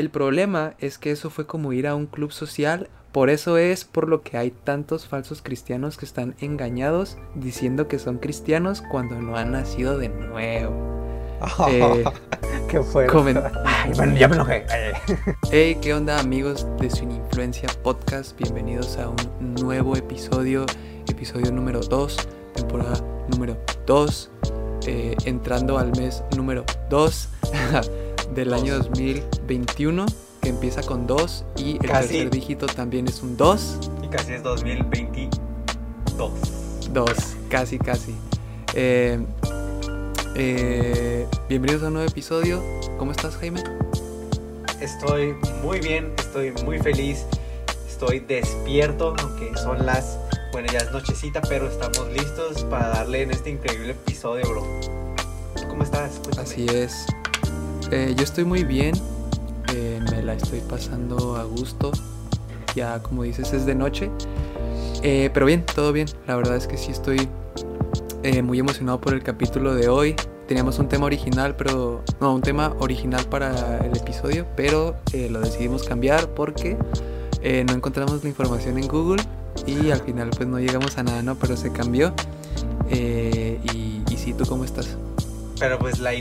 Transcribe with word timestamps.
El 0.00 0.10
problema 0.10 0.74
es 0.78 0.96
que 0.96 1.10
eso 1.10 1.28
fue 1.28 1.48
como 1.48 1.72
ir 1.72 1.88
a 1.88 1.96
un 1.96 2.06
club 2.06 2.30
social, 2.30 2.88
por 3.10 3.30
eso 3.30 3.58
es 3.58 3.84
por 3.84 4.08
lo 4.08 4.22
que 4.22 4.36
hay 4.36 4.52
tantos 4.52 5.08
falsos 5.08 5.42
cristianos 5.42 5.96
que 5.96 6.04
están 6.04 6.36
engañados 6.38 7.16
diciendo 7.34 7.88
que 7.88 7.98
son 7.98 8.18
cristianos 8.18 8.80
cuando 8.80 9.20
no 9.20 9.36
han 9.36 9.50
nacido 9.50 9.98
de 9.98 10.08
nuevo. 10.08 10.96
Eh, 11.68 12.04
¿Qué 12.68 12.80
fue? 12.80 13.06
Ay, 13.64 13.92
bueno, 13.96 14.16
ya 14.16 14.28
me 14.28 14.36
enojé. 14.36 14.66
hey, 15.50 15.76
¿qué 15.80 15.94
onda 15.94 16.20
amigos 16.20 16.64
de 16.78 16.90
Sin 16.90 17.10
Influencia 17.10 17.68
Podcast? 17.82 18.36
Bienvenidos 18.38 18.98
a 18.98 19.08
un 19.08 19.54
nuevo 19.54 19.96
episodio, 19.96 20.64
episodio 21.08 21.50
número 21.50 21.80
2, 21.80 22.16
temporada 22.54 23.00
número 23.30 23.56
2, 23.86 24.30
eh, 24.86 25.16
entrando 25.24 25.76
al 25.76 25.90
mes 25.96 26.22
número 26.36 26.64
2. 26.88 27.28
del 28.34 28.54
año 28.54 28.78
2021 28.78 30.06
que 30.40 30.48
empieza 30.48 30.82
con 30.82 31.06
2 31.06 31.44
y 31.56 31.72
el 31.72 31.78
tercer 31.78 32.30
dígito 32.30 32.66
también 32.66 33.06
es 33.08 33.22
un 33.22 33.36
2. 33.36 33.78
Y 34.02 34.08
casi 34.08 34.32
es 34.34 34.42
2022. 34.42 36.32
2, 36.92 37.10
casi, 37.48 37.78
casi. 37.78 38.14
Eh, 38.74 39.18
eh, 40.34 41.26
bienvenidos 41.48 41.82
a 41.82 41.88
un 41.88 41.94
nuevo 41.94 42.08
episodio. 42.08 42.62
¿Cómo 42.98 43.12
estás, 43.12 43.36
Jaime? 43.36 43.62
Estoy 44.80 45.34
muy 45.62 45.80
bien, 45.80 46.12
estoy 46.18 46.52
muy 46.64 46.78
feliz, 46.78 47.24
estoy 47.88 48.20
despierto, 48.20 49.14
aunque 49.18 49.56
son 49.56 49.84
las, 49.84 50.18
bueno, 50.52 50.68
ya 50.72 50.78
es 50.78 50.92
nochecita, 50.92 51.40
pero 51.42 51.68
estamos 51.68 52.08
listos 52.12 52.62
para 52.64 52.88
darle 52.88 53.22
en 53.22 53.32
este 53.32 53.50
increíble 53.50 53.90
episodio, 53.90 54.48
bro. 54.48 54.64
¿Cómo 55.68 55.82
estás? 55.82 56.20
Así 56.38 56.66
es. 56.66 57.06
Eh, 57.90 58.14
yo 58.14 58.22
estoy 58.22 58.44
muy 58.44 58.64
bien, 58.64 58.94
eh, 59.72 59.98
me 60.10 60.22
la 60.22 60.34
estoy 60.34 60.60
pasando 60.60 61.36
a 61.36 61.44
gusto. 61.44 61.90
Ya 62.74 63.02
como 63.02 63.22
dices 63.22 63.52
es 63.54 63.64
de 63.64 63.74
noche. 63.74 64.10
Eh, 65.02 65.30
pero 65.32 65.46
bien, 65.46 65.64
todo 65.74 65.92
bien. 65.92 66.06
La 66.26 66.36
verdad 66.36 66.56
es 66.56 66.66
que 66.66 66.76
sí 66.76 66.90
estoy 66.92 67.28
muy 68.42 68.58
emocionado 68.58 69.00
por 69.00 69.14
el 69.14 69.22
capítulo 69.22 69.74
de 69.74 69.88
hoy. 69.88 70.14
Teníamos 70.46 70.78
un 70.78 70.88
tema 70.88 71.06
original, 71.06 71.56
pero... 71.56 72.02
No, 72.20 72.34
un 72.34 72.42
tema 72.42 72.74
original 72.78 73.24
para 73.26 73.78
el 73.78 73.96
episodio, 73.96 74.46
pero 74.54 74.96
lo 75.30 75.40
decidimos 75.40 75.84
cambiar 75.84 76.28
porque 76.34 76.76
no 77.42 77.72
encontramos 77.72 78.22
la 78.22 78.28
información 78.28 78.76
en 78.76 78.86
Google 78.86 79.22
y 79.66 79.90
al 79.90 80.00
final 80.00 80.30
pues 80.30 80.46
no 80.46 80.58
llegamos 80.58 80.98
a 80.98 81.04
nada, 81.04 81.22
¿no? 81.22 81.36
Pero 81.36 81.56
se 81.56 81.72
cambió. 81.72 82.12
y, 82.90 84.02
y 84.10 84.16
sí, 84.16 84.34
¿tú 84.34 84.44
cómo 84.46 84.64
estás? 84.64 84.98
Pero 85.58 85.78
pues 85.78 86.00
la, 86.00 86.12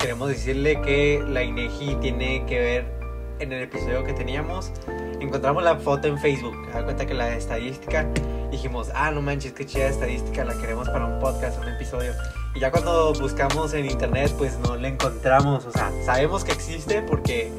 queremos 0.00 0.28
decirle 0.28 0.80
que 0.80 1.22
la 1.28 1.44
INEGI 1.44 1.96
tiene 1.96 2.44
que 2.46 2.58
ver 2.58 3.00
en 3.38 3.52
el 3.52 3.62
episodio 3.64 4.02
que 4.02 4.14
teníamos. 4.14 4.72
Encontramos 5.20 5.62
la 5.62 5.76
foto 5.76 6.08
en 6.08 6.18
Facebook. 6.18 6.56
Da 6.72 6.82
cuenta 6.82 7.06
que 7.06 7.14
la 7.14 7.36
estadística. 7.36 8.06
Dijimos, 8.50 8.90
ah, 8.94 9.10
no 9.10 9.20
manches, 9.20 9.52
qué 9.52 9.66
chida 9.66 9.86
estadística. 9.86 10.44
La 10.44 10.54
queremos 10.54 10.88
para 10.88 11.04
un 11.04 11.20
podcast, 11.20 11.60
un 11.60 11.68
episodio. 11.68 12.12
Y 12.54 12.60
ya 12.60 12.70
cuando 12.70 13.12
buscamos 13.12 13.74
en 13.74 13.86
internet, 13.86 14.34
pues 14.38 14.58
no 14.58 14.74
la 14.74 14.88
encontramos. 14.88 15.66
O 15.66 15.70
sea, 15.70 15.92
sabemos 16.04 16.44
que 16.44 16.52
existe 16.52 17.02
porque 17.02 17.52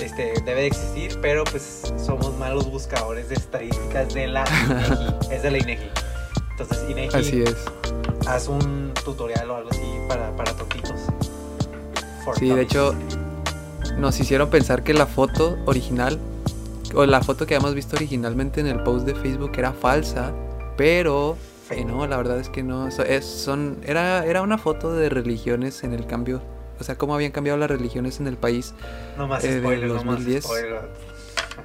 este, 0.00 0.34
debe 0.44 0.60
de 0.60 0.66
existir, 0.66 1.18
pero 1.22 1.44
pues 1.44 1.94
somos 1.96 2.36
malos 2.36 2.70
buscadores 2.70 3.30
de 3.30 3.36
estadísticas 3.36 4.12
de 4.12 4.26
la 4.26 4.44
INEGI. 4.68 5.16
es 5.34 5.42
de 5.42 5.50
la 5.50 5.58
INEGI. 5.58 5.90
Entonces, 6.50 6.90
INEGI. 6.90 7.16
Así 7.16 7.42
es. 7.42 7.56
Haz 8.26 8.48
un 8.48 8.92
tutorial 9.02 9.50
o 9.50 9.56
algo 9.56 9.70
así 9.70 9.98
para, 10.08 10.30
para 10.36 10.52
tontitos. 10.52 11.15
Sí, 12.34 12.48
de 12.48 12.62
hecho, 12.62 12.94
nos 13.96 14.18
hicieron 14.20 14.50
pensar 14.50 14.82
que 14.82 14.94
la 14.94 15.06
foto 15.06 15.58
original, 15.66 16.18
o 16.94 17.06
la 17.06 17.22
foto 17.22 17.46
que 17.46 17.54
habíamos 17.54 17.74
visto 17.74 17.96
originalmente 17.96 18.60
en 18.60 18.66
el 18.66 18.82
post 18.82 19.06
de 19.06 19.14
Facebook 19.14 19.52
era 19.56 19.72
falsa, 19.72 20.32
pero 20.76 21.36
eh, 21.70 21.84
no, 21.84 22.06
la 22.06 22.16
verdad 22.16 22.38
es 22.38 22.48
que 22.48 22.62
no. 22.62 22.88
Es, 22.88 23.24
son, 23.24 23.78
era, 23.84 24.24
era 24.24 24.42
una 24.42 24.58
foto 24.58 24.92
de 24.92 25.08
religiones 25.08 25.84
en 25.84 25.92
el 25.92 26.06
cambio. 26.06 26.42
O 26.78 26.84
sea, 26.84 26.96
cómo 26.96 27.14
habían 27.14 27.32
cambiado 27.32 27.58
las 27.58 27.70
religiones 27.70 28.20
en 28.20 28.26
el 28.26 28.36
país. 28.36 28.74
No 29.16 29.26
más 29.26 29.44
eh, 29.44 29.60
spoilers, 29.60 29.92
2010. 29.94 30.46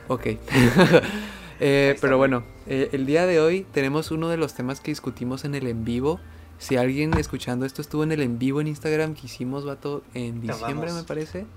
ok. 0.07 0.25
eh, 1.59 1.97
pero 1.99 2.17
bueno, 2.17 2.43
eh, 2.67 2.89
el 2.93 3.05
día 3.05 3.25
de 3.25 3.39
hoy 3.39 3.65
tenemos 3.73 4.11
uno 4.11 4.29
de 4.29 4.37
los 4.37 4.53
temas 4.53 4.79
que 4.79 4.91
discutimos 4.91 5.43
en 5.43 5.55
el 5.55 5.67
en 5.67 5.83
vivo 5.83 6.19
si 6.61 6.77
alguien 6.77 7.17
escuchando 7.17 7.65
esto 7.65 7.81
estuvo 7.81 8.03
en 8.03 8.11
el 8.11 8.21
en 8.21 8.37
vivo 8.37 8.61
en 8.61 8.67
Instagram 8.67 9.15
que 9.15 9.25
hicimos, 9.25 9.65
vato, 9.65 10.03
en 10.13 10.41
diciembre, 10.41 10.93
me 10.93 11.01
parece, 11.01 11.47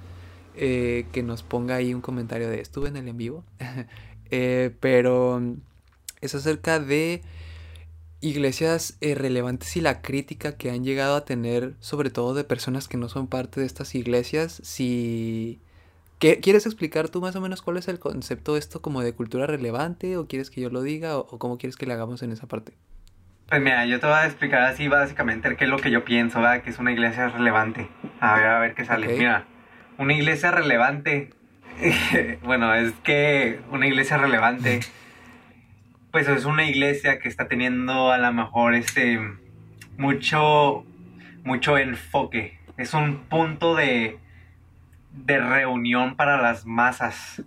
eh, 0.57 1.05
que 1.13 1.23
nos 1.23 1.43
ponga 1.43 1.77
ahí 1.77 1.93
un 1.93 2.01
comentario 2.01 2.49
de 2.49 2.63
estuve 2.63 2.89
en 2.89 2.97
el 2.97 3.09
en 3.09 3.17
vivo. 3.17 3.45
Eh, 4.31 4.75
pero 4.81 5.41
es 6.23 6.35
acerca 6.35 6.81
de 6.81 7.23
iglesias 8.21 8.97
eh, 9.01 9.15
relevantes 9.15 9.77
y 9.77 9.83
la 9.83 10.01
crítica 10.01 10.57
que 10.57 10.71
han 10.71 10.83
llegado 10.83 11.15
a 11.15 11.27
tener, 11.27 11.75
sobre 11.79 12.11
todo 12.11 12.35
de 12.35 12.43
personas 12.43 12.89
que 12.89 12.97
no 12.97 13.11
son 13.11 13.29
parte 13.29 13.61
de 13.61 13.67
estas 13.67 13.95
iglesias. 13.95 14.61
Si. 14.65 15.61
¿Quieres 16.19 16.65
explicar 16.65 17.11
tú 17.11 17.21
más 17.21 17.37
o 17.37 17.41
menos 17.43 17.61
cuál 17.61 17.77
es 17.77 17.87
el 17.87 18.01
concepto 18.01 18.55
de 18.55 18.61
esto 18.61 18.81
como 18.81 19.03
de 19.03 19.13
cultura 19.13 19.47
relevante? 19.47 20.17
¿O 20.17 20.27
quieres 20.27 20.51
que 20.51 20.63
yo 20.63 20.71
lo 20.71 20.83
diga? 20.83 21.19
¿O, 21.19 21.29
o 21.31 21.39
cómo 21.39 21.59
quieres 21.59 21.77
que 21.77 21.87
le 21.87 21.93
hagamos 21.93 22.23
en 22.23 22.33
esa 22.33 22.49
parte? 22.49 22.73
Pues 23.49 23.61
mira, 23.61 23.85
yo 23.85 24.01
te 24.01 24.07
voy 24.07 24.17
a 24.17 24.27
explicar 24.27 24.63
así 24.63 24.89
básicamente 24.89 25.55
qué 25.57 25.65
es 25.65 25.71
lo 25.71 25.77
que 25.77 25.91
yo 25.91 26.05
pienso, 26.05 26.41
¿verdad? 26.41 26.63
Que 26.63 26.71
es 26.71 26.79
una 26.79 26.93
iglesia 26.93 27.29
relevante. 27.29 27.89
A 28.19 28.37
ver, 28.37 28.47
a 28.47 28.59
ver 28.59 28.75
qué 28.75 28.85
sale. 28.85 29.07
Mira, 29.07 29.45
una 29.99 30.15
iglesia 30.15 30.51
relevante. 30.51 31.31
bueno, 32.43 32.75
es 32.75 32.93
que 33.03 33.61
una 33.71 33.87
iglesia 33.87 34.17
relevante, 34.17 34.81
pues 36.11 36.27
es 36.29 36.47
una 36.47 36.65
iglesia 36.65 37.19
que 37.19 37.29
está 37.29 37.47
teniendo 37.47 38.13
a 38.13 38.19
lo 38.19 38.33
mejor 38.33 38.75
este 38.75 39.21
mucho, 39.99 40.85
mucho 41.45 41.77
enfoque. 41.77 42.59
Es 42.79 42.95
un 42.95 43.19
punto 43.29 43.75
de, 43.75 44.19
de 45.13 45.39
reunión 45.39 46.17
para 46.17 46.41
las 46.41 46.65
masas, 46.65 47.43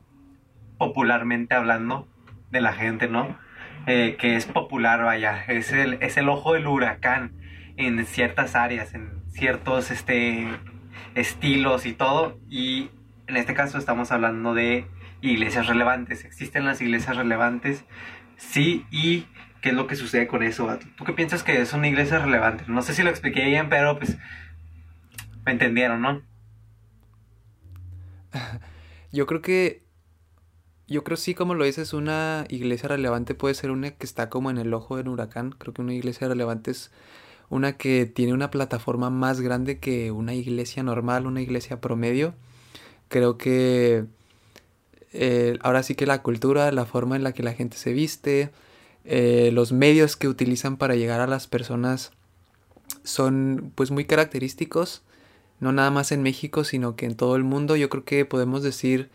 popularmente 0.77 1.55
hablando, 1.55 2.07
de 2.51 2.61
la 2.61 2.73
gente, 2.73 3.07
¿no? 3.07 3.35
Eh, 3.89 4.17
que 4.19 4.35
es 4.35 4.45
popular, 4.45 5.01
vaya, 5.01 5.45
es 5.47 5.71
el, 5.71 5.93
es 6.01 6.17
el 6.17 6.27
ojo 6.27 6.53
del 6.53 6.67
huracán 6.67 7.31
en 7.77 8.05
ciertas 8.05 8.53
áreas, 8.53 8.93
en 8.93 9.23
ciertos 9.29 9.91
este, 9.91 10.45
estilos 11.15 11.85
y 11.85 11.93
todo. 11.93 12.37
Y 12.49 12.89
en 13.27 13.37
este 13.37 13.53
caso 13.53 13.77
estamos 13.77 14.11
hablando 14.11 14.53
de 14.53 14.87
iglesias 15.21 15.67
relevantes. 15.67 16.25
¿Existen 16.25 16.65
las 16.65 16.81
iglesias 16.81 17.15
relevantes? 17.15 17.85
Sí, 18.35 18.85
y 18.91 19.25
¿qué 19.61 19.69
es 19.69 19.75
lo 19.75 19.87
que 19.87 19.95
sucede 19.95 20.27
con 20.27 20.43
eso? 20.43 20.67
¿Tú 20.97 21.05
qué 21.05 21.13
piensas 21.13 21.43
que 21.43 21.61
es 21.61 21.71
una 21.71 21.87
iglesia 21.87 22.19
relevante? 22.19 22.65
No 22.67 22.81
sé 22.81 22.93
si 22.93 23.03
lo 23.03 23.09
expliqué 23.09 23.45
bien, 23.45 23.69
pero 23.69 23.97
pues 23.97 24.17
me 25.45 25.53
entendieron, 25.53 26.01
¿no? 26.01 26.21
Yo 29.13 29.25
creo 29.25 29.41
que 29.41 29.86
yo 30.87 31.03
creo 31.03 31.17
sí, 31.17 31.33
como 31.33 31.53
lo 31.53 31.65
dices, 31.65 31.93
una 31.93 32.45
iglesia 32.49 32.89
relevante 32.89 33.35
puede 33.35 33.55
ser 33.55 33.71
una 33.71 33.91
que 33.91 34.05
está 34.05 34.29
como 34.29 34.49
en 34.49 34.57
el 34.57 34.73
ojo 34.73 34.95
del 34.95 35.09
huracán. 35.09 35.53
Creo 35.57 35.73
que 35.73 35.81
una 35.81 35.93
iglesia 35.93 36.27
relevante 36.27 36.71
es 36.71 36.91
una 37.49 37.77
que 37.77 38.05
tiene 38.05 38.33
una 38.33 38.51
plataforma 38.51 39.09
más 39.09 39.41
grande 39.41 39.79
que 39.79 40.11
una 40.11 40.33
iglesia 40.33 40.83
normal, 40.83 41.27
una 41.27 41.41
iglesia 41.41 41.81
promedio. 41.81 42.35
Creo 43.09 43.37
que 43.37 44.05
eh, 45.13 45.57
ahora 45.61 45.83
sí 45.83 45.95
que 45.95 46.05
la 46.05 46.21
cultura, 46.21 46.71
la 46.71 46.85
forma 46.85 47.15
en 47.15 47.23
la 47.23 47.33
que 47.33 47.43
la 47.43 47.53
gente 47.53 47.77
se 47.77 47.91
viste, 47.93 48.51
eh, 49.03 49.51
los 49.53 49.71
medios 49.71 50.15
que 50.15 50.27
utilizan 50.27 50.77
para 50.77 50.95
llegar 50.95 51.19
a 51.19 51.27
las 51.27 51.47
personas 51.47 52.11
son 53.03 53.71
pues 53.75 53.91
muy 53.91 54.05
característicos, 54.05 55.01
no 55.59 55.71
nada 55.71 55.91
más 55.91 56.11
en 56.11 56.21
México, 56.23 56.63
sino 56.63 56.95
que 56.95 57.05
en 57.05 57.15
todo 57.15 57.35
el 57.35 57.43
mundo. 57.43 57.75
Yo 57.75 57.89
creo 57.89 58.05
que 58.05 58.25
podemos 58.25 58.63
decir 58.63 59.09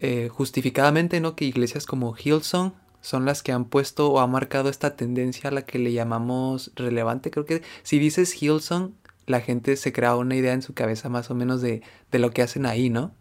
eh, 0.00 0.28
justificadamente, 0.30 1.20
¿no? 1.20 1.34
Que 1.34 1.44
iglesias 1.44 1.84
como 1.84 2.14
Hillsong 2.14 2.72
son 3.00 3.24
las 3.24 3.42
que 3.42 3.52
han 3.52 3.64
puesto 3.64 4.10
o 4.12 4.20
han 4.20 4.30
marcado 4.30 4.68
esta 4.68 4.94
tendencia 4.94 5.50
a 5.50 5.52
la 5.52 5.62
que 5.62 5.78
le 5.78 5.92
llamamos 5.92 6.70
relevante. 6.76 7.30
Creo 7.30 7.44
que 7.44 7.62
si 7.82 7.98
dices 7.98 8.40
Hillsong, 8.40 8.92
la 9.26 9.40
gente 9.40 9.76
se 9.76 9.92
crea 9.92 10.14
una 10.14 10.36
idea 10.36 10.52
en 10.52 10.62
su 10.62 10.72
cabeza 10.72 11.08
más 11.08 11.30
o 11.30 11.34
menos 11.34 11.60
de, 11.60 11.82
lo 12.12 12.30
que 12.30 12.42
hacen 12.42 12.64
ahí, 12.64 12.90
¿no? 12.90 13.12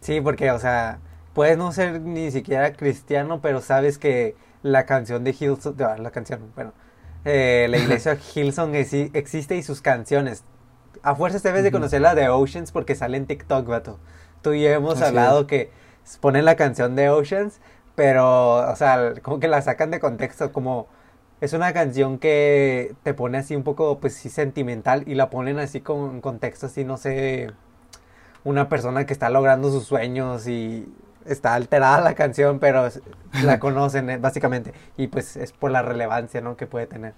Sí, 0.00 0.20
porque, 0.20 0.50
o 0.52 0.58
sea, 0.58 1.00
puedes 1.32 1.58
no 1.58 1.72
ser 1.72 2.00
ni 2.00 2.30
siquiera 2.30 2.72
cristiano, 2.72 3.40
pero 3.40 3.60
sabes 3.60 3.98
que 3.98 4.36
la 4.62 4.86
canción 4.86 5.24
de 5.24 5.34
Hillsong, 5.38 5.76
la 5.98 6.10
canción, 6.12 6.52
bueno, 6.54 6.72
eh, 7.24 7.66
la 7.68 7.78
iglesia 7.78 8.16
Hillsong 8.34 8.74
existe 8.74 9.56
y 9.56 9.62
sus 9.62 9.80
canciones. 9.80 10.44
A 11.02 11.14
fuerzas 11.14 11.42
debes 11.42 11.64
de 11.64 11.72
conocer 11.72 12.00
la 12.00 12.14
de 12.14 12.28
Oceans 12.28 12.72
porque 12.72 12.94
sale 12.94 13.16
en 13.16 13.26
TikTok, 13.26 13.66
vato. 13.66 13.98
Tú 14.42 14.52
y 14.52 14.62
yo 14.62 14.70
hemos 14.70 15.02
hablado 15.02 15.46
que 15.46 15.70
ponen 16.20 16.44
la 16.44 16.56
canción 16.56 16.96
de 16.96 17.10
Oceans, 17.10 17.60
pero, 17.94 18.56
o 18.70 18.76
sea, 18.76 19.14
como 19.22 19.40
que 19.40 19.48
la 19.48 19.62
sacan 19.62 19.90
de 19.90 20.00
contexto, 20.00 20.52
como 20.52 20.88
es 21.40 21.52
una 21.52 21.72
canción 21.72 22.18
que 22.18 22.94
te 23.02 23.14
pone 23.14 23.38
así 23.38 23.56
un 23.56 23.64
poco, 23.64 23.98
pues 24.00 24.14
sí, 24.14 24.30
sentimental 24.30 25.04
y 25.06 25.14
la 25.14 25.30
ponen 25.30 25.58
así 25.58 25.80
con 25.80 26.20
contexto 26.20 26.66
así, 26.66 26.84
no 26.84 26.96
sé, 26.96 27.52
una 28.44 28.68
persona 28.68 29.06
que 29.06 29.12
está 29.12 29.30
logrando 29.30 29.70
sus 29.70 29.84
sueños 29.84 30.46
y 30.48 30.86
está 31.26 31.54
alterada 31.54 32.00
la 32.00 32.14
canción, 32.14 32.58
pero 32.58 32.88
la 33.42 33.58
conocen 33.60 34.10
eh, 34.10 34.18
básicamente. 34.18 34.72
Y 34.96 35.08
pues 35.08 35.36
es 35.36 35.52
por 35.52 35.70
la 35.70 35.82
relevancia, 35.82 36.40
¿no? 36.40 36.56
Que 36.56 36.66
puede 36.66 36.86
tener. 36.86 37.14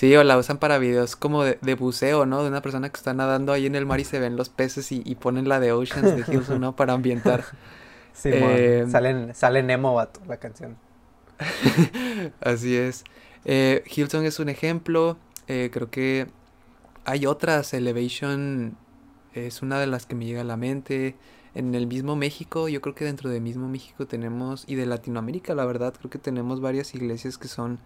Sí, 0.00 0.16
o 0.16 0.24
la 0.24 0.38
usan 0.38 0.56
para 0.56 0.78
videos 0.78 1.14
como 1.14 1.44
de, 1.44 1.74
buceo, 1.74 2.24
¿no? 2.24 2.42
De 2.42 2.48
una 2.48 2.62
persona 2.62 2.88
que 2.88 2.96
está 2.96 3.12
nadando 3.12 3.52
ahí 3.52 3.66
en 3.66 3.74
el 3.74 3.84
mar 3.84 4.00
y 4.00 4.04
se 4.04 4.18
ven 4.18 4.34
los 4.34 4.48
peces 4.48 4.92
y, 4.92 5.14
ponen 5.16 5.46
la 5.46 5.60
de 5.60 5.72
Oceans 5.72 6.16
de 6.16 6.24
Hills, 6.26 6.48
¿no? 6.58 6.74
Para 6.74 6.94
ambientar. 6.94 7.44
Sí, 8.12 8.28
eh, 8.32 8.86
salen, 8.90 9.34
sale 9.34 9.62
Nemo 9.62 9.98
la 10.26 10.36
canción. 10.38 10.76
Así 12.40 12.76
es. 12.76 13.04
Eh, 13.44 13.82
Hilton 13.86 14.24
es 14.24 14.40
un 14.40 14.48
ejemplo. 14.48 15.16
Eh, 15.48 15.70
creo 15.72 15.90
que 15.90 16.26
hay 17.04 17.26
otras. 17.26 17.72
Elevation 17.72 18.76
es 19.34 19.62
una 19.62 19.78
de 19.78 19.86
las 19.86 20.06
que 20.06 20.14
me 20.14 20.26
llega 20.26 20.40
a 20.40 20.44
la 20.44 20.56
mente. 20.56 21.14
En 21.54 21.74
el 21.74 21.86
mismo 21.86 22.16
México, 22.16 22.68
yo 22.68 22.80
creo 22.80 22.94
que 22.94 23.04
dentro 23.04 23.30
del 23.30 23.42
mismo 23.42 23.68
México 23.68 24.06
tenemos, 24.06 24.64
y 24.66 24.74
de 24.74 24.86
Latinoamérica, 24.86 25.54
la 25.54 25.64
verdad, 25.64 25.94
creo 25.96 26.10
que 26.10 26.18
tenemos 26.18 26.60
varias 26.60 26.94
iglesias 26.94 27.38
que 27.38 27.48
son 27.48 27.78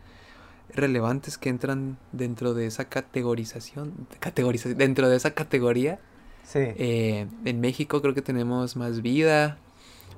relevantes, 0.70 1.38
que 1.38 1.48
entran 1.48 1.98
dentro 2.12 2.54
de 2.54 2.66
esa 2.66 2.86
categorización, 2.86 3.92
categorización 4.20 4.78
dentro 4.78 5.08
de 5.08 5.16
esa 5.16 5.32
categoría. 5.32 5.98
Sí. 6.44 6.60
Eh, 6.60 7.26
en 7.44 7.60
México 7.60 8.02
creo 8.02 8.14
que 8.14 8.22
tenemos 8.22 8.76
más 8.76 9.02
vida, 9.02 9.58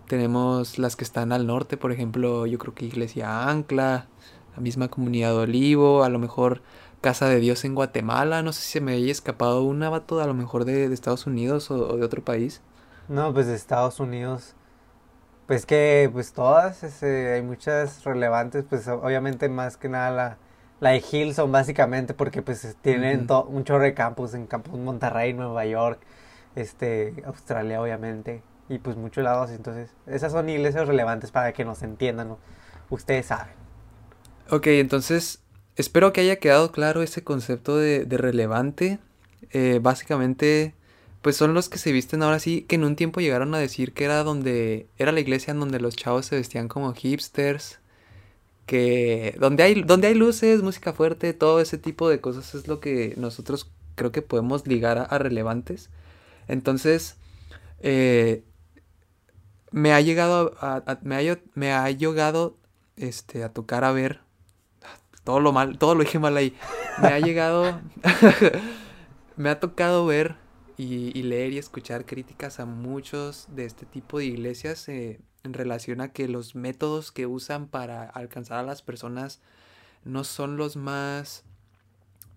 tenemos 0.09 0.79
las 0.79 0.97
que 0.97 1.05
están 1.05 1.33
al 1.33 1.47
norte, 1.47 1.77
por 1.77 1.93
ejemplo, 1.93 2.47
yo 2.47 2.59
creo 2.59 2.75
que 2.75 2.87
Iglesia 2.87 3.49
Ancla, 3.49 4.07
la 4.55 4.63
misma 4.63 4.89
comunidad 4.89 5.31
de 5.31 5.39
Olivo, 5.39 6.05
a 6.05 6.09
lo 6.09 6.19
mejor 6.19 6.63
Casa 7.01 7.29
de 7.29 7.39
Dios 7.41 7.65
en 7.65 7.75
Guatemala, 7.75 8.43
no 8.43 8.53
sé 8.53 8.63
si 8.63 8.73
se 8.73 8.81
me 8.81 8.93
haya 8.93 9.13
escapado 9.13 9.63
un 9.63 9.81
vato 9.81 10.21
a 10.21 10.27
lo 10.27 10.35
mejor 10.35 10.65
de, 10.65 10.93
Estados 10.93 11.27
Unidos 11.27 11.71
o, 11.71 11.97
de 11.97 12.05
otro 12.05 12.25
país. 12.25 12.63
No, 13.09 13.33
pues 13.33 13.47
de 13.47 13.55
Estados 13.55 14.01
Unidos. 14.01 14.55
Pues 15.47 15.65
que, 15.65 16.11
pues 16.13 16.33
todas, 16.33 16.83
este, 16.83 17.35
hay 17.35 17.43
muchas 17.43 18.05
relevantes, 18.05 18.65
pues 18.69 18.89
obviamente 18.89 19.49
más 19.49 19.77
que 19.77 19.89
nada 19.89 20.11
la, 20.11 20.39
la 20.81 20.91
de 20.91 21.03
Hilson 21.11 21.53
básicamente, 21.53 22.15
porque 22.15 22.43
pues 22.43 22.77
tienen 22.83 23.27
un 23.31 23.65
chorro 23.65 23.85
de 23.85 23.95
campus, 23.95 24.35
en 24.35 24.47
Campus 24.47 24.79
Monterrey, 24.79 25.33
Nueva 25.35 25.65
York, 25.65 26.01
este, 26.57 27.15
Australia 27.25 27.81
obviamente 27.81 28.43
y 28.69 28.79
pues 28.79 28.97
muchos 28.97 29.25
lados. 29.25 29.51
Entonces, 29.51 29.91
esas 30.07 30.33
son 30.33 30.49
iglesias 30.49 30.89
relevantes 30.89 31.31
para 31.31 31.53
que 31.53 31.65
nos 31.65 31.83
entiendan. 31.83 32.37
Ustedes 32.91 33.27
saben. 33.27 33.55
Ok, 34.51 34.67
entonces 34.69 35.43
espero 35.77 36.13
que 36.13 36.21
haya 36.21 36.37
quedado 36.37 36.73
claro 36.73 37.03
ese 37.03 37.23
concepto 37.25 37.77
de, 37.77 38.07
relevante. 38.11 38.99
Eh, 39.51 39.81
básicamente, 39.83 40.75
pues 41.27 41.37
son 41.37 41.55
los 41.55 41.69
que 41.69 41.79
se 41.79 41.91
visten 41.91 42.23
ahora 42.23 42.39
sí, 42.39 42.63
que 42.63 42.77
en 42.77 42.85
un 42.85 42.95
tiempo 42.95 43.21
llegaron 43.21 43.53
a 43.53 43.59
decir 43.59 43.93
que 43.93 44.05
era 44.05 44.23
donde 44.23 44.87
era 44.97 45.11
la 45.11 45.19
iglesia 45.19 45.51
en 45.51 45.59
donde 45.59 45.81
los 45.81 45.97
chavos 45.97 46.27
se 46.27 46.37
vestían 46.37 46.69
como 46.69 46.95
hipsters. 46.95 47.81
Que 48.65 49.35
donde 49.41 49.65
hay, 49.65 49.83
donde 49.83 50.07
hay 50.07 50.15
luces, 50.15 50.63
música 50.63 50.93
fuerte, 50.93 51.33
todo 51.33 51.61
ese 51.61 51.79
tipo 51.79 52.09
de 52.09 52.21
cosas 52.21 52.55
es 52.55 52.69
lo 52.69 52.79
que 52.79 53.15
nosotros 53.17 53.69
creo 53.97 54.13
que 54.13 54.23
podemos 54.23 54.69
ligar 54.69 54.99
a, 55.11 55.19
relevantes. 55.19 55.91
Entonces, 56.47 57.17
eh, 57.81 58.45
me 59.73 59.93
ha 59.95 60.01
llegado 60.01 60.55
a, 60.61 61.01
me, 61.03 61.29
ha, 61.29 61.39
me 61.55 61.73
ha 61.73 61.91
llegado 61.91 62.57
este 62.97 63.43
a 63.43 63.53
tocar 63.53 63.83
a 63.83 63.91
ver 63.91 64.21
todo 65.25 65.41
lo 65.41 65.51
mal, 65.51 65.77
todo 65.77 65.97
lo 65.97 66.05
dije 66.05 66.21
mal 66.21 66.37
ahí. 66.37 66.57
Me 67.03 67.09
ha 67.09 67.19
llegado 67.19 67.81
me 69.37 69.49
ha 69.51 69.59
tocado 69.59 70.07
ver 70.07 70.46
y, 70.79 71.23
leer 71.23 71.53
y 71.53 71.59
escuchar 71.59 72.05
críticas 72.05 72.61
a 72.61 72.67
muchos 72.67 73.47
de 73.51 73.65
este 73.65 73.87
tipo 73.87 74.19
de 74.19 74.27
iglesias 74.27 74.89
eh, 74.89 75.21
en 75.43 75.55
relación 75.55 76.01
a 76.01 76.13
que 76.13 76.29
los 76.29 76.55
métodos 76.55 77.13
que 77.13 77.27
usan 77.27 77.69
para 77.69 78.05
alcanzar 78.05 78.59
a 78.59 78.63
las 78.63 78.83
personas 78.83 79.41
no 80.05 80.25
son 80.25 80.57
los 80.57 80.77
más 80.77 81.45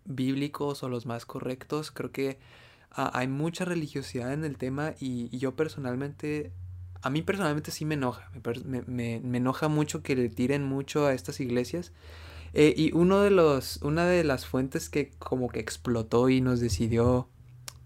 bíblicos 0.05 0.83
o 0.83 0.89
los 0.89 1.05
más 1.05 1.25
correctos. 1.25 1.91
Creo 1.91 2.11
que 2.11 2.39
ah, 2.91 3.11
hay 3.13 3.27
mucha 3.27 3.65
religiosidad 3.65 4.31
en 4.33 4.45
el 4.45 4.57
tema 4.57 4.93
y 4.99 5.37
yo 5.37 5.55
personalmente 5.55 6.53
a 7.01 7.09
mí 7.09 7.21
personalmente 7.21 7.71
sí 7.71 7.85
me 7.85 7.95
enoja, 7.95 8.29
me, 8.63 9.15
enoja 9.15 9.67
mucho 9.67 10.03
que 10.03 10.15
le 10.15 10.29
tiren 10.29 10.63
mucho 10.63 11.05
a 11.05 11.13
estas 11.13 11.39
iglesias. 11.39 11.93
Eh, 12.53 12.73
y 12.75 12.91
uno 12.93 13.21
de 13.21 13.29
los, 13.29 13.77
una 13.83 14.05
de 14.05 14.23
las 14.23 14.45
fuentes 14.45 14.89
que 14.89 15.11
como 15.19 15.49
que 15.49 15.59
explotó 15.59 16.29
y 16.29 16.41
nos 16.41 16.59
decidió, 16.59 17.29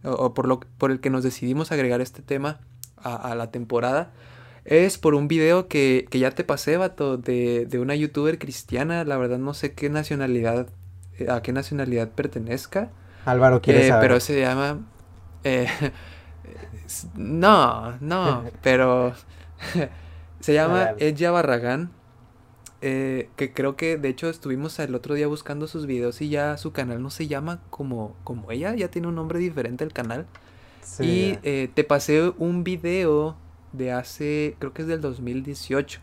o, 0.03 0.33
por, 0.33 0.47
lo, 0.47 0.59
por 0.77 0.91
el 0.91 0.99
que 0.99 1.09
nos 1.09 1.23
decidimos 1.23 1.71
agregar 1.71 2.01
este 2.01 2.21
tema 2.21 2.59
a, 2.97 3.35
la 3.35 3.51
temporada, 3.51 4.11
es 4.63 4.97
por 4.97 5.13
un 5.13 5.27
video 5.27 5.67
que, 5.67 6.07
ya 6.11 6.31
te 6.31 6.43
pasé, 6.43 6.77
vato, 6.77 7.17
de, 7.17 7.65
de, 7.65 7.79
una 7.79 7.95
youtuber 7.95 8.39
cristiana, 8.39 9.03
la 9.03 9.17
verdad 9.17 9.37
no 9.37 9.53
sé 9.53 9.73
qué 9.73 9.89
nacionalidad, 9.89 10.67
eh, 11.19 11.29
a 11.29 11.41
qué 11.41 11.51
nacionalidad 11.51 12.09
pertenezca. 12.09 12.91
Álvaro 13.25 13.61
quiere 13.61 13.87
eh, 13.87 13.93
Pero 13.99 14.19
se 14.19 14.39
llama... 14.39 14.79
No, 17.15 17.97
no, 17.99 18.43
pero 18.61 19.13
se 20.39 20.53
llama 20.53 20.93
Ella 20.99 21.31
Barragán. 21.31 21.91
Eh, 22.85 23.29
que 23.37 23.53
creo 23.53 23.77
que 23.77 23.95
de 23.95 24.09
hecho 24.09 24.29
estuvimos 24.29 24.77
el 24.79 24.93
otro 24.93 25.15
día 25.15 25.25
buscando 25.27 25.67
sus 25.67 25.85
videos 25.85 26.21
y 26.21 26.27
ya 26.27 26.57
su 26.57 26.73
canal 26.73 27.01
no 27.01 27.09
se 27.09 27.27
llama 27.27 27.61
como, 27.69 28.13
como 28.25 28.51
ella, 28.51 28.75
ya 28.75 28.89
tiene 28.89 29.07
un 29.07 29.15
nombre 29.15 29.39
diferente 29.39 29.85
el 29.85 29.93
canal. 29.93 30.25
Y 30.99 31.37
eh, 31.43 31.69
te 31.73 31.85
pasé 31.85 32.33
un 32.37 32.65
video 32.65 33.37
de 33.71 33.93
hace, 33.93 34.57
creo 34.59 34.73
que 34.73 34.81
es 34.81 34.87
del 34.89 34.99
2018. 34.99 36.01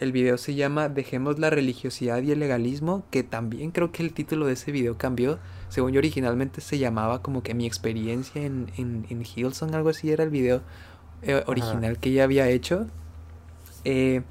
El 0.00 0.10
video 0.10 0.36
se 0.36 0.56
llama 0.56 0.88
Dejemos 0.88 1.38
la 1.38 1.48
religiosidad 1.48 2.20
y 2.22 2.32
el 2.32 2.40
legalismo, 2.40 3.04
que 3.10 3.22
también 3.22 3.70
creo 3.70 3.92
que 3.92 4.02
el 4.02 4.12
título 4.12 4.46
de 4.46 4.54
ese 4.54 4.72
video 4.72 4.98
cambió 4.98 5.38
según 5.70 5.92
yo 5.92 5.98
originalmente 5.98 6.60
se 6.60 6.78
llamaba 6.78 7.22
como 7.22 7.44
que 7.44 7.54
mi 7.54 7.64
experiencia 7.64 8.42
en, 8.42 8.72
en, 8.76 9.06
en 9.08 9.22
Hillsong, 9.22 9.72
algo 9.74 9.90
así 9.90 10.10
era 10.10 10.24
el 10.24 10.30
video 10.30 10.62
eh, 11.22 11.44
original 11.46 11.98
que 11.98 12.10
ella 12.10 12.24
había 12.24 12.48
hecho. 12.48 12.88
Eh, 13.84 14.22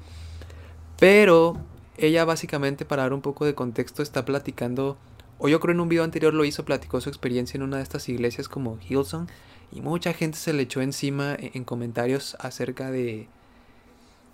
pero 1.00 1.56
ella 1.96 2.24
básicamente, 2.24 2.84
para 2.84 3.02
dar 3.02 3.12
un 3.12 3.20
poco 3.22 3.44
de 3.44 3.56
contexto, 3.56 4.02
está 4.02 4.24
platicando, 4.24 4.96
o 5.38 5.48
yo 5.48 5.58
creo 5.58 5.74
en 5.74 5.80
un 5.80 5.88
video 5.88 6.04
anterior 6.04 6.32
lo 6.32 6.44
hizo, 6.44 6.64
platicó 6.64 7.00
su 7.00 7.08
experiencia 7.08 7.58
en 7.58 7.64
una 7.64 7.78
de 7.78 7.82
estas 7.82 8.08
iglesias 8.08 8.48
como 8.48 8.78
Hillsong, 8.78 9.26
y 9.72 9.80
mucha 9.80 10.12
gente 10.12 10.38
se 10.38 10.52
le 10.52 10.62
echó 10.62 10.80
encima 10.80 11.34
en, 11.34 11.50
en 11.54 11.64
comentarios 11.64 12.36
acerca 12.38 12.92
de 12.92 13.26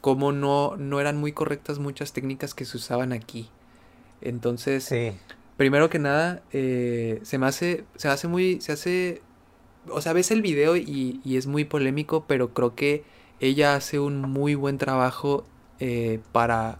cómo 0.02 0.32
no, 0.32 0.76
no 0.76 1.00
eran 1.00 1.16
muy 1.16 1.32
correctas 1.32 1.78
muchas 1.78 2.12
técnicas 2.12 2.52
que 2.52 2.66
se 2.66 2.76
usaban 2.76 3.12
aquí. 3.14 3.49
Entonces, 4.20 4.85
sí 4.85 5.12
primero 5.56 5.90
que 5.90 5.99
nada, 5.99 6.42
eh, 6.52 7.20
se 7.23 7.38
me 7.38 7.46
hace, 7.46 7.85
se 7.96 8.08
hace 8.08 8.28
muy, 8.28 8.61
se 8.61 8.73
hace, 8.73 9.23
o 9.88 10.00
sea, 10.00 10.12
ves 10.12 10.30
el 10.30 10.42
video 10.42 10.76
y, 10.76 11.20
es 11.25 11.46
muy 11.46 11.64
polémico, 11.64 12.25
pero 12.26 12.52
creo 12.52 12.75
que 12.75 13.04
ella 13.40 13.75
hace 13.75 13.99
un 13.99 14.20
muy 14.23 14.54
buen 14.54 14.78
trabajo 14.78 15.44
eh, 15.80 16.21
para 16.33 16.78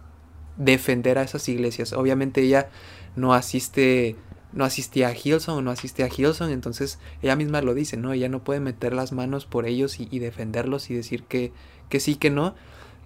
defender 0.57 1.19
a 1.19 1.23
esas 1.23 1.49
iglesias. 1.49 1.93
Obviamente 1.93 2.43
ella 2.43 2.71
no 3.15 3.35
asiste, 3.35 4.17
no 4.53 4.65
asistía 4.65 5.09
a 5.09 5.15
Hilson 5.15 5.59
o 5.59 5.62
no 5.62 5.71
asiste 5.71 6.03
a 6.03 6.09
Hilson, 6.09 6.50
entonces 6.50 6.99
ella 7.23 7.37
misma 7.37 7.61
lo 7.62 7.75
dice, 7.75 7.97
¿no? 7.97 8.12
Ella 8.12 8.29
no 8.29 8.45
puede 8.45 8.61
meter 8.61 8.93
las 8.93 9.12
manos 9.12 9.47
por 9.47 9.67
ellos 9.67 10.00
y, 10.00 10.19
defenderlos 10.19 10.91
y 10.91 10.95
decir 10.95 11.25
que, 11.25 11.53
que 11.88 12.00
sí, 12.00 12.17
que 12.17 12.31
no, 12.31 12.55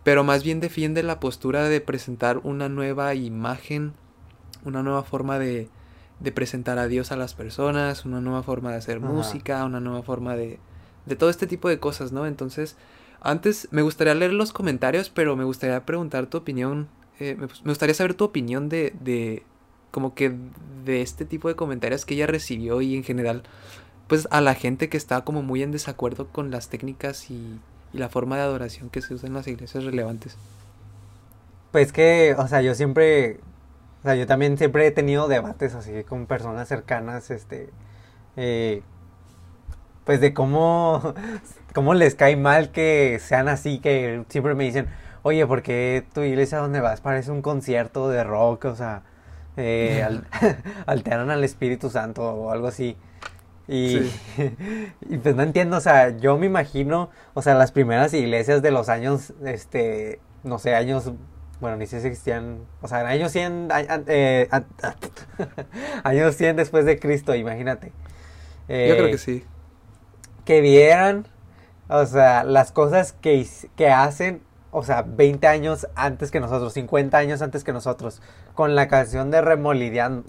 pero 0.05 0.25
más 0.25 0.45
bien 0.45 0.61
defiende 0.61 1.03
la 1.03 1.21
postura 1.21 1.69
de 1.69 1.81
presentar 1.81 2.39
una 2.39 2.69
nueva 2.69 3.15
imagen 3.15 3.95
una 4.65 4.83
nueva 4.83 5.03
forma 5.03 5.39
de, 5.39 5.69
de 6.21 6.33
presentar 6.33 6.79
a 6.79 6.87
Dios 6.87 7.13
a 7.13 7.17
las 7.17 7.35
personas, 7.35 8.05
una 8.05 8.21
nueva 8.21 8.43
forma 8.43 8.71
de 8.71 8.77
hacer 8.77 9.01
música, 9.01 9.65
una 9.65 9.81
nueva 9.81 10.03
forma 10.03 10.37
de, 10.37 10.59
de 11.07 11.17
todo 11.17 11.31
este 11.31 11.47
tipo 11.47 11.69
de 11.69 11.79
cosas, 11.79 12.13
¿no? 12.13 12.27
Entonces, 12.27 12.77
antes 13.21 13.69
me 13.71 13.83
gustaría 13.83 14.15
leer 14.15 14.33
los 14.33 14.53
comentarios, 14.53 15.11
pero 15.11 15.37
me 15.37 15.45
gustaría 15.45 15.85
preguntar 15.85 16.27
tu 16.27 16.39
opinión, 16.39 16.89
eh, 17.19 17.37
me, 17.39 17.47
gustaría 17.65 17.95
saber 17.95 18.15
tu 18.15 18.25
opinión 18.25 18.69
de, 18.69 18.95
de, 19.01 19.43
como 19.91 20.15
que 20.15 20.35
de 20.85 21.03
este 21.03 21.25
tipo 21.25 21.49
de 21.49 21.57
comentarios 21.57 22.05
que 22.05 22.15
ella 22.15 22.27
recibió 22.27 22.81
y 22.81 22.97
en 22.97 23.05
general, 23.05 23.43
pues 24.09 24.27
a 24.31 24.41
la 24.41 24.55
gente 24.55 24.89
que 24.89 24.97
está 24.97 25.23
como 25.23 25.43
muy 25.43 25.63
en 25.63 25.73
desacuerdo 25.73 26.29
con 26.29 26.51
las 26.51 26.69
técnicas 26.69 27.31
y, 27.31 27.61
y 27.93 27.99
la 27.99 28.09
forma 28.09 28.37
de 28.37 28.43
adoración 28.43 28.91
que 28.91 29.03
se 29.03 29.15
usa 29.15 29.27
en 29.27 29.35
las 29.35 29.47
iglesias 29.47 29.85
relevantes. 29.85 30.37
Pues 31.73 31.93
que, 31.93 32.35
o 32.37 32.49
sea, 32.49 32.63
yo 32.63 32.75
siempre 32.75 33.41
o 34.01 34.03
sea, 34.03 34.15
yo 34.15 34.27
también 34.27 34.57
siempre 34.57 34.87
he 34.87 34.91
tenido 34.91 35.29
debates 35.29 35.75
así 35.75 36.05
con 36.05 36.27
personas 36.27 36.69
cercanas, 36.69 37.31
este, 37.31 37.69
eh, 38.37 38.83
pues 40.11 40.21
de 40.21 40.35
cómo, 40.35 41.15
cómo 41.73 41.95
les 41.95 42.17
cae 42.17 42.35
mal 42.35 42.73
que 42.73 43.21
sean 43.21 43.47
así, 43.47 43.79
que 43.79 44.25
siempre 44.29 44.57
me 44.57 44.65
dicen, 44.65 44.89
oye, 45.23 45.47
¿por 45.47 45.63
qué 45.63 46.05
tu 46.13 46.23
iglesia 46.23 46.59
donde 46.59 46.81
vas 46.81 47.01
parece 47.01 47.31
un 47.31 47.43
concierto 47.43 48.09
de 48.09 48.25
rock? 48.25 48.65
O 48.65 48.75
sea, 48.75 49.05
eh, 49.57 50.05
alteran 50.87 51.31
al 51.31 51.45
Espíritu 51.45 51.91
Santo 51.91 52.25
o 52.25 52.51
algo 52.51 52.67
así. 52.67 52.97
Y, 53.69 53.99
y 55.09 55.19
pues 55.19 55.37
no 55.37 55.45
entiendo, 55.45 55.77
o 55.77 55.81
sea, 55.81 56.09
yo 56.19 56.37
me 56.37 56.47
imagino, 56.47 57.11
o 57.35 57.41
sea, 57.41 57.55
las 57.55 57.71
primeras 57.71 58.13
iglesias 58.13 58.63
de 58.63 58.73
los 58.73 58.89
años, 58.89 59.33
este, 59.47 60.19
no 60.43 60.59
sé, 60.59 60.75
años, 60.75 61.13
bueno, 61.61 61.77
ni 61.77 61.87
sé 61.87 62.01
si 62.01 62.09
existían, 62.09 62.65
o 62.83 62.89
sea, 62.89 63.07
años 63.07 63.31
100, 63.31 63.69
eh, 64.09 64.49
años 66.03 66.35
100 66.35 66.57
después 66.57 66.85
de 66.85 66.99
Cristo, 66.99 67.33
imagínate. 67.33 67.93
yo 68.67 68.97
creo 68.97 69.07
que 69.07 69.19
sí. 69.19 69.45
Que 70.51 70.61
vieran, 70.61 71.29
o 71.89 72.05
sea, 72.07 72.43
las 72.43 72.73
cosas 72.73 73.13
que, 73.13 73.47
que 73.77 73.89
hacen 73.89 74.43
o 74.73 74.83
sea, 74.83 75.03
20 75.03 75.47
años 75.47 75.87
antes 75.95 76.33
que 76.33 76.41
nosotros, 76.41 76.73
50 76.73 77.17
años 77.17 77.41
antes 77.41 77.63
que 77.63 77.73
nosotros, 77.73 78.21
con 78.55 78.75
la 78.75 78.89
canción 78.89 79.31
de 79.31 79.43
Remolineando, 79.43 80.25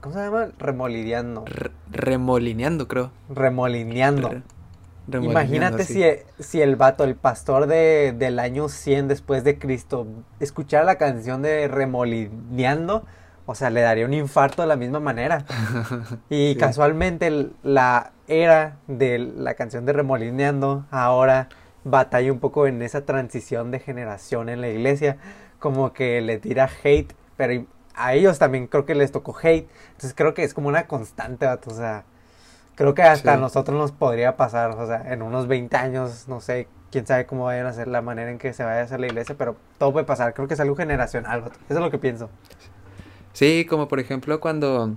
¿cómo 0.00 0.12
se 0.12 0.18
llama? 0.18 0.48
Remolineando. 0.58 1.44
remolineando, 1.88 2.88
creo. 2.88 3.12
Remolineando. 3.28 4.42
Imagínate 5.12 5.84
si, 5.84 6.02
si 6.40 6.60
el 6.60 6.74
vato, 6.74 7.04
el 7.04 7.14
pastor 7.14 7.68
de, 7.68 8.12
del 8.16 8.40
año 8.40 8.68
100 8.68 9.06
después 9.06 9.44
de 9.44 9.56
Cristo, 9.56 10.04
escuchara 10.40 10.82
la 10.82 10.96
canción 10.96 11.42
de 11.42 11.68
Remolineando, 11.68 13.04
o 13.50 13.54
sea, 13.56 13.68
le 13.68 13.80
daría 13.80 14.06
un 14.06 14.14
infarto 14.14 14.62
de 14.62 14.68
la 14.68 14.76
misma 14.76 15.00
manera. 15.00 15.44
Y 16.30 16.54
casualmente 16.54 17.50
la 17.64 18.12
era 18.28 18.76
de 18.86 19.18
la 19.18 19.54
canción 19.54 19.84
de 19.86 19.92
Remolineando 19.92 20.86
ahora 20.92 21.48
batalla 21.82 22.30
un 22.30 22.38
poco 22.38 22.68
en 22.68 22.80
esa 22.80 23.04
transición 23.04 23.72
de 23.72 23.80
generación 23.80 24.48
en 24.50 24.60
la 24.60 24.68
iglesia, 24.68 25.16
como 25.58 25.92
que 25.92 26.20
le 26.20 26.38
tira 26.38 26.70
hate, 26.84 27.12
pero 27.36 27.66
a 27.94 28.14
ellos 28.14 28.38
también 28.38 28.68
creo 28.68 28.86
que 28.86 28.94
les 28.94 29.10
tocó 29.10 29.36
hate, 29.42 29.68
entonces 29.88 30.14
creo 30.14 30.32
que 30.32 30.44
es 30.44 30.54
como 30.54 30.68
una 30.68 30.86
constante, 30.86 31.46
o 31.46 31.70
sea, 31.70 32.04
creo 32.76 32.94
que 32.94 33.02
hasta 33.02 33.34
a 33.34 33.36
nosotros 33.36 33.76
nos 33.76 33.90
podría 33.90 34.36
pasar, 34.36 34.70
o 34.70 34.86
sea, 34.86 35.12
en 35.12 35.22
unos 35.22 35.48
20 35.48 35.76
años, 35.76 36.28
no 36.28 36.40
sé, 36.40 36.68
quién 36.92 37.04
sabe 37.04 37.26
cómo 37.26 37.44
vayan 37.44 37.66
a 37.66 37.72
ser 37.72 37.88
la 37.88 38.00
manera 38.00 38.30
en 38.30 38.38
que 38.38 38.52
se 38.52 38.62
vaya 38.62 38.80
a 38.80 38.84
hacer 38.84 39.00
la 39.00 39.06
iglesia, 39.06 39.34
pero 39.36 39.56
todo 39.78 39.92
puede 39.92 40.06
pasar, 40.06 40.34
creo 40.34 40.46
que 40.46 40.54
es 40.54 40.60
algo 40.60 40.76
generacional, 40.76 41.44
eso 41.68 41.78
es 41.78 41.80
lo 41.80 41.90
que 41.90 41.98
pienso. 41.98 42.30
Sí, 43.32 43.66
como 43.68 43.88
por 43.88 44.00
ejemplo 44.00 44.40
cuando 44.40 44.96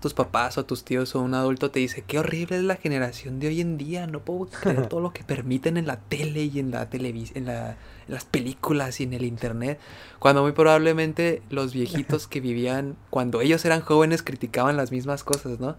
tus 0.00 0.14
papás 0.14 0.58
o 0.58 0.64
tus 0.64 0.84
tíos 0.84 1.14
o 1.14 1.20
un 1.20 1.34
adulto 1.34 1.70
te 1.70 1.80
dice, 1.80 2.02
qué 2.06 2.18
horrible 2.18 2.56
es 2.56 2.62
la 2.62 2.76
generación 2.76 3.38
de 3.40 3.48
hoy 3.48 3.60
en 3.60 3.78
día, 3.78 4.06
no 4.06 4.20
puedo 4.20 4.46
creer 4.46 4.86
todo 4.88 5.00
lo 5.00 5.12
que 5.12 5.24
permiten 5.24 5.76
en 5.76 5.86
la 5.86 5.98
tele 5.98 6.44
y 6.44 6.58
en 6.58 6.70
la 6.70 6.88
televisión, 6.88 7.48
en, 7.48 7.76
las 8.08 8.24
películas 8.24 9.00
y 9.00 9.04
en 9.04 9.14
el 9.14 9.24
internet, 9.24 9.80
cuando 10.18 10.42
muy 10.42 10.52
probablemente 10.52 11.42
los 11.50 11.72
viejitos 11.72 12.26
que 12.28 12.40
vivían 12.40 12.96
cuando 13.10 13.40
ellos 13.40 13.64
eran 13.64 13.80
jóvenes 13.80 14.22
criticaban 14.22 14.76
las 14.76 14.92
mismas 14.92 15.24
cosas, 15.24 15.58
¿no? 15.58 15.76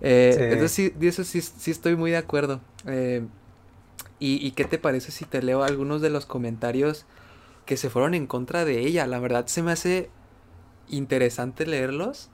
Eh, 0.00 0.36
entonces 0.36 0.72
sí, 0.72 0.90
de 0.90 1.06
eso 1.06 1.22
sí, 1.22 1.40
sí, 1.40 1.70
estoy 1.70 1.94
muy 1.94 2.10
de 2.10 2.16
acuerdo. 2.16 2.60
Eh, 2.86 3.24
y, 4.18 4.44
¿Y 4.44 4.50
qué 4.52 4.64
te 4.64 4.78
parece 4.78 5.12
si 5.12 5.24
te 5.24 5.42
leo 5.42 5.62
algunos 5.62 6.02
de 6.02 6.10
los 6.10 6.26
comentarios 6.26 7.06
que 7.66 7.76
se 7.76 7.88
fueron 7.88 8.14
en 8.14 8.26
contra 8.26 8.64
de 8.64 8.80
ella? 8.80 9.06
La 9.06 9.20
verdad 9.20 9.46
se 9.46 9.62
me 9.62 9.70
hace 9.70 10.10
interesante 10.92 11.66
leerlos 11.66 12.30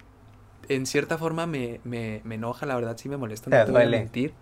en 0.68 0.86
cierta 0.86 1.18
forma 1.18 1.46
me, 1.46 1.80
me, 1.84 2.20
me, 2.24 2.34
enoja, 2.36 2.66
la 2.66 2.74
verdad 2.74 2.96
sí 2.96 3.08
me 3.08 3.16
molesta, 3.16 3.50
no 3.50 3.64
te 3.64 3.72
voy 3.72 3.82
a 3.82 3.88
mentir. 3.88 4.34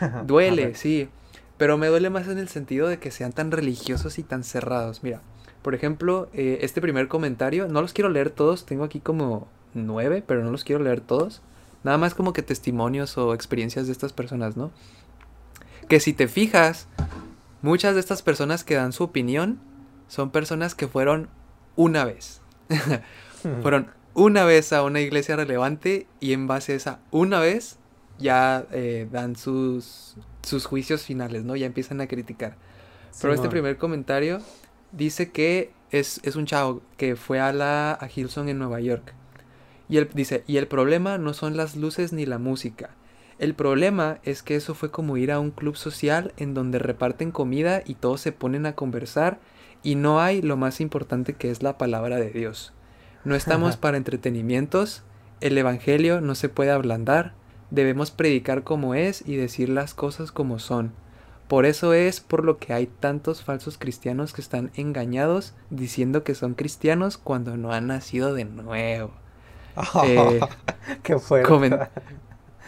Duele, 0.26 0.74
sí, 0.74 1.08
pero 1.56 1.78
me 1.78 1.88
duele 1.88 2.10
más 2.10 2.28
en 2.28 2.38
el 2.38 2.48
sentido 2.48 2.88
de 2.88 2.98
que 2.98 3.10
sean 3.10 3.32
tan 3.32 3.50
religiosos 3.50 4.18
y 4.18 4.22
tan 4.22 4.44
cerrados. 4.44 5.02
Mira, 5.02 5.20
por 5.62 5.74
ejemplo, 5.74 6.28
eh, 6.32 6.58
este 6.62 6.80
primer 6.80 7.08
comentario, 7.08 7.68
no 7.68 7.82
los 7.82 7.92
quiero 7.92 8.10
leer 8.10 8.30
todos, 8.30 8.66
tengo 8.66 8.84
aquí 8.84 9.00
como 9.00 9.48
nueve, 9.74 10.22
pero 10.26 10.42
no 10.42 10.50
los 10.50 10.64
quiero 10.64 10.82
leer 10.82 11.00
todos. 11.00 11.42
Nada 11.84 11.98
más 11.98 12.14
como 12.14 12.32
que 12.32 12.42
testimonios 12.42 13.16
o 13.18 13.34
experiencias 13.34 13.86
de 13.86 13.92
estas 13.92 14.12
personas, 14.12 14.56
¿no? 14.56 14.72
Que 15.88 16.00
si 16.00 16.12
te 16.12 16.28
fijas, 16.28 16.86
muchas 17.62 17.94
de 17.94 18.00
estas 18.00 18.22
personas 18.22 18.64
que 18.64 18.74
dan 18.74 18.92
su 18.92 19.04
opinión 19.04 19.58
son 20.08 20.30
personas 20.30 20.74
que 20.74 20.88
fueron 20.88 21.28
una 21.76 22.04
vez. 22.04 22.40
fueron 23.62 23.90
una 24.14 24.44
vez 24.44 24.72
a 24.72 24.82
una 24.82 25.00
iglesia 25.00 25.36
relevante 25.36 26.06
y 26.20 26.32
en 26.32 26.46
base 26.46 26.72
a 26.72 26.76
esa 26.76 27.00
una 27.10 27.40
vez 27.40 27.78
ya 28.18 28.66
eh, 28.72 29.08
dan 29.10 29.36
sus, 29.36 30.16
sus 30.42 30.66
juicios 30.66 31.02
finales, 31.02 31.44
¿no? 31.44 31.56
Ya 31.56 31.66
empiezan 31.66 32.00
a 32.00 32.08
criticar. 32.08 32.56
Pero 33.20 33.32
este 33.32 33.48
primer 33.48 33.78
comentario 33.78 34.40
dice 34.92 35.30
que 35.30 35.72
es, 35.90 36.20
es, 36.22 36.36
un 36.36 36.46
chavo 36.46 36.82
que 36.96 37.16
fue 37.16 37.40
a 37.40 37.52
la 37.52 37.92
a 37.92 38.08
Hilson 38.14 38.48
en 38.48 38.58
Nueva 38.58 38.80
York. 38.80 39.14
Y 39.88 39.96
él 39.96 40.08
dice, 40.12 40.44
y 40.46 40.58
el 40.58 40.66
problema 40.66 41.18
no 41.18 41.32
son 41.32 41.56
las 41.56 41.76
luces 41.76 42.12
ni 42.12 42.26
la 42.26 42.38
música. 42.38 42.90
El 43.38 43.54
problema 43.54 44.18
es 44.24 44.42
que 44.42 44.56
eso 44.56 44.74
fue 44.74 44.90
como 44.90 45.16
ir 45.16 45.30
a 45.30 45.38
un 45.38 45.50
club 45.50 45.76
social 45.76 46.32
en 46.36 46.54
donde 46.54 46.78
reparten 46.78 47.30
comida 47.30 47.82
y 47.86 47.94
todos 47.94 48.20
se 48.20 48.32
ponen 48.32 48.66
a 48.66 48.74
conversar 48.74 49.38
y 49.82 49.94
no 49.94 50.20
hay 50.20 50.42
lo 50.42 50.56
más 50.56 50.80
importante 50.80 51.34
que 51.34 51.50
es 51.50 51.62
la 51.62 51.78
palabra 51.78 52.16
de 52.16 52.30
Dios. 52.30 52.72
No 53.24 53.34
estamos 53.34 53.76
para 53.76 53.96
entretenimientos, 53.96 55.02
el 55.40 55.58
Evangelio 55.58 56.20
no 56.20 56.34
se 56.34 56.48
puede 56.48 56.70
ablandar, 56.70 57.34
debemos 57.70 58.10
predicar 58.10 58.62
como 58.62 58.94
es 58.94 59.22
y 59.26 59.36
decir 59.36 59.68
las 59.68 59.94
cosas 59.94 60.32
como 60.32 60.58
son. 60.58 60.92
Por 61.48 61.64
eso 61.64 61.94
es 61.94 62.20
por 62.20 62.44
lo 62.44 62.58
que 62.58 62.74
hay 62.74 62.86
tantos 62.86 63.42
falsos 63.42 63.78
cristianos 63.78 64.32
que 64.32 64.40
están 64.42 64.70
engañados 64.74 65.54
diciendo 65.70 66.22
que 66.22 66.34
son 66.34 66.54
cristianos 66.54 67.16
cuando 67.16 67.56
no 67.56 67.72
han 67.72 67.86
nacido 67.86 68.34
de 68.34 68.44
nuevo. 68.44 69.12
eh, 70.04 70.40
¡Qué 71.02 71.18
fuerte! 71.18 71.48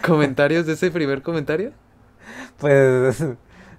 ¿Comentarios 0.04 0.64
de 0.66 0.72
ese 0.72 0.90
primer 0.90 1.22
comentario? 1.22 1.72
Pues 2.58 3.24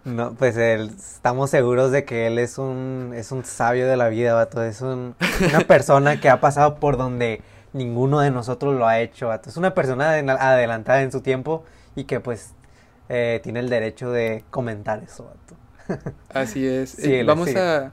no, 0.03 0.33
pues 0.33 0.57
estamos 0.57 1.49
seguros 1.51 1.91
de 1.91 2.05
que 2.05 2.27
él 2.27 2.39
es 2.39 2.57
un, 2.57 3.13
es 3.15 3.31
un 3.31 3.45
sabio 3.45 3.87
de 3.87 3.97
la 3.97 4.09
vida, 4.09 4.33
vato. 4.33 4.63
Es 4.63 4.81
una 4.81 5.15
persona 5.67 6.19
que 6.19 6.29
ha 6.29 6.39
pasado 6.39 6.75
por 6.75 6.97
donde 6.97 7.41
ninguno 7.73 8.19
de 8.19 8.31
nosotros 8.31 8.75
lo 8.75 8.87
ha 8.87 8.99
hecho, 8.99 9.27
vato. 9.27 9.49
Es 9.49 9.57
una 9.57 9.73
persona 9.73 10.13
adelantada 10.13 11.01
en 11.01 11.11
su 11.11 11.21
tiempo 11.21 11.63
y 11.95 12.05
que 12.05 12.19
pues 12.19 12.53
eh, 13.09 13.41
tiene 13.43 13.59
el 13.59 13.69
derecho 13.69 14.11
de 14.11 14.43
comentar 14.49 15.03
eso, 15.03 15.25
vato. 15.25 16.11
Así 16.33 16.65
es. 16.65 16.97
Eh, 16.99 17.23
vamos 17.23 17.55
a... 17.55 17.91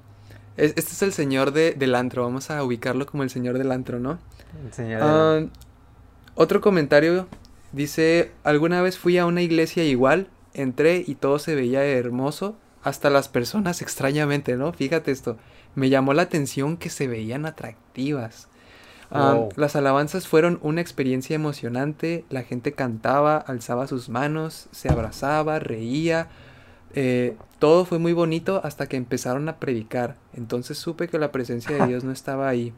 Este 0.56 0.80
es 0.80 1.02
el 1.02 1.12
señor 1.12 1.52
de, 1.52 1.72
del 1.72 1.94
antro, 1.94 2.24
vamos 2.24 2.50
a 2.50 2.64
ubicarlo 2.64 3.06
como 3.06 3.22
el 3.22 3.30
señor 3.30 3.58
del 3.58 3.70
antro, 3.70 4.00
¿no? 4.00 4.18
El 4.64 4.72
señor 4.72 5.00
ah, 5.04 5.40
Otro 6.34 6.60
comentario 6.60 7.28
dice, 7.70 8.32
alguna 8.42 8.82
vez 8.82 8.98
fui 8.98 9.18
a 9.18 9.26
una 9.26 9.42
iglesia 9.42 9.84
igual 9.84 10.26
entré 10.54 11.04
y 11.06 11.14
todo 11.14 11.38
se 11.38 11.54
veía 11.54 11.84
hermoso, 11.84 12.56
hasta 12.82 13.10
las 13.10 13.28
personas 13.28 13.82
extrañamente, 13.82 14.56
¿no? 14.56 14.72
Fíjate 14.72 15.10
esto, 15.10 15.36
me 15.74 15.90
llamó 15.90 16.14
la 16.14 16.22
atención 16.22 16.76
que 16.76 16.90
se 16.90 17.08
veían 17.08 17.46
atractivas. 17.46 18.48
las 19.10 19.74
alabanzas 19.74 20.28
fueron 20.28 20.58
una 20.62 20.80
experiencia 20.80 21.34
emocionante, 21.34 22.24
la 22.28 22.42
gente 22.42 22.72
cantaba, 22.72 23.38
alzaba 23.38 23.86
sus 23.86 24.08
manos, 24.08 24.68
se 24.70 24.90
abrazaba, 24.90 25.58
reía, 25.58 26.28
eh, 26.94 27.36
todo 27.58 27.84
fue 27.84 27.98
muy 27.98 28.12
bonito 28.12 28.60
hasta 28.64 28.86
que 28.86 28.96
empezaron 28.96 29.48
a 29.48 29.56
predicar, 29.56 30.16
entonces 30.34 30.78
supe 30.78 31.08
que 31.08 31.18
la 31.18 31.32
presencia 31.32 31.76
de 31.76 31.86
Dios 31.86 32.04
no 32.04 32.12
estaba 32.12 32.48
ahí. 32.48 32.72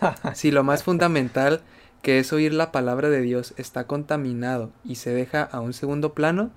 Si 0.34 0.50
lo 0.50 0.64
más 0.64 0.82
fundamental, 0.82 1.62
que 2.02 2.18
es 2.18 2.32
oír 2.32 2.52
la 2.54 2.72
palabra 2.72 3.08
de 3.08 3.20
Dios, 3.20 3.54
está 3.56 3.84
contaminado 3.86 4.70
y 4.84 4.96
se 4.96 5.10
deja 5.10 5.42
a 5.42 5.60
un 5.60 5.72
segundo 5.72 6.12
plano, 6.12 6.50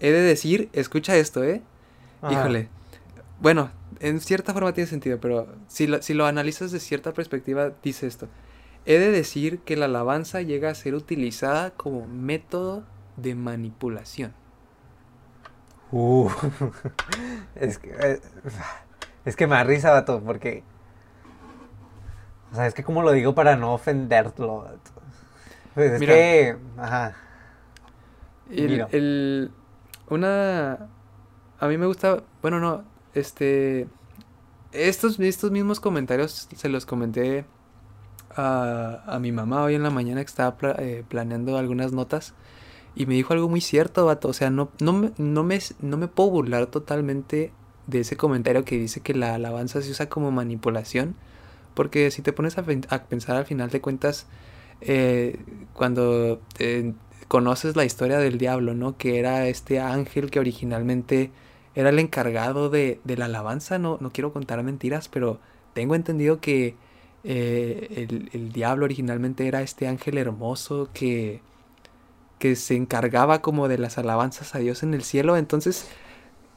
he 0.00 0.12
de 0.12 0.20
decir, 0.20 0.68
escucha 0.72 1.16
esto, 1.16 1.42
¿eh? 1.44 1.62
Híjole. 2.30 2.68
Bueno, 3.40 3.70
en 4.00 4.20
cierta 4.20 4.52
forma 4.52 4.72
tiene 4.72 4.88
sentido, 4.88 5.18
pero 5.20 5.46
si 5.68 5.86
lo, 5.86 6.02
si 6.02 6.14
lo 6.14 6.26
analizas 6.26 6.72
de 6.72 6.80
cierta 6.80 7.12
perspectiva, 7.12 7.72
dice 7.82 8.06
esto. 8.06 8.28
He 8.84 8.98
de 8.98 9.10
decir 9.10 9.60
que 9.60 9.76
la 9.76 9.86
alabanza 9.86 10.42
llega 10.42 10.70
a 10.70 10.74
ser 10.74 10.94
utilizada 10.94 11.70
como 11.70 12.06
método 12.06 12.84
de 13.16 13.34
manipulación. 13.34 14.32
Uh, 15.90 16.28
es, 17.54 17.78
que, 17.78 17.90
eh, 17.90 18.20
es 19.24 19.36
que 19.36 19.46
me 19.46 19.56
da 19.56 19.64
risa, 19.64 19.90
vato, 19.90 20.22
porque... 20.24 20.62
O 22.52 22.54
sea, 22.54 22.66
es 22.66 22.74
que 22.74 22.84
como 22.84 23.02
lo 23.02 23.12
digo 23.12 23.34
para 23.34 23.56
no 23.56 23.74
ofenderlo, 23.74 24.66
Pues 25.74 25.92
es 25.92 26.00
que... 26.00 26.56
Ajá. 26.76 27.14
el, 28.50 29.50
una... 30.08 30.88
A 31.58 31.68
mí 31.68 31.78
me 31.78 31.86
gusta... 31.86 32.22
Bueno, 32.42 32.60
no. 32.60 32.84
Este... 33.14 33.88
Estos, 34.72 35.18
estos 35.20 35.50
mismos 35.50 35.80
comentarios 35.80 36.48
se 36.54 36.68
los 36.68 36.84
comenté 36.84 37.46
a, 38.34 39.02
a 39.06 39.18
mi 39.18 39.32
mamá 39.32 39.62
hoy 39.62 39.74
en 39.74 39.82
la 39.82 39.90
mañana 39.90 40.20
que 40.20 40.28
estaba 40.28 40.56
eh, 40.78 41.04
planeando 41.08 41.56
algunas 41.56 41.92
notas. 41.92 42.34
Y 42.94 43.06
me 43.06 43.14
dijo 43.14 43.32
algo 43.32 43.48
muy 43.48 43.60
cierto, 43.60 44.06
vato. 44.06 44.28
O 44.28 44.32
sea, 44.32 44.50
no, 44.50 44.70
no, 44.80 44.92
me, 44.92 45.12
no, 45.18 45.44
me, 45.44 45.60
no 45.80 45.96
me 45.96 46.08
puedo 46.08 46.30
burlar 46.30 46.66
totalmente 46.66 47.52
de 47.86 48.00
ese 48.00 48.16
comentario 48.16 48.64
que 48.64 48.78
dice 48.78 49.00
que 49.00 49.14
la 49.14 49.34
alabanza 49.34 49.82
se 49.82 49.90
usa 49.90 50.08
como 50.08 50.30
manipulación. 50.30 51.14
Porque 51.74 52.10
si 52.10 52.22
te 52.22 52.32
pones 52.32 52.56
a, 52.58 52.64
pensar 52.64 53.36
al 53.36 53.44
final 53.44 53.70
de 53.70 53.80
cuentas, 53.82 54.26
eh, 54.80 55.38
cuando 55.74 56.40
conoces 57.28 57.76
la 57.76 57.84
historia 57.84 58.18
del 58.18 58.38
diablo, 58.38 58.74
¿no? 58.74 58.96
Que 58.96 59.18
era 59.18 59.46
este 59.48 59.80
ángel 59.80 60.30
que 60.30 60.40
originalmente 60.40 61.30
era 61.74 61.90
el 61.90 61.98
encargado 61.98 62.70
de, 62.70 63.00
de 63.04 63.16
la 63.16 63.26
alabanza, 63.26 63.78
no, 63.78 63.98
no 64.00 64.10
quiero 64.10 64.32
contar 64.32 64.62
mentiras, 64.62 65.08
pero 65.08 65.38
tengo 65.74 65.94
entendido 65.94 66.40
que 66.40 66.74
eh, 67.24 68.06
el, 68.08 68.30
el, 68.32 68.52
diablo 68.52 68.84
originalmente 68.84 69.46
era 69.46 69.60
este 69.60 69.86
ángel 69.88 70.16
hermoso 70.16 70.88
que, 70.94 71.42
que 72.38 72.56
se 72.56 72.76
encargaba 72.76 73.42
como 73.42 73.68
de 73.68 73.78
las 73.78 73.98
alabanzas 73.98 74.54
a 74.54 74.58
Dios 74.58 74.82
en 74.82 74.94
el 74.94 75.02
cielo. 75.02 75.36
Entonces, 75.36 75.88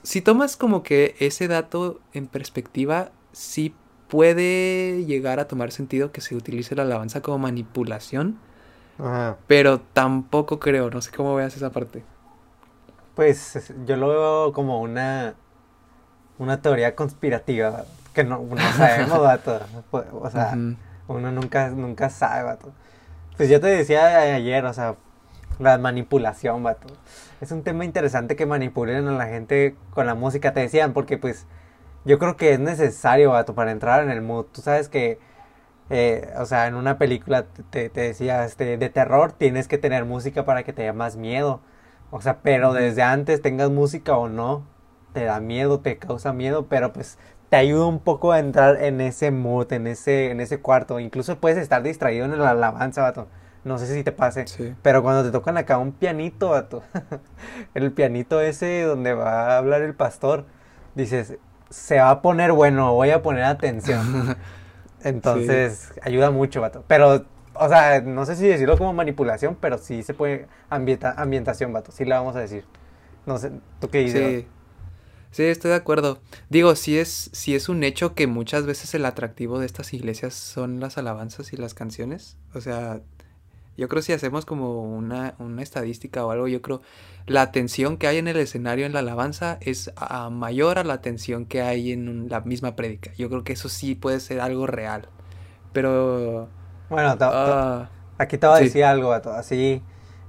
si 0.04 0.22
tomas 0.22 0.56
como 0.56 0.84
que 0.84 1.16
ese 1.20 1.48
dato 1.48 2.00
en 2.14 2.28
perspectiva, 2.28 3.12
sí 3.32 3.74
puede 4.08 5.06
llegar 5.06 5.40
a 5.40 5.48
tomar 5.48 5.72
sentido 5.72 6.12
que 6.12 6.22
se 6.22 6.36
utilice 6.36 6.76
la 6.76 6.84
alabanza 6.84 7.22
como 7.22 7.40
manipulación. 7.40 8.40
Pero 9.48 9.80
tampoco 9.80 10.60
creo, 10.60 10.90
no 10.90 11.02
sé 11.02 11.12
cómo 11.12 11.36
veas 11.36 11.56
esa 11.56 11.70
parte. 11.70 12.04
Pues 13.16 13.74
yo 13.86 13.96
lo 13.96 14.10
veo 14.10 14.54
como 14.54 14.82
una, 14.82 15.36
una 16.38 16.62
teoría 16.62 16.96
conspirativa, 16.96 17.86
que 18.14 18.24
no, 18.24 18.46
sabemos, 18.78 19.22
vato. 19.22 19.60
Pues, 19.90 20.06
o 20.12 20.30
sea, 20.30 20.58
uno 21.08 21.32
nunca, 21.32 21.70
nunca 21.70 22.10
sabe, 22.10 22.44
vato. 22.44 22.72
Pues 23.38 23.50
yo 23.50 23.62
te 23.62 23.68
decía 23.68 24.36
ayer, 24.36 24.66
o 24.66 24.74
sea, 24.74 24.96
la 25.60 25.78
manipulación, 25.78 26.62
vato. 26.64 26.88
Es 27.40 27.52
un 27.52 27.64
tema 27.64 27.86
interesante 27.86 28.36
que 28.36 28.46
manipulen 28.46 29.08
a 29.08 29.12
la 29.12 29.28
gente 29.28 29.76
con 29.92 30.06
la 30.06 30.16
música, 30.16 30.54
te 30.54 30.60
decían, 30.60 30.92
porque 30.92 31.18
pues 31.18 31.46
yo 32.04 32.20
creo 32.20 32.36
que 32.36 32.54
es 32.54 32.60
necesario, 32.60 33.32
vato, 33.32 33.56
para 33.56 33.72
entrar 33.72 34.04
en 34.04 34.10
el 34.10 34.22
mood. 34.22 34.46
Tú 34.46 34.62
sabes 34.62 34.90
que, 34.90 35.20
eh, 35.90 36.34
o 36.38 36.46
sea, 36.46 36.68
en 36.68 36.76
una 36.76 36.98
película 36.98 37.46
te, 37.70 37.90
te 37.90 38.02
decía, 38.02 38.46
este, 38.46 38.78
de 38.78 38.90
terror 38.90 39.32
tienes 39.32 39.68
que 39.68 39.78
tener 39.78 40.06
música 40.06 40.46
para 40.46 40.64
que 40.64 40.74
te 40.74 40.84
dé 40.84 40.94
más 40.94 41.16
miedo. 41.16 41.62
O 42.12 42.22
sea, 42.22 42.40
pero 42.42 42.74
desde 42.74 43.04
antes 43.04 43.42
tengas 43.42 43.70
música 43.70 44.18
o 44.18 44.30
no, 44.30 44.66
te 45.14 45.26
da 45.26 45.40
miedo, 45.40 45.80
te 45.80 45.98
causa 45.98 46.34
miedo, 46.34 46.68
pero 46.68 46.94
pues 46.94 47.18
te 47.50 47.58
ayuda 47.58 47.86
un 47.86 48.00
poco 48.00 48.32
a 48.32 48.40
entrar 48.40 48.82
en 48.84 49.02
ese 49.02 49.32
mood, 49.32 49.72
en 49.74 49.88
ese, 49.88 50.32
en 50.32 50.40
ese 50.40 50.60
cuarto. 50.60 51.00
Incluso 51.00 51.38
puedes 51.40 51.58
estar 51.58 51.82
distraído 51.84 52.26
en 52.26 52.38
la 52.38 52.52
alabanza, 52.52 53.02
vato. 53.02 53.28
No 53.64 53.78
sé 53.78 53.88
si 53.88 54.04
te 54.04 54.12
pase. 54.12 54.46
Pero 54.82 55.04
cuando 55.04 55.24
te 55.24 55.32
tocan 55.32 55.58
acá 55.58 55.78
un 55.78 55.92
pianito, 55.92 56.50
vato. 56.50 56.84
el 57.74 57.92
pianito 57.92 58.40
ese 58.40 58.84
donde 58.84 59.14
va 59.14 59.54
a 59.54 59.58
hablar 59.58 59.82
el 59.82 59.96
pastor. 59.96 60.46
Dices, 60.96 61.38
se 61.70 62.00
va 62.00 62.10
a 62.12 62.22
poner 62.22 62.52
bueno, 62.52 62.94
voy 62.94 63.10
a 63.10 63.22
poner 63.22 63.44
atención. 63.44 64.38
Entonces, 65.04 65.94
ayuda 66.02 66.32
mucho, 66.32 66.62
vato. 66.62 66.84
Pero 66.88 67.26
o 67.60 67.68
sea, 67.68 68.02
no 68.02 68.26
sé 68.26 68.36
si 68.36 68.48
decirlo 68.48 68.78
como 68.78 68.94
manipulación, 68.94 69.58
pero 69.60 69.78
sí 69.78 70.02
se 70.04 70.14
puede 70.14 70.48
ambientación, 70.70 71.74
vato. 71.74 71.92
Sí 71.92 72.06
la 72.06 72.20
vamos 72.20 72.36
a 72.36 72.40
decir. 72.40 72.64
No 73.26 73.38
sé, 73.38 73.52
¿tú 73.80 73.90
qué 73.90 74.00
dices? 74.00 74.42
Sí. 74.42 74.48
Sí, 75.32 75.44
estoy 75.44 75.70
de 75.70 75.78
acuerdo. 75.78 76.20
Digo, 76.50 76.76
sí 76.76 76.98
es, 76.98 77.30
sí 77.34 77.54
es 77.54 77.70
un 77.70 77.84
hecho 77.84 78.16
que 78.16 78.26
muchas 78.26 78.66
veces 78.66 78.96
el 78.96 79.06
atractivo 79.06 79.60
de 79.60 79.68
estas 79.68 79.94
iglesias 79.94 80.34
son 80.34 80.80
las 80.80 80.98
alabanzas 80.98 81.54
y 81.54 81.58
las 81.58 81.76
canciones. 81.76 82.38
O 82.56 82.62
sea, 82.62 83.02
yo 83.80 83.88
creo 83.88 84.02
si 84.02 84.12
hacemos 84.12 84.46
como 84.46 84.84
una, 84.84 85.36
una 85.40 85.64
estadística 85.64 86.26
o 86.26 86.32
algo, 86.32 86.48
yo 86.50 86.62
creo 86.62 86.82
la 87.28 87.42
atención 87.44 87.98
que 87.98 88.08
hay 88.08 88.18
en 88.18 88.28
el 88.28 88.38
escenario 88.38 88.86
en 88.86 88.92
la 88.92 89.00
alabanza 89.00 89.58
es 89.62 89.92
mayor 90.32 90.80
a 90.80 90.84
la 90.84 90.96
atención 90.96 91.46
que 91.46 91.62
hay 91.62 91.92
en 91.92 92.28
la 92.28 92.42
misma 92.42 92.76
prédica. 92.76 93.12
Yo 93.18 93.30
creo 93.30 93.44
que 93.44 93.54
eso 93.54 93.70
sí 93.70 93.96
puede 93.96 94.20
ser 94.20 94.42
algo 94.42 94.68
real. 94.68 95.08
Pero 95.72 96.50
bueno, 96.90 97.16
ah, 97.22 97.90
aquí 98.18 98.38
te 98.38 98.48
voy 98.48 98.58
a 98.58 98.64
decir 98.64 98.84
algo, 98.84 99.10
vato. 99.10 99.32
Así, 99.32 99.82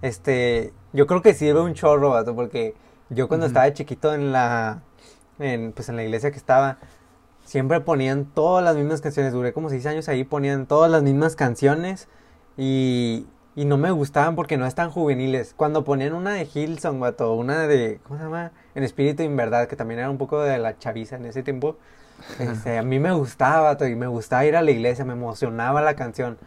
este, 0.03 0.73
yo 0.93 1.07
creo 1.07 1.23
que 1.23 1.35
sirve 1.35 1.61
un 1.61 1.75
chorro, 1.75 2.11
vato, 2.11 2.37
porque 2.37 2.75
yo 3.09 3.29
cuando 3.29 3.47
estaba 3.47 3.73
chiquito 3.73 4.15
en 4.15 4.31
la, 4.31 4.83
en, 5.39 5.73
pues 5.73 5.89
en 5.89 5.97
la 5.97 6.05
iglesia 6.05 6.31
que 6.31 6.37
estaba, 6.37 6.79
siempre 7.45 7.81
ponían 7.81 8.27
todas 8.27 8.63
las 8.63 8.77
mismas 8.77 9.01
canciones. 9.01 9.33
Duré 9.33 9.53
como 9.53 9.71
seis 9.71 9.87
años 9.87 10.09
ahí, 10.09 10.23
ponían 10.23 10.67
todas 10.67 10.91
las 10.91 11.03
mismas 11.03 11.35
canciones 11.35 12.09
y, 12.59 13.27
y 13.57 13.65
no 13.65 13.77
me 13.77 13.91
gustaban 13.91 14.37
porque 14.37 14.57
no 14.57 14.67
están 14.67 14.91
juveniles. 14.91 15.55
Cuando 15.57 15.85
ponían 15.85 16.15
una 16.15 16.33
de 16.33 16.49
Hillsong, 16.53 17.01
vato, 17.01 17.35
una 17.35 17.67
de, 17.67 18.01
¿cómo 18.05 18.19
se 18.19 18.25
llama? 18.25 18.53
En 18.75 18.85
espíritu 18.85 19.23
y 19.23 19.27
en 19.27 19.37
verdad, 19.37 19.67
que 19.67 19.77
también 19.77 20.01
era 20.01 20.11
un 20.11 20.19
poco 20.19 20.41
de 20.41 20.59
la 20.59 20.79
chaviza 20.79 21.17
en 21.17 21.27
ese 21.27 21.43
tiempo. 21.43 21.77
Este, 22.39 22.79
a 22.79 22.83
mí 22.83 22.99
me 22.99 23.13
gustaba, 23.13 23.77
y 23.89 23.95
me 23.95 24.07
gustaba 24.07 24.45
ir 24.45 24.57
a 24.57 24.63
la 24.63 24.71
iglesia, 24.71 25.05
me 25.05 25.15
emocionaba 25.15 25.81
la 25.81 25.95
canción. 25.95 26.39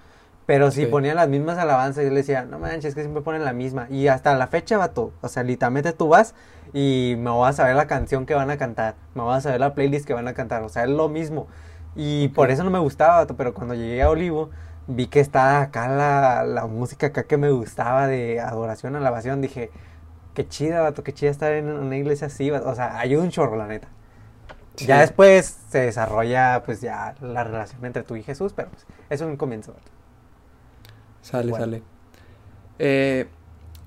Pero 0.45 0.71
si 0.71 0.85
ponían 0.85 1.15
las 1.15 1.29
mismas 1.29 1.57
alabanzas, 1.57 2.03
yo 2.03 2.09
le 2.09 2.17
decía, 2.17 2.43
no 2.43 2.59
manches, 2.59 2.85
es 2.85 2.95
que 2.95 3.01
siempre 3.01 3.21
ponen 3.21 3.45
la 3.45 3.53
misma. 3.53 3.87
Y 3.89 4.07
hasta 4.07 4.35
la 4.35 4.47
fecha, 4.47 4.77
vato, 4.77 5.13
o 5.21 5.29
sea, 5.29 5.43
literalmente 5.43 5.93
tú 5.93 6.09
vas 6.09 6.35
y 6.73 7.15
me 7.17 7.29
vas 7.29 7.55
a 7.55 7.63
saber 7.63 7.75
la 7.75 7.87
canción 7.87 8.25
que 8.25 8.33
van 8.33 8.49
a 8.49 8.57
cantar, 8.57 8.95
me 9.15 9.21
vas 9.23 9.37
a 9.37 9.41
saber 9.41 9.61
la 9.61 9.73
playlist 9.73 10.05
que 10.05 10.13
van 10.13 10.27
a 10.27 10.33
cantar, 10.33 10.63
o 10.63 10.69
sea, 10.69 10.83
es 10.83 10.89
lo 10.89 11.07
mismo. 11.07 11.47
Y 11.95 12.29
por 12.29 12.51
eso 12.51 12.63
no 12.63 12.71
me 12.71 12.79
gustaba, 12.79 13.17
vato, 13.17 13.37
pero 13.37 13.53
cuando 13.53 13.73
llegué 13.73 14.01
a 14.01 14.09
Olivo, 14.09 14.49
vi 14.87 15.07
que 15.07 15.19
estaba 15.19 15.61
acá 15.61 15.87
la, 15.87 16.43
la 16.43 16.65
música 16.67 17.07
acá 17.07 17.23
que 17.23 17.37
me 17.37 17.51
gustaba 17.51 18.07
de 18.07 18.39
adoración, 18.39 18.95
alabación, 18.95 19.41
dije, 19.41 19.71
qué 20.33 20.47
chida, 20.47 20.81
vato, 20.81 21.03
qué 21.03 21.13
chida 21.13 21.31
estar 21.31 21.51
en 21.53 21.67
una 21.69 21.97
iglesia 21.97 22.27
así, 22.27 22.51
o 22.51 22.75
sea, 22.75 22.99
ayuda 22.99 23.23
un 23.23 23.29
chorro, 23.29 23.55
la 23.55 23.67
neta. 23.67 23.87
Ya 24.77 25.01
después 25.01 25.59
se 25.69 25.79
desarrolla 25.79 26.63
pues 26.65 26.81
ya 26.81 27.13
la 27.21 27.43
relación 27.43 27.85
entre 27.85 28.01
tú 28.03 28.15
y 28.15 28.23
Jesús, 28.23 28.53
pero 28.55 28.69
pues, 28.69 28.85
eso 29.09 29.25
es 29.25 29.29
un 29.29 29.37
comienzo. 29.37 29.75
Sale, 31.21 31.51
sale. 31.53 31.83
Eh, 32.79 33.27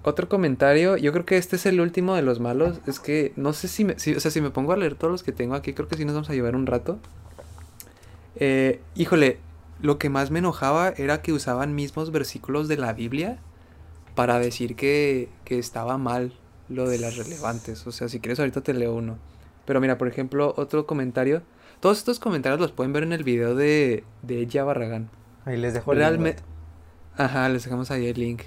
otro 0.03 0.29
comentario, 0.29 0.97
yo 0.97 1.13
creo 1.13 1.27
que 1.27 1.37
este 1.37 1.57
es 1.57 1.67
el 1.67 1.81
último 1.81 2.15
de 2.15 2.23
los 2.23 2.39
malos, 2.39 2.81
es 2.87 3.01
que 3.01 3.33
no 3.35 3.53
sé 3.53 3.67
si 3.67 3.85
me, 3.85 3.95
o 3.95 3.99
sea, 3.99 4.31
si 4.31 4.41
me 4.41 4.51
pongo 4.51 4.73
a 4.73 4.77
leer 4.77 4.95
todos 4.95 5.11
los 5.11 5.25
que 5.25 5.33
tengo 5.33 5.57
aquí, 5.57 5.75
creo 5.75 5.89
que 5.89 5.97
sí 5.97 6.05
nos 6.05 6.15
vamos 6.15 6.31
a 6.31 6.35
llevar 6.35 6.55
un 6.55 6.67
rato. 6.67 7.01
Eh, 8.37 8.81
híjole, 8.95 9.41
lo 9.81 9.99
que 9.99 10.11
más 10.11 10.31
me 10.31 10.39
enojaba 10.39 10.91
era 10.97 11.23
que 11.23 11.33
usaban 11.33 11.75
mismos 11.75 12.11
versículos 12.11 12.69
de 12.69 12.77
la 12.77 12.93
Biblia 12.93 13.39
para 14.15 14.39
decir 14.39 14.77
que, 14.77 15.29
que 15.45 15.59
estaba 15.59 15.99
mal 15.99 16.33
lo 16.69 16.89
de 16.89 16.99
las 16.99 17.17
relevantes. 17.17 17.87
O 17.87 17.93
sea, 17.93 18.09
si 18.09 18.21
quieres 18.21 18.39
ahorita 18.39 18.63
te 18.63 18.75
leo 18.75 18.95
uno. 18.95 19.19
Pero 19.65 19.81
mira, 19.81 19.99
por 19.99 20.09
ejemplo, 20.09 20.55
otro 20.57 20.87
comentario. 20.87 21.43
Todos 21.81 21.99
estos 21.99 22.19
comentarios 22.19 22.61
los 22.61 22.73
pueden 22.73 22.93
ver 22.93 23.03
en 23.03 23.13
el 23.13 23.25
video 23.25 23.55
de, 23.55 24.05
de 24.23 24.39
ella 24.41 24.65
Barragán. 24.65 25.11
Ahí 25.45 25.57
les 25.57 25.75
dejo 25.75 25.93
el 25.93 26.23
link. 26.23 26.37
Ajá, 27.17 27.49
les 27.49 27.65
dejamos 27.65 27.91
ahí 27.91 28.07
el 28.07 28.19
link. 28.19 28.43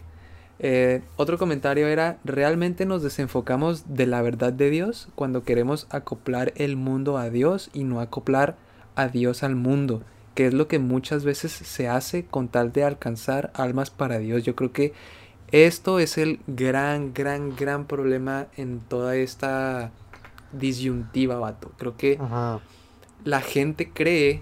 Eh, 0.59 1.01
otro 1.15 1.37
comentario 1.37 1.87
era, 1.87 2.19
¿realmente 2.25 2.85
nos 2.85 3.01
desenfocamos 3.01 3.95
de 3.95 4.05
la 4.05 4.21
verdad 4.21 4.51
de 4.51 4.69
Dios 4.69 5.07
cuando 5.15 5.43
queremos 5.43 5.87
acoplar 5.89 6.51
el 6.55 6.75
mundo 6.75 7.17
a 7.17 7.29
Dios 7.29 7.69
y 7.73 7.85
no 7.85 8.01
acoplar 8.01 8.57
a 8.95 9.07
Dios 9.07 9.43
al 9.43 9.55
mundo? 9.55 10.03
Que 10.39 10.45
es 10.45 10.53
lo 10.53 10.69
que 10.69 10.79
muchas 10.79 11.25
veces 11.25 11.51
se 11.51 11.89
hace 11.89 12.23
con 12.23 12.47
tal 12.47 12.71
de 12.71 12.85
alcanzar 12.85 13.51
almas 13.55 13.89
para 13.89 14.19
Dios. 14.19 14.41
Yo 14.43 14.55
creo 14.55 14.71
que 14.71 14.93
esto 15.51 15.99
es 15.99 16.17
el 16.17 16.39
gran, 16.47 17.13
gran, 17.13 17.57
gran 17.57 17.87
problema 17.87 18.47
en 18.55 18.79
toda 18.79 19.17
esta 19.17 19.91
disyuntiva, 20.53 21.35
vato. 21.39 21.73
Creo 21.77 21.97
que 21.97 22.17
la 23.25 23.41
gente 23.41 23.91
cree 23.91 24.41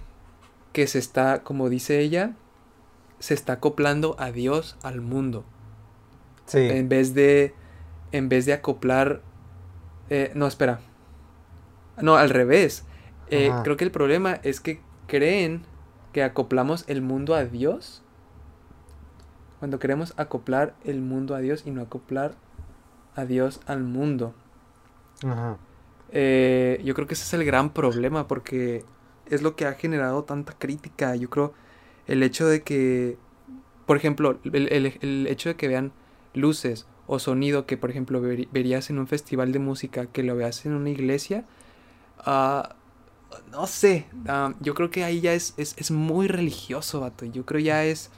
que 0.72 0.86
se 0.86 1.00
está, 1.00 1.42
como 1.42 1.68
dice 1.68 2.00
ella, 2.00 2.36
se 3.18 3.34
está 3.34 3.54
acoplando 3.54 4.16
a 4.20 4.32
Dios 4.32 4.78
al 4.84 5.02
mundo. 5.02 5.46
Sí. 6.46 6.60
En 6.60 6.90
vez 6.90 7.16
de, 7.16 7.56
en 8.12 8.30
vez 8.30 8.46
de 8.46 8.54
acoplar, 8.54 9.24
eh, 10.12 10.32
no, 10.36 10.46
espera. 10.46 10.80
No, 12.00 12.18
al 12.18 12.30
revés. 12.30 12.86
Eh, 13.32 13.52
creo 13.64 13.78
que 13.78 13.84
el 13.84 13.90
problema 13.90 14.40
es 14.44 14.62
que 14.62 14.80
creen 15.08 15.66
que 16.14 16.24
acoplamos 16.24 16.86
el 16.88 17.02
mundo 17.02 17.36
a 17.36 17.46
Dios. 17.46 18.04
Cuando 19.60 19.80
queremos 19.80 20.14
acoplar 20.18 20.76
el 20.84 21.02
mundo 21.02 21.36
a 21.36 21.40
Dios 21.40 21.64
y 21.66 21.72
no 21.72 21.82
acoplar 21.82 22.36
a 23.16 23.26
Dios 23.26 23.60
al 23.66 23.84
mundo. 23.84 24.34
Ajá. 25.26 25.58
Eh, 26.12 26.82
yo 26.86 26.94
creo 26.94 27.08
que 27.08 27.16
ese 27.16 27.24
es 27.24 27.34
el 27.34 27.44
gran 27.44 27.72
problema 27.72 28.28
porque 28.28 28.86
es 29.26 29.42
lo 29.42 29.56
que 29.56 29.66
ha 29.66 29.74
generado 29.74 30.24
tanta 30.24 30.54
crítica. 30.54 31.16
Yo 31.16 31.30
creo 31.30 31.54
el 32.06 32.24
hecho 32.24 32.48
de 32.48 32.62
que, 32.64 33.18
por 33.86 33.98
ejemplo, 33.98 34.40
el, 34.44 35.28
hecho 35.28 35.50
de 35.50 35.56
que 35.56 35.68
vean 35.68 35.92
luces 36.34 36.88
o 37.08 37.20
sonido 37.20 37.66
que, 37.66 37.78
por 37.78 37.90
ejemplo, 37.90 38.22
verías 38.22 38.90
en 38.90 39.00
un 39.00 39.08
festival 39.08 39.52
de 39.52 39.60
música, 39.60 40.06
que 40.08 40.24
lo 40.24 40.36
veas 40.36 40.66
en 40.66 40.74
una 40.74 40.90
iglesia, 40.90 41.46
uh, 42.26 42.68
no 43.52 43.68
sé, 43.68 44.06
yo 44.60 44.74
creo 44.74 44.90
que 44.90 45.04
ahí 45.04 45.22
ya 45.22 45.34
es, 45.34 45.54
es, 45.58 45.92
muy 45.92 46.28
religioso, 46.28 47.02
vato. 47.02 47.26
Yo 47.26 47.46
creo 47.46 47.60
ya 47.60 47.84
es 47.84 48.10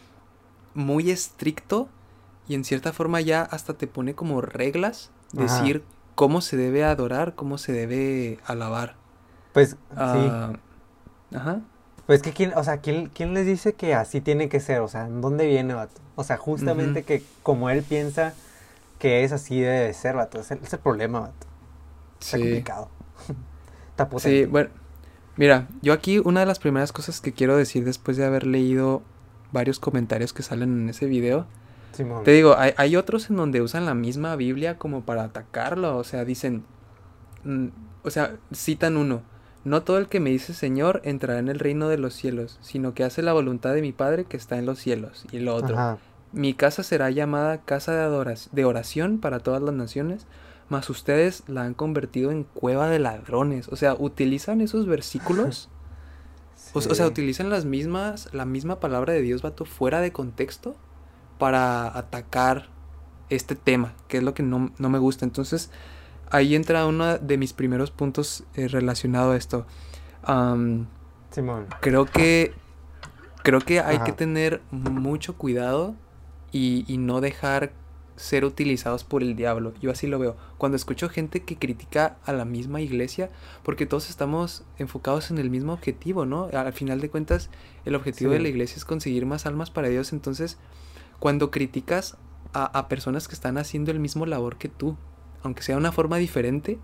muy 0.74 1.12
estricto 1.12 1.90
y 2.48 2.56
en 2.56 2.64
cierta 2.64 2.94
forma 2.94 3.22
ya 3.22 3.42
hasta 3.42 3.74
te 3.74 3.88
pone 3.88 4.16
como 4.16 4.42
reglas, 4.42 5.12
decir 5.32 5.84
cómo 6.16 6.42
se 6.42 6.58
debe 6.58 6.84
adorar, 6.84 7.36
cómo 7.36 7.58
se 7.58 7.72
debe 7.72 8.40
alabar. 8.46 8.96
Pues 9.54 9.78
ah, 9.96 10.52
sí. 11.32 11.36
Ajá. 11.36 11.62
Pues 12.06 12.22
que 12.22 12.34
quién, 12.34 12.54
o 12.56 12.64
sea, 12.64 12.78
¿quién, 12.78 13.08
¿quién, 13.14 13.36
les 13.36 13.46
dice 13.46 13.74
que 13.74 13.94
así 13.94 14.20
tiene 14.20 14.50
que 14.50 14.60
ser? 14.60 14.82
O 14.82 14.88
sea, 14.88 15.06
¿en 15.06 15.22
dónde 15.22 15.46
viene, 15.46 15.76
vato? 15.76 16.02
O 16.16 16.24
sea, 16.24 16.38
justamente 16.38 17.04
que 17.04 17.24
como 17.44 17.70
él 17.70 17.84
piensa 17.84 18.34
que 18.98 19.24
es 19.24 19.32
así 19.32 19.60
debe 19.62 19.94
ser, 19.94 20.16
vato. 20.16 20.40
Es 20.40 20.50
el, 20.52 20.60
es 20.64 20.74
el 20.74 20.80
problema, 20.80 21.20
vato. 21.22 21.48
Está 22.20 22.38
Sí. 22.38 22.44
complicado. 22.44 22.90
Está 23.92 24.20
Sí, 24.20 24.46
bueno, 24.46 24.70
mira, 25.40 25.70
yo 25.82 25.94
aquí 25.94 26.20
una 26.20 26.42
de 26.42 26.46
las 26.46 26.60
primeras 26.60 26.92
cosas 26.92 27.22
que 27.22 27.32
quiero 27.32 27.56
decir 27.56 27.86
después 27.86 28.18
de 28.18 28.26
haber 28.26 28.46
leído 28.46 29.02
varios 29.54 29.80
comentarios 29.80 30.34
que 30.34 30.44
salen 30.44 30.82
en 30.82 30.90
ese 30.90 31.06
video, 31.06 31.48
Simón. 31.94 32.26
te 32.26 32.32
digo, 32.32 32.58
hay, 32.58 32.74
hay 32.76 32.98
otros 32.98 33.30
en 33.30 33.38
donde 33.38 33.62
usan 33.62 33.86
la 33.86 33.94
misma 33.94 34.36
Biblia 34.36 34.78
como 34.78 35.06
para 35.06 35.24
atacarlo, 35.24 35.98
o 35.98 36.04
sea, 36.04 36.26
dicen, 36.26 36.66
mm, 37.46 37.68
o 38.04 38.10
sea, 38.10 38.36
citan 38.54 38.98
uno, 38.98 39.22
no 39.64 39.82
todo 39.82 39.98
el 39.98 40.08
que 40.08 40.20
me 40.20 40.30
dice 40.30 40.54
Señor 40.54 41.00
entrará 41.06 41.40
en 41.40 41.48
el 41.48 41.58
reino 41.58 41.88
de 41.88 41.98
los 41.98 42.14
cielos, 42.14 42.60
sino 42.62 42.94
que 42.94 43.06
hace 43.06 43.22
la 43.22 43.32
voluntad 43.32 43.74
de 43.74 43.82
mi 43.82 43.94
Padre 43.94 44.26
que 44.26 44.36
está 44.36 44.58
en 44.58 44.66
los 44.66 44.78
cielos, 44.78 45.26
y 45.32 45.40
lo 45.40 45.56
otro, 45.56 45.76
Ajá. 45.76 45.98
mi 46.34 46.54
casa 46.54 46.84
será 46.84 47.12
llamada 47.12 47.60
casa 47.60 47.94
de, 47.94 48.38
de 48.52 48.66
oración 48.66 49.20
para 49.20 49.40
todas 49.40 49.62
las 49.62 49.74
naciones, 49.74 50.28
mas 50.70 50.90
ustedes 50.90 51.44
la 51.48 51.64
han 51.64 51.74
convertido 51.74 52.32
en 52.32 52.44
cueva 52.44 52.88
de 52.90 53.00
ladrones. 53.00 53.68
O 53.70 53.76
sea, 53.76 53.96
utilizan 53.96 54.62
esos 54.62 54.86
versículos. 54.86 55.70
o, 56.74 56.80
o 56.80 56.82
sea, 56.96 57.08
utilizan 57.08 57.50
las 57.50 57.66
mismas, 57.66 58.30
la 58.32 58.46
misma 58.46 58.80
palabra 58.80 59.14
de 59.14 59.22
Dios, 59.22 59.42
vato, 59.42 59.66
fuera 59.66 60.00
de 60.00 60.12
contexto 60.12 60.76
para 61.40 61.98
atacar 61.98 62.70
este 63.30 63.56
tema, 63.56 63.94
que 64.08 64.18
es 64.18 64.24
lo 64.24 64.34
que 64.34 64.44
no, 64.44 64.72
no 64.78 64.90
me 64.90 65.00
gusta. 65.00 65.26
Entonces, 65.26 65.72
ahí 66.30 66.56
entra 66.56 66.86
uno 66.86 67.18
de 67.18 67.38
mis 67.38 67.54
primeros 67.54 67.92
puntos 67.92 68.44
eh, 68.56 68.68
relacionado 68.68 69.32
a 69.32 69.38
esto. 69.38 69.66
Simón. 71.32 71.68
creo 71.80 72.06
que 72.06 72.54
creo 73.44 73.62
que 73.62 73.80
hay 73.80 74.00
que 74.00 74.12
tener 74.12 74.62
mucho 74.70 75.38
cuidado 75.38 75.96
y, 76.52 76.86
y 76.92 76.98
no 76.98 77.22
dejar 77.22 77.72
ser 78.20 78.44
utilizados 78.44 79.06
por 79.06 79.24
el 79.24 79.38
diablo. 79.38 79.74
Yo 79.80 79.92
así 79.92 80.06
lo 80.06 80.20
veo. 80.20 80.36
Cuando 80.58 80.76
escucho 80.76 81.08
gente 81.08 81.44
que 81.44 81.56
critica 81.56 82.18
a 82.26 82.34
la 82.34 82.44
misma 82.44 82.82
iglesia, 82.82 83.30
porque 83.64 83.86
todos 83.86 84.10
estamos 84.10 84.66
enfocados 84.78 85.32
en 85.32 85.38
el 85.38 85.50
mismo 85.50 85.72
objetivo, 85.72 86.26
¿no? 86.26 86.50
Al 86.52 86.74
final 86.74 87.00
de 87.00 87.10
cuentas, 87.10 87.50
el 87.86 87.96
objetivo 87.96 88.34
de 88.34 88.40
la 88.40 88.50
iglesia 88.50 88.76
es 88.76 88.84
conseguir 88.84 89.26
más 89.26 89.46
almas 89.46 89.72
para 89.72 89.88
Dios. 89.88 90.12
Entonces, 90.12 90.58
cuando 91.20 91.50
criticas 91.50 92.18
a, 92.52 92.66
a 92.66 92.90
personas 92.90 93.30
que 93.30 93.36
están 93.36 93.58
haciendo 93.58 93.90
el 93.90 94.02
mismo 94.02 94.26
labor 94.26 94.58
que 94.58 94.68
tú, 94.68 94.98
aunque 95.42 95.64
sea 95.64 95.76
de 95.76 95.80
una 95.80 95.94
forma 95.94 96.18
diferente, 96.18 96.78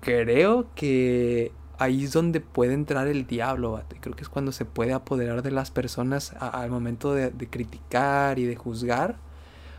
creo 0.00 0.66
que 0.74 1.52
ahí 1.78 2.04
es 2.04 2.12
donde 2.14 2.40
puede 2.40 2.72
entrar 2.72 3.06
el 3.06 3.26
diablo, 3.26 3.72
vato, 3.72 3.96
creo 4.00 4.16
que 4.16 4.22
es 4.22 4.30
cuando 4.30 4.50
se 4.50 4.64
puede 4.64 4.94
apoderar 4.94 5.42
de 5.42 5.50
las 5.50 5.70
personas 5.70 6.32
al 6.40 6.70
momento 6.70 7.12
de, 7.12 7.30
de 7.30 7.50
criticar 7.50 8.38
y 8.38 8.46
de 8.46 8.56
juzgar. 8.56 9.30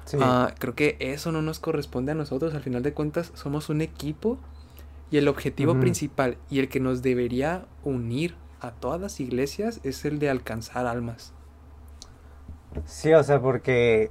Sí. 0.06 0.18
Ah, 0.22 0.54
creo 0.60 0.76
que 0.76 0.98
eso 1.00 1.32
no 1.32 1.42
nos 1.42 1.60
corresponde 1.60 2.12
a 2.12 2.16
nosotros, 2.16 2.54
al 2.54 2.62
final 2.62 2.84
de 2.84 2.94
cuentas 2.94 3.32
somos 3.36 3.70
un 3.70 3.82
equipo 3.82 4.38
y 5.12 5.18
el 5.18 5.28
objetivo 5.28 5.80
principal 5.80 6.38
y 6.50 6.60
el 6.60 6.70
que 6.70 6.80
nos 6.80 7.02
debería 7.02 7.66
unir 7.84 8.36
a 8.60 8.72
todas 8.72 9.00
las 9.00 9.20
iglesias 9.20 9.80
es 9.84 10.06
el 10.06 10.18
de 10.20 10.30
alcanzar 10.30 10.88
almas. 10.88 11.34
Sí, 12.86 13.14
o 13.14 13.24
sea, 13.24 13.40
porque, 13.40 14.10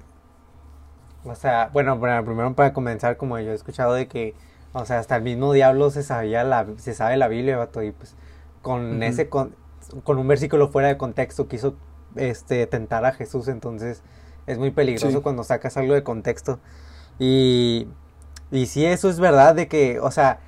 o 1.25 1.35
sea, 1.35 1.71
bueno, 1.73 1.99
bueno, 1.99 2.25
primero 2.25 2.55
para 2.55 2.73
comenzar, 2.73 3.17
como 3.17 3.39
yo 3.39 3.51
he 3.51 3.55
escuchado 3.55 3.95
de 3.95 4.07
que, 4.07 4.35
o 4.73 4.85
sea, 4.85 4.99
hasta 4.99 5.17
el 5.17 5.23
mismo 5.23 5.53
diablo 5.53 5.91
se 5.91 6.03
sabía 6.03 6.45
la, 6.45 6.67
se 6.77 6.95
sabe 6.95 7.17
la 7.17 7.29
Biblia, 7.29 7.69
y 7.83 7.91
pues 7.91 8.15
con 8.61 9.03
ese, 9.03 9.29
con, 9.29 9.57
con 10.05 10.19
un 10.19 10.29
versículo 10.29 10.69
fuera 10.69 10.89
de 10.89 10.97
contexto 10.97 11.49
quiso, 11.49 11.75
este, 12.15 12.67
tentar 12.67 13.05
a 13.05 13.13
Jesús, 13.13 13.49
entonces 13.49 14.03
es 14.47 14.59
muy 14.59 14.71
peligroso 14.71 15.19
Sí. 15.19 15.23
cuando 15.23 15.45
sacas 15.45 15.77
algo 15.77 15.95
de 15.95 16.03
contexto. 16.03 16.59
Y, 17.19 17.87
y 18.51 18.67
sí, 18.67 18.85
eso 18.85 19.09
es 19.09 19.21
verdad 19.21 19.55
de 19.55 19.69
que, 19.69 20.01
o 20.01 20.11
sea, 20.11 20.41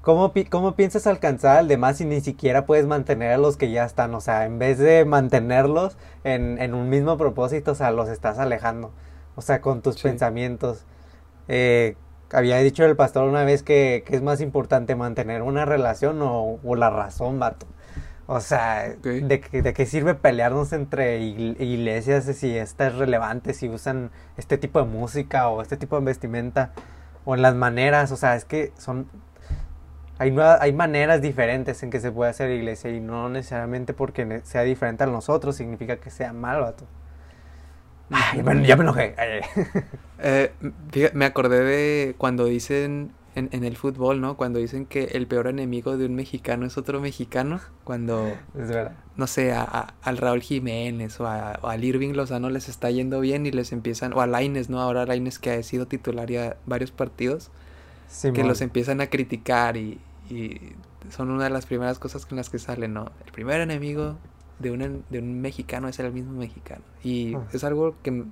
¿Cómo, 0.00 0.32
pi- 0.32 0.46
¿Cómo 0.46 0.74
piensas 0.74 1.06
alcanzar 1.06 1.58
al 1.58 1.68
demás 1.68 1.98
si 1.98 2.04
ni 2.04 2.20
siquiera 2.20 2.66
puedes 2.66 2.86
mantener 2.86 3.30
a 3.30 3.38
los 3.38 3.56
que 3.56 3.70
ya 3.70 3.84
están? 3.84 4.12
O 4.16 4.20
sea, 4.20 4.46
en 4.46 4.58
vez 4.58 4.78
de 4.78 5.04
mantenerlos 5.04 5.96
en, 6.24 6.60
en 6.60 6.74
un 6.74 6.88
mismo 6.88 7.16
propósito, 7.16 7.70
o 7.70 7.74
sea, 7.76 7.92
los 7.92 8.08
estás 8.08 8.40
alejando. 8.40 8.90
O 9.36 9.42
sea, 9.42 9.60
con 9.60 9.80
tus 9.80 9.94
Sí. 9.94 10.02
pensamientos. 10.02 10.86
Eh, 11.46 11.94
había 12.32 12.56
dicho 12.58 12.84
el 12.84 12.96
pastor 12.96 13.28
una 13.28 13.44
vez 13.44 13.62
que, 13.62 14.02
que 14.04 14.16
es 14.16 14.22
más 14.22 14.40
importante 14.40 14.96
mantener 14.96 15.42
una 15.42 15.66
relación 15.66 16.20
o, 16.20 16.58
o 16.64 16.74
la 16.74 16.90
razón, 16.90 17.38
vato. 17.38 17.66
O 18.34 18.40
sea, 18.40 18.94
Ok. 18.98 19.04
¿de, 19.06 19.40
qué- 19.40 19.60
¿de 19.62 19.72
qué 19.74 19.84
sirve 19.84 20.14
pelearnos 20.14 20.72
entre 20.72 21.20
igle- 21.20 21.60
iglesias 21.60 22.24
si 22.24 22.56
esta 22.56 22.86
es 22.86 22.94
relevante, 22.96 23.52
si 23.52 23.68
usan 23.68 24.10
este 24.38 24.56
tipo 24.56 24.78
de 24.78 24.86
música 24.86 25.48
o 25.48 25.60
este 25.60 25.76
tipo 25.76 25.98
de 25.98 26.04
vestimenta 26.06 26.70
o 27.26 27.34
en 27.34 27.42
las 27.42 27.54
maneras? 27.54 28.10
O 28.10 28.16
sea, 28.16 28.34
es 28.34 28.44
que 28.46 28.72
son 28.78 29.06
hay, 30.18 30.34
hay 30.60 30.72
maneras 30.72 31.20
diferentes 31.20 31.82
en 31.82 31.90
que 31.90 32.00
se 32.00 32.10
puede 32.12 32.30
hacer 32.30 32.50
iglesia 32.50 32.90
y 32.90 33.00
no 33.00 33.28
necesariamente 33.28 33.92
porque 33.92 34.40
sea 34.44 34.62
diferente 34.62 35.04
a 35.04 35.08
nosotros 35.08 35.56
significa 35.56 35.96
que 35.96 36.10
sea 36.10 36.32
mal, 36.32 36.60
vato. 36.60 36.84
Ay, 38.10 38.42
ya 38.66 38.76
me 38.76 38.82
enojé. 38.82 39.14
Eh, 40.24 40.52
me 41.14 41.24
acordé 41.24 41.64
de 41.64 42.14
cuando 42.16 42.44
dicen 42.44 43.10
en, 43.34 43.48
en 43.52 43.64
el 43.64 43.76
fútbol, 43.76 44.20
¿no? 44.20 44.36
Cuando 44.36 44.58
dicen 44.58 44.84
que 44.86 45.04
el 45.04 45.26
peor 45.26 45.46
enemigo 45.46 45.96
de 45.96 46.06
un 46.06 46.14
mexicano 46.14 46.66
es 46.66 46.76
otro 46.76 47.00
mexicano. 47.00 47.60
Cuando, 47.84 48.26
Es 48.28 48.68
verdad. 48.68 48.92
no 49.16 49.26
sé, 49.26 49.52
a- 49.52 49.62
a- 49.62 49.94
al 50.02 50.18
Raúl 50.18 50.42
Jiménez 50.42 51.18
o, 51.20 51.26
a- 51.26 51.58
o 51.62 51.68
al 51.68 51.82
Irving 51.84 52.12
Lozano 52.14 52.50
les 52.50 52.68
está 52.68 52.90
yendo 52.90 53.20
bien 53.20 53.46
y 53.46 53.50
les 53.50 53.72
empiezan, 53.72 54.12
o 54.12 54.20
a 54.20 54.26
Lainez, 54.26 54.68
¿no? 54.68 54.80
Ahora 54.80 55.06
Lainez 55.06 55.38
que 55.38 55.50
ha 55.50 55.62
sido 55.62 55.86
titular 55.86 56.30
ya 56.30 56.56
varios 56.66 56.90
partidos, 56.90 57.50
que 58.34 58.44
los 58.44 58.60
empiezan 58.60 59.00
a 59.00 59.06
criticar 59.06 59.76
y, 59.78 59.98
y 60.28 60.60
son 61.10 61.30
una 61.30 61.44
de 61.44 61.50
las 61.50 61.64
primeras 61.66 61.98
cosas 61.98 62.26
con 62.26 62.36
las 62.36 62.50
que 62.50 62.58
salen, 62.58 62.92
¿no? 62.92 63.10
El 63.26 63.32
primer 63.32 63.60
enemigo 63.62 64.16
de 64.58 64.70
un, 64.70 65.02
de 65.08 65.18
un 65.18 65.40
mexicano 65.40 65.88
es 65.88 65.98
el 65.98 66.12
mismo 66.12 66.32
mexicano. 66.32 66.82
Y 67.02 67.34
Ah. 67.34 67.40
es 67.52 67.64
algo 67.64 67.94
que, 68.02 68.24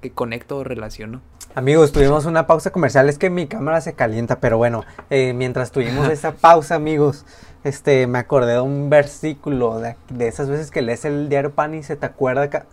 que 0.00 0.10
conecto 0.12 0.58
o 0.58 0.64
relaciono. 0.64 1.20
Amigos, 1.54 1.92
tuvimos 1.92 2.26
una 2.26 2.46
pausa 2.46 2.70
comercial. 2.70 3.08
Es 3.08 3.18
que 3.18 3.30
mi 3.30 3.46
cámara 3.46 3.80
se 3.80 3.94
calienta, 3.94 4.40
pero 4.40 4.58
bueno, 4.58 4.84
eh, 5.10 5.32
mientras 5.32 5.70
tuvimos 5.72 6.08
esa 6.10 6.32
pausa, 6.40 6.74
amigos, 6.74 7.24
este, 7.64 8.06
me 8.06 8.18
acordé 8.18 8.52
de 8.54 8.60
un 8.60 8.90
versículo 8.90 9.78
de, 9.80 9.96
de 10.10 10.28
esas 10.28 10.48
veces 10.50 10.70
que 10.70 10.82
lees 10.82 11.04
el 11.04 11.28
diario 11.28 11.52
Pan 11.54 11.74
y 11.74 11.82
se 11.82 11.96
te 11.96 12.04
acuerda, 12.06 12.50
ca- 12.50 12.66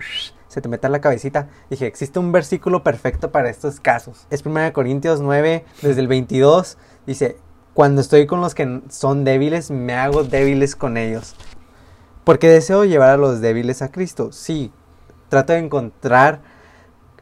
se 0.50 0.62
te 0.62 0.68
mete 0.68 0.88
en 0.88 0.92
la 0.92 1.02
cabecita. 1.02 1.48
Dije, 1.70 1.88
existe 1.88 2.20
un 2.20 2.32
versículo 2.34 2.84
perfecto 2.84 3.32
para 3.32 3.50
estos 3.50 3.80
casos. 3.80 4.28
Es 4.30 4.46
1 4.46 4.74
Corintios 4.74 5.22
9, 5.22 5.64
desde 5.82 6.02
el 6.02 6.08
22, 6.10 6.78
dice, 7.08 7.38
cuando 7.74 8.02
estoy 8.02 8.28
con 8.28 8.42
los 8.42 8.54
que 8.54 8.82
son 8.90 9.24
débiles, 9.24 9.72
me 9.72 9.94
hago 9.96 10.24
débiles 10.26 10.76
con 10.76 10.98
ellos. 10.98 11.36
Porque 12.24 12.50
deseo 12.50 12.84
llevar 12.86 13.10
a 13.12 13.18
los 13.18 13.42
débiles 13.42 13.82
a 13.82 13.92
Cristo. 13.92 14.32
Sí, 14.32 14.72
trato 15.30 15.54
de 15.54 15.60
encontrar 15.60 16.42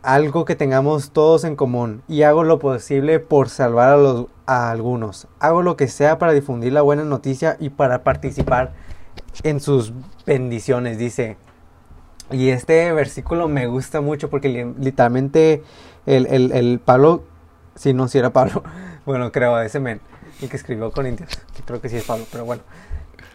algo 0.03 0.45
que 0.45 0.55
tengamos 0.55 1.11
todos 1.11 1.43
en 1.43 1.55
común 1.55 2.01
y 2.07 2.23
hago 2.23 2.43
lo 2.43 2.59
posible 2.59 3.19
por 3.19 3.49
salvar 3.49 3.89
a, 3.93 3.97
los, 3.97 4.25
a 4.45 4.71
algunos. 4.71 5.27
Hago 5.39 5.61
lo 5.61 5.77
que 5.77 5.87
sea 5.87 6.17
para 6.17 6.31
difundir 6.33 6.73
la 6.73 6.81
buena 6.81 7.03
noticia 7.03 7.57
y 7.59 7.69
para 7.69 8.03
participar 8.03 8.73
en 9.43 9.59
sus 9.59 9.93
bendiciones, 10.25 10.97
dice. 10.97 11.37
Y 12.31 12.49
este 12.49 12.91
versículo 12.93 13.47
me 13.47 13.67
gusta 13.67 14.01
mucho 14.01 14.29
porque 14.29 14.49
li- 14.49 14.73
literalmente 14.79 15.63
el, 16.05 16.25
el, 16.27 16.51
el 16.53 16.79
Pablo, 16.79 17.23
si 17.75 17.93
no, 17.93 18.07
si 18.07 18.17
era 18.17 18.31
Pablo, 18.31 18.63
bueno, 19.05 19.31
creo, 19.31 19.59
ese 19.61 19.79
men, 19.79 19.99
el 20.41 20.49
que 20.49 20.55
escribió 20.57 20.91
Corintios, 20.91 21.29
creo 21.65 21.81
que 21.81 21.89
sí 21.89 21.97
es 21.97 22.05
Pablo, 22.05 22.25
pero 22.31 22.45
bueno, 22.45 22.63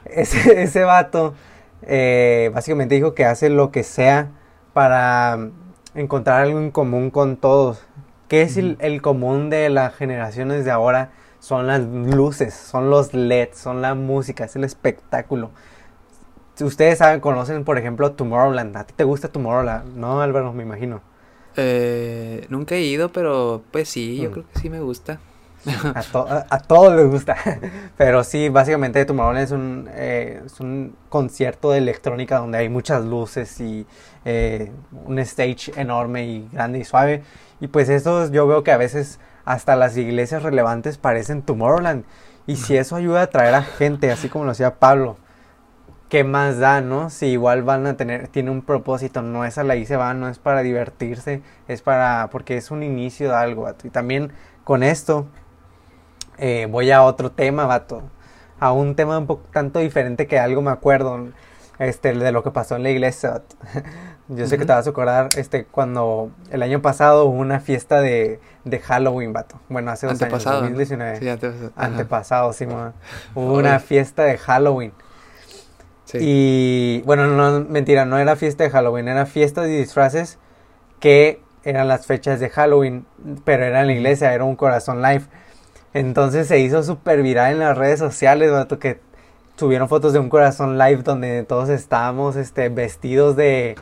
ese, 0.07 0.62
ese 0.64 0.83
vato 0.85 1.35
eh, 1.83 2.50
básicamente 2.55 2.94
dijo 2.94 3.14
que 3.14 3.24
hace 3.26 3.50
lo 3.50 3.70
que 3.70 3.83
sea 3.85 4.31
para 4.72 5.50
encontrar 5.96 6.42
algo 6.42 6.59
en 6.59 6.70
común 6.70 7.11
con 7.11 7.37
todos. 7.37 7.82
¿Qué 8.28 8.42
es 8.42 8.56
el, 8.56 9.02
común 9.02 9.50
de 9.50 9.68
las 9.70 9.94
generaciones 9.94 10.64
de 10.64 10.70
ahora? 10.70 11.11
Son 11.38 11.66
las 11.66 11.80
luces, 11.82 12.54
son 12.54 12.90
los 12.90 13.14
LEDs, 13.14 13.56
son 13.59 13.82
la 13.82 13.94
música, 13.94 14.44
es 14.44 14.56
el 14.56 14.64
espectáculo. 14.64 15.50
Ustedes 16.61 16.98
saben, 16.98 17.20
conocen, 17.20 17.64
por 17.64 17.78
ejemplo, 17.78 18.12
Tomorrowland. 18.12 18.76
¿A 18.76 18.85
ti 18.85 18.94
te 18.96 19.04
gusta 19.04 19.28
Tomorrowland? 19.28 19.96
No, 19.96 20.20
Álvaro, 20.22 20.52
me 20.52 20.62
imagino. 20.62 21.02
Eh, 21.56 22.46
nunca 22.48 22.74
he 22.74 22.82
ido, 22.82 23.11
pero 23.12 23.62
pues 23.70 23.88
sí, 23.88 24.16
yo 24.16 24.30
Mm. 24.30 24.32
creo 24.32 24.44
que 24.52 24.59
sí 24.61 24.70
me 24.70 24.80
gusta. 24.80 25.20
A, 25.94 26.02
to- 26.02 26.26
a- 26.29 26.59
todos 26.61 26.94
les 26.94 27.07
gusta. 27.11 27.37
Pero 27.96 28.22
sí, 28.24 28.48
básicamente 28.48 29.05
Tomorrowland 29.05 29.44
es 29.44 29.50
un, 29.50 29.88
eh, 29.92 30.42
es 30.46 30.61
un 30.61 30.94
concierto 31.09 31.70
de 31.72 31.79
electrónica 31.79 32.38
donde 32.38 32.59
hay 32.59 32.68
muchas 32.68 33.05
luces 33.05 33.61
y 33.61 33.87
eh, 34.24 34.70
un 35.05 35.18
stage 35.18 35.72
enorme 35.76 36.24
y 36.26 36.48
grande 36.52 36.79
y 36.79 36.85
suave. 36.85 37.22
Y 37.61 37.66
pues 37.68 37.88
eso 37.88 38.31
yo 38.31 38.46
veo 38.46 38.62
que 38.62 38.70
a 38.72 38.76
veces 38.76 39.18
hasta 39.44 39.74
las 39.76 39.96
iglesias 39.96 40.42
relevantes 40.42 40.98
parecen 40.98 41.42
Tomorrowland. 41.42 42.05
Y 42.46 42.57
si 42.57 42.76
eso 42.76 42.94
ayuda 42.94 43.20
a 43.20 43.24
atraer 43.24 43.55
a 43.55 43.62
gente, 43.62 44.12
así 44.12 44.29
como 44.29 44.44
lo 44.44 44.52
hacía 44.52 44.76
Pablo, 44.79 45.16
¿qué 46.09 46.24
más 46.24 46.59
da, 46.59 46.81
no? 46.81 47.11
Si 47.11 47.26
igual 47.26 47.62
van 47.62 47.87
a 47.87 47.96
tener, 47.96 48.29
tiene 48.29 48.50
un 48.50 48.62
propósito, 48.62 49.22
no 49.22 49.44
es 49.44 49.59
a 49.59 49.64
la 49.64 49.76
y 49.76 49.87
se 49.87 49.96
va, 49.96 50.14
no 50.14 50.29
es 50.29 50.38
para 50.38 50.62
divertirse, 50.62 51.42
es 51.68 51.83
para, 51.83 52.29
porque 52.31 52.57
es 52.57 52.70
un 52.70 52.83
inicio 52.83 53.31
de 53.31 53.35
algo. 53.37 53.68
Y 53.85 53.90
también 53.90 54.33
con 54.64 54.83
esto, 54.83 55.26
eh, 56.38 56.66
voy 56.70 56.90
a 56.90 57.03
otro 57.03 57.31
tema, 57.33 57.66
vato. 57.66 58.03
A 58.59 58.72
un 58.72 58.94
tema 58.94 59.18
un 59.18 59.27
poco 59.27 59.46
tanto 59.53 59.79
diferente 59.81 60.27
que 60.27 60.38
algo 60.38 60.62
me 60.62 60.70
acuerdo, 60.70 61.29
este, 61.79 62.14
de 62.14 62.33
lo 62.33 62.42
que 62.42 62.51
pasó 62.51 62.77
en 62.77 62.83
la 62.83 62.90
iglesia, 62.90 63.31
vato. 63.31 63.57
Yo 64.29 64.46
sé 64.49 64.59
que 64.59 64.64
te 64.64 64.72
vas 64.72 64.87
a 64.87 64.90
acordar, 64.90 65.29
este, 65.37 65.66
cuando 65.66 66.33
el 66.51 66.62
año 66.62 66.83
pasado 66.83 67.27
hubo 67.27 67.38
una 67.38 67.61
fiesta 67.61 68.01
de, 68.01 68.40
de 68.64 68.79
Halloween, 68.81 69.33
vato. 69.33 69.61
Bueno, 69.68 69.92
hace 69.92 70.09
dos 70.09 70.20
años, 70.20 70.42
2019. 70.42 71.20
Sí, 71.20 71.29
antepasado, 71.29 71.72
antepasado 71.77 72.53
sí, 72.53 72.66
Hubo 73.35 73.55
una 73.55 73.79
fiesta 73.79 74.25
de 74.25 74.37
Halloween. 74.37 74.92
Y 76.14 77.03
bueno, 77.03 77.27
no, 77.27 77.61
mentira, 77.68 78.05
no 78.05 78.18
era 78.18 78.37
fiesta 78.37 78.64
de 78.64 78.70
Halloween, 78.70 79.09
era 79.09 79.27
fiesta 79.27 79.62
de 79.62 79.79
disfraces 79.79 80.38
que 81.01 81.40
eran 81.64 81.88
las 81.88 82.07
fechas 82.07 82.38
de 82.38 82.49
Halloween, 82.49 83.07
pero 83.44 83.64
era 83.64 83.81
en 83.81 83.88
la 83.88 83.92
iglesia, 83.92 84.33
era 84.33 84.44
un 84.44 84.57
corazón 84.57 85.03
live. 85.03 85.25
Entonces 85.94 86.46
se 86.49 86.59
hizo 86.61 86.83
súper 86.83 87.22
viral 87.22 87.53
en 87.55 87.59
las 87.61 87.77
redes 87.77 87.99
sociales, 87.99 88.51
vato, 88.51 88.79
que 88.79 89.01
subieron 89.57 89.88
fotos 89.88 90.12
de 90.12 90.18
un 90.18 90.29
corazón 90.29 90.79
live 90.79 91.03
donde 91.03 91.42
todos 91.44 91.68
estábamos 91.68 92.37
este, 92.37 92.68
vestidos 92.68 93.37
de, 93.37 93.77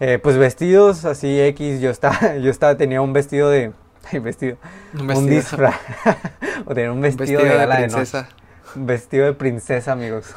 eh, 0.00 0.18
pues 0.20 0.36
vestidos 0.36 1.04
así 1.04 1.40
X, 1.40 1.80
yo 1.80 1.90
estaba, 1.90 2.36
yo 2.42 2.50
estaba, 2.50 2.76
tenía 2.76 3.00
un 3.00 3.12
vestido 3.12 3.48
de, 3.48 3.72
vestido, 4.22 4.56
un, 4.98 5.26
disfraz, 5.26 5.76
o 6.66 6.74
tenía 6.74 6.92
un 6.92 7.00
vestido, 7.00 7.42
de, 7.42 7.50
de 7.50 7.66
princesa 7.66 8.28
vestido 8.74 9.26
de 9.26 9.32
princesa, 9.32 9.92
amigos. 9.92 10.34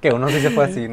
que 0.00 0.10
uno 0.12 0.28
sí 0.28 0.40
se 0.40 0.50
fue 0.50 0.64
así. 0.64 0.88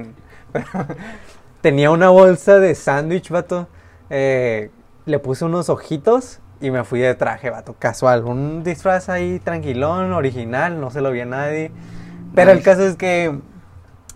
Tenía 1.62 1.92
una 1.92 2.10
bolsa 2.10 2.60
de 2.60 2.76
sándwich, 2.76 3.30
vato. 3.30 3.68
Eh, 4.10 4.72
le 5.06 5.20
puse 5.20 5.46
unos 5.46 5.70
ojitos 5.70 6.40
y 6.62 6.72
me 6.72 6.84
fui 6.84 7.00
de 7.00 7.16
traje, 7.16 7.50
vato. 7.50 7.76
Casual. 7.78 8.24
Un 8.24 8.64
disfraz 8.64 9.10
ahí 9.10 9.40
tranquilón, 9.40 10.14
original. 10.14 10.80
No 10.80 10.92
se 10.92 11.02
lo 11.02 11.12
vi 11.12 11.22
a 11.22 11.26
nadie. 11.26 11.72
Pero 12.36 12.52
el 12.52 12.62
caso 12.62 12.86
es 12.86 12.96
que. 12.96 13.40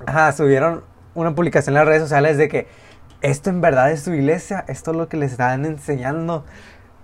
Ajá, 0.06 0.32
subieron 0.32 0.84
una 1.16 1.34
publicación 1.34 1.74
en 1.74 1.80
las 1.80 1.88
redes 1.88 2.02
sociales 2.04 2.38
de 2.38 2.48
que 2.48 2.68
esto 3.22 3.50
en 3.50 3.62
verdad 3.62 3.92
es 3.92 4.04
su 4.04 4.14
iglesia. 4.14 4.64
Esto 4.68 4.92
es 4.92 4.98
lo 4.98 5.10
que 5.10 5.18
les 5.18 5.32
están 5.32 5.66
enseñando. 5.66 6.46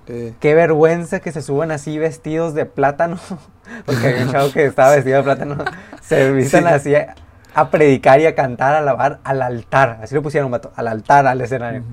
Qué 0.05 0.55
vergüenza 0.55 1.19
que 1.19 1.31
se 1.31 1.41
suban 1.41 1.71
así 1.71 1.97
vestidos 1.97 2.53
de 2.53 2.65
plátano. 2.65 3.17
Porque 3.85 4.07
había 4.07 4.25
un 4.25 4.31
chavo 4.31 4.51
que 4.51 4.65
estaba 4.65 4.91
vestido 4.95 5.17
de 5.17 5.23
plátano. 5.23 5.57
Se 6.01 6.31
visten 6.31 6.67
así 6.67 6.93
a, 6.95 7.71
predicar 7.71 8.19
y 8.19 8.25
a 8.25 8.35
cantar, 8.35 8.75
a 8.75 8.79
alabar 8.79 9.19
al 9.23 9.41
altar. 9.41 9.99
Así 10.03 10.13
lo 10.13 10.21
pusieron, 10.21 10.51
vato. 10.51 10.73
Al 10.75 10.87
altar, 10.87 11.27
al 11.27 11.39
escenario. 11.39 11.83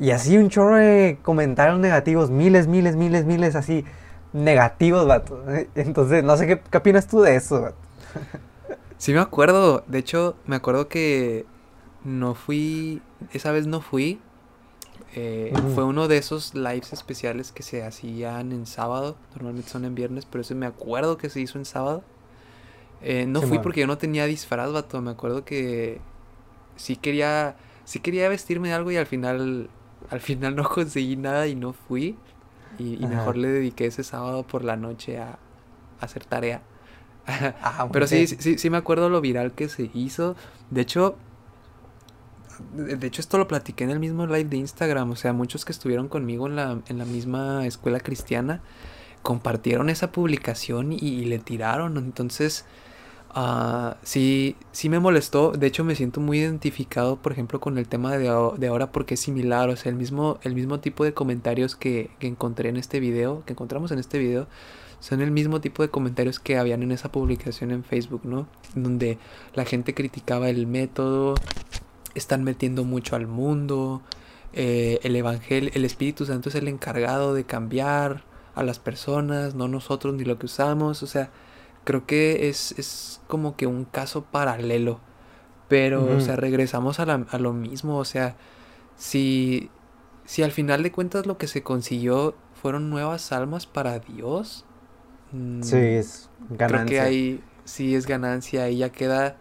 Y 0.00 0.10
así 0.10 0.36
un 0.36 0.50
chorro 0.50 0.76
de 0.76 1.18
comentarios 1.22 1.78
negativos. 1.78 2.30
Miles, 2.30 2.66
miles, 2.66 2.96
miles, 2.96 3.24
miles 3.24 3.54
así. 3.54 3.84
Negativos, 4.32 5.06
vato. 5.06 5.44
Entonces, 5.74 6.24
no 6.24 6.36
sé 6.36 6.46
qué, 6.46 6.60
qué 6.60 6.78
opinas 6.78 7.06
tú 7.06 7.20
de 7.20 7.36
eso, 7.36 7.60
vato. 7.62 7.76
Sí 8.96 9.12
me 9.12 9.20
acuerdo. 9.20 9.84
De 9.86 9.98
hecho, 9.98 10.36
me 10.46 10.56
acuerdo 10.56 10.88
que 10.88 11.44
no 12.04 12.34
fui. 12.34 13.02
Esa 13.32 13.52
vez 13.52 13.66
no 13.66 13.82
fui 13.82 14.20
eh, 15.16 15.52
fue 15.74 15.84
uno 15.84 16.08
de 16.08 16.16
esos 16.16 16.54
lives 16.54 16.92
especiales 16.92 17.52
que 17.52 17.62
se 17.62 17.84
hacían 17.84 18.50
en 18.50 18.66
sábado. 18.66 19.16
Normalmente 19.34 19.70
son 19.70 19.84
en 19.84 19.94
viernes, 19.94 20.26
pero 20.26 20.42
ese 20.42 20.56
me 20.56 20.66
acuerdo 20.66 21.18
que 21.18 21.30
se 21.30 21.40
hizo 21.40 21.56
en 21.58 21.64
sábado. 21.64 22.02
Eh, 23.00 23.26
no 23.26 23.42
fui 23.42 23.58
porque 23.58 23.80
yo 23.80 23.86
no 23.86 23.98
tenía 23.98 24.26
disfraz, 24.26 24.72
vato. 24.72 25.00
Me 25.00 25.12
acuerdo 25.12 25.44
que 25.44 26.00
sí 26.74 26.96
quería, 26.96 27.56
sí 27.84 28.00
quería 28.00 28.28
vestirme 28.28 28.68
de 28.68 28.74
algo 28.74 28.90
y 28.90 28.96
al 28.96 29.06
final, 29.06 29.70
al 30.10 30.20
final 30.20 30.56
no 30.56 30.68
conseguí 30.68 31.16
nada 31.16 31.46
y 31.46 31.54
no 31.54 31.72
fui. 31.72 32.16
Y, 32.78 32.96
mejor 33.06 33.36
le 33.36 33.48
dediqué 33.48 33.86
ese 33.86 34.02
sábado 34.02 34.42
por 34.42 34.64
la 34.64 34.76
noche 34.76 35.18
a, 35.18 35.38
hacer 36.00 36.24
tarea. 36.24 36.60
Ah, 37.26 37.88
pero 37.92 38.06
sí, 38.06 38.26
sí, 38.26 38.58
sí 38.58 38.70
me 38.70 38.76
acuerdo 38.76 39.08
lo 39.08 39.20
viral 39.20 39.52
que 39.52 39.68
se 39.68 39.90
hizo. 39.94 40.34
De 40.70 40.80
hecho, 40.80 41.16
de 42.72 43.06
hecho 43.06 43.20
esto 43.20 43.38
lo 43.38 43.48
platiqué 43.48 43.84
en 43.84 43.90
el 43.90 44.00
mismo 44.00 44.26
live 44.26 44.44
de 44.44 44.56
Instagram, 44.56 45.10
o 45.10 45.16
sea, 45.16 45.32
muchos 45.32 45.64
que 45.64 45.72
estuvieron 45.72 46.08
conmigo 46.08 46.46
en 46.46 46.56
la, 46.56 46.78
en 46.88 46.98
la 46.98 47.04
misma 47.04 47.66
escuela 47.66 48.00
cristiana 48.00 48.60
compartieron 49.22 49.88
esa 49.88 50.12
publicación 50.12 50.92
y, 50.92 51.24
le 51.24 51.38
tiraron, 51.38 51.96
entonces 51.96 52.66
uh, 53.36 53.94
sí, 54.02 54.56
sí 54.72 54.88
me 54.88 55.00
molestó, 55.00 55.52
de 55.52 55.66
hecho 55.66 55.84
me 55.84 55.94
siento 55.94 56.20
muy 56.20 56.38
identificado, 56.38 57.16
por 57.16 57.32
ejemplo, 57.32 57.60
con 57.60 57.78
el 57.78 57.88
tema 57.88 58.16
de, 58.16 58.24
de 58.58 58.66
ahora 58.68 58.92
porque 58.92 59.14
es 59.14 59.20
similar, 59.20 59.68
o 59.68 59.76
sea, 59.76 59.90
el 59.90 59.96
mismo, 59.96 60.38
el 60.42 60.54
mismo 60.54 60.80
tipo 60.80 61.04
de 61.04 61.14
comentarios 61.14 61.76
que, 61.76 62.10
que 62.18 62.26
encontré 62.26 62.68
en 62.68 62.76
este 62.76 63.00
video, 63.00 63.42
que 63.46 63.52
encontramos 63.52 63.90
en 63.92 63.98
este 63.98 64.18
video, 64.18 64.46
son 65.00 65.20
el 65.20 65.30
mismo 65.30 65.60
tipo 65.60 65.82
de 65.82 65.90
comentarios 65.90 66.40
que 66.40 66.56
habían 66.56 66.82
en 66.82 66.90
esa 66.90 67.12
publicación 67.12 67.70
en 67.72 67.84
Facebook, 67.84 68.22
¿no? 68.24 68.46
Donde 68.74 69.18
la 69.54 69.66
gente 69.66 69.92
criticaba 69.92 70.48
el 70.48 70.66
método, 70.66 71.34
están 72.14 72.42
metiendo 72.42 72.84
mucho 72.84 73.14
al 73.16 73.26
mundo. 73.26 74.00
Eh, 74.54 75.00
el 75.02 75.14
Evangelio, 75.16 75.70
el 75.74 75.84
Espíritu 75.84 76.24
Santo 76.24 76.48
es 76.48 76.54
el 76.54 76.68
encargado 76.68 77.34
de 77.34 77.44
cambiar 77.44 78.24
a 78.54 78.62
las 78.62 78.78
personas, 78.78 79.54
no 79.54 79.68
nosotros 79.68 80.14
ni 80.14 80.24
lo 80.24 80.38
que 80.38 80.46
usamos. 80.46 81.02
O 81.02 81.06
sea, 81.06 81.30
creo 81.84 82.06
que 82.06 82.48
es, 82.48 82.72
es 82.78 83.20
como 83.26 83.56
que 83.56 83.66
un 83.66 83.84
caso 83.84 84.24
paralelo. 84.24 85.00
Pero, 85.68 86.04
o 86.16 86.20
sea, 86.20 86.36
regresamos 86.36 87.00
a, 87.00 87.06
la, 87.06 87.26
a, 87.30 87.38
lo 87.38 87.52
mismo. 87.52 87.96
O 87.96 88.04
sea, 88.04 88.36
si, 88.96 89.70
si 90.24 90.42
al 90.42 90.52
final 90.52 90.82
de 90.82 90.92
cuentas 90.92 91.26
lo 91.26 91.38
que 91.38 91.46
se 91.46 91.62
consiguió 91.62 92.34
fueron 92.60 92.90
nuevas 92.90 93.32
almas 93.32 93.66
para 93.66 93.98
Dios. 93.98 94.64
Mm, 95.32 95.62
sí, 95.62 95.76
es 95.76 96.28
ganancia. 96.50 96.68
Creo 96.68 96.86
que 96.86 97.00
ahí 97.00 97.44
sí 97.64 97.94
es 97.94 98.06
ganancia. 98.06 98.64
Ahí 98.64 98.78
ya 98.78 98.90
queda 98.90 99.38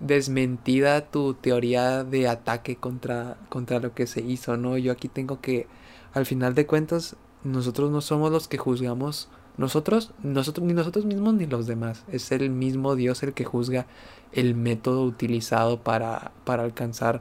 desmentida 0.00 1.10
tu 1.10 1.34
teoría 1.34 2.04
de 2.04 2.26
ataque 2.26 2.76
contra, 2.76 3.36
contra 3.48 3.78
lo 3.78 3.94
que 3.94 4.06
se 4.06 4.22
hizo, 4.22 4.56
¿no? 4.56 4.76
Yo 4.76 4.92
aquí 4.92 5.08
tengo 5.08 5.40
que, 5.40 5.66
al 6.12 6.26
final 6.26 6.54
de 6.54 6.66
cuentas, 6.66 7.16
nosotros 7.44 7.90
no 7.90 8.00
somos 8.00 8.32
los 8.32 8.48
que 8.48 8.58
juzgamos, 8.58 9.28
nosotros, 9.56 10.12
nosotros, 10.22 10.66
ni 10.66 10.72
nosotros 10.72 11.04
mismos 11.04 11.34
ni 11.34 11.46
los 11.46 11.66
demás, 11.66 12.04
es 12.10 12.32
el 12.32 12.50
mismo 12.50 12.94
Dios 12.96 13.22
el 13.22 13.34
que 13.34 13.44
juzga 13.44 13.86
el 14.32 14.54
método 14.54 15.04
utilizado 15.04 15.82
para, 15.82 16.32
para 16.44 16.62
alcanzar, 16.62 17.20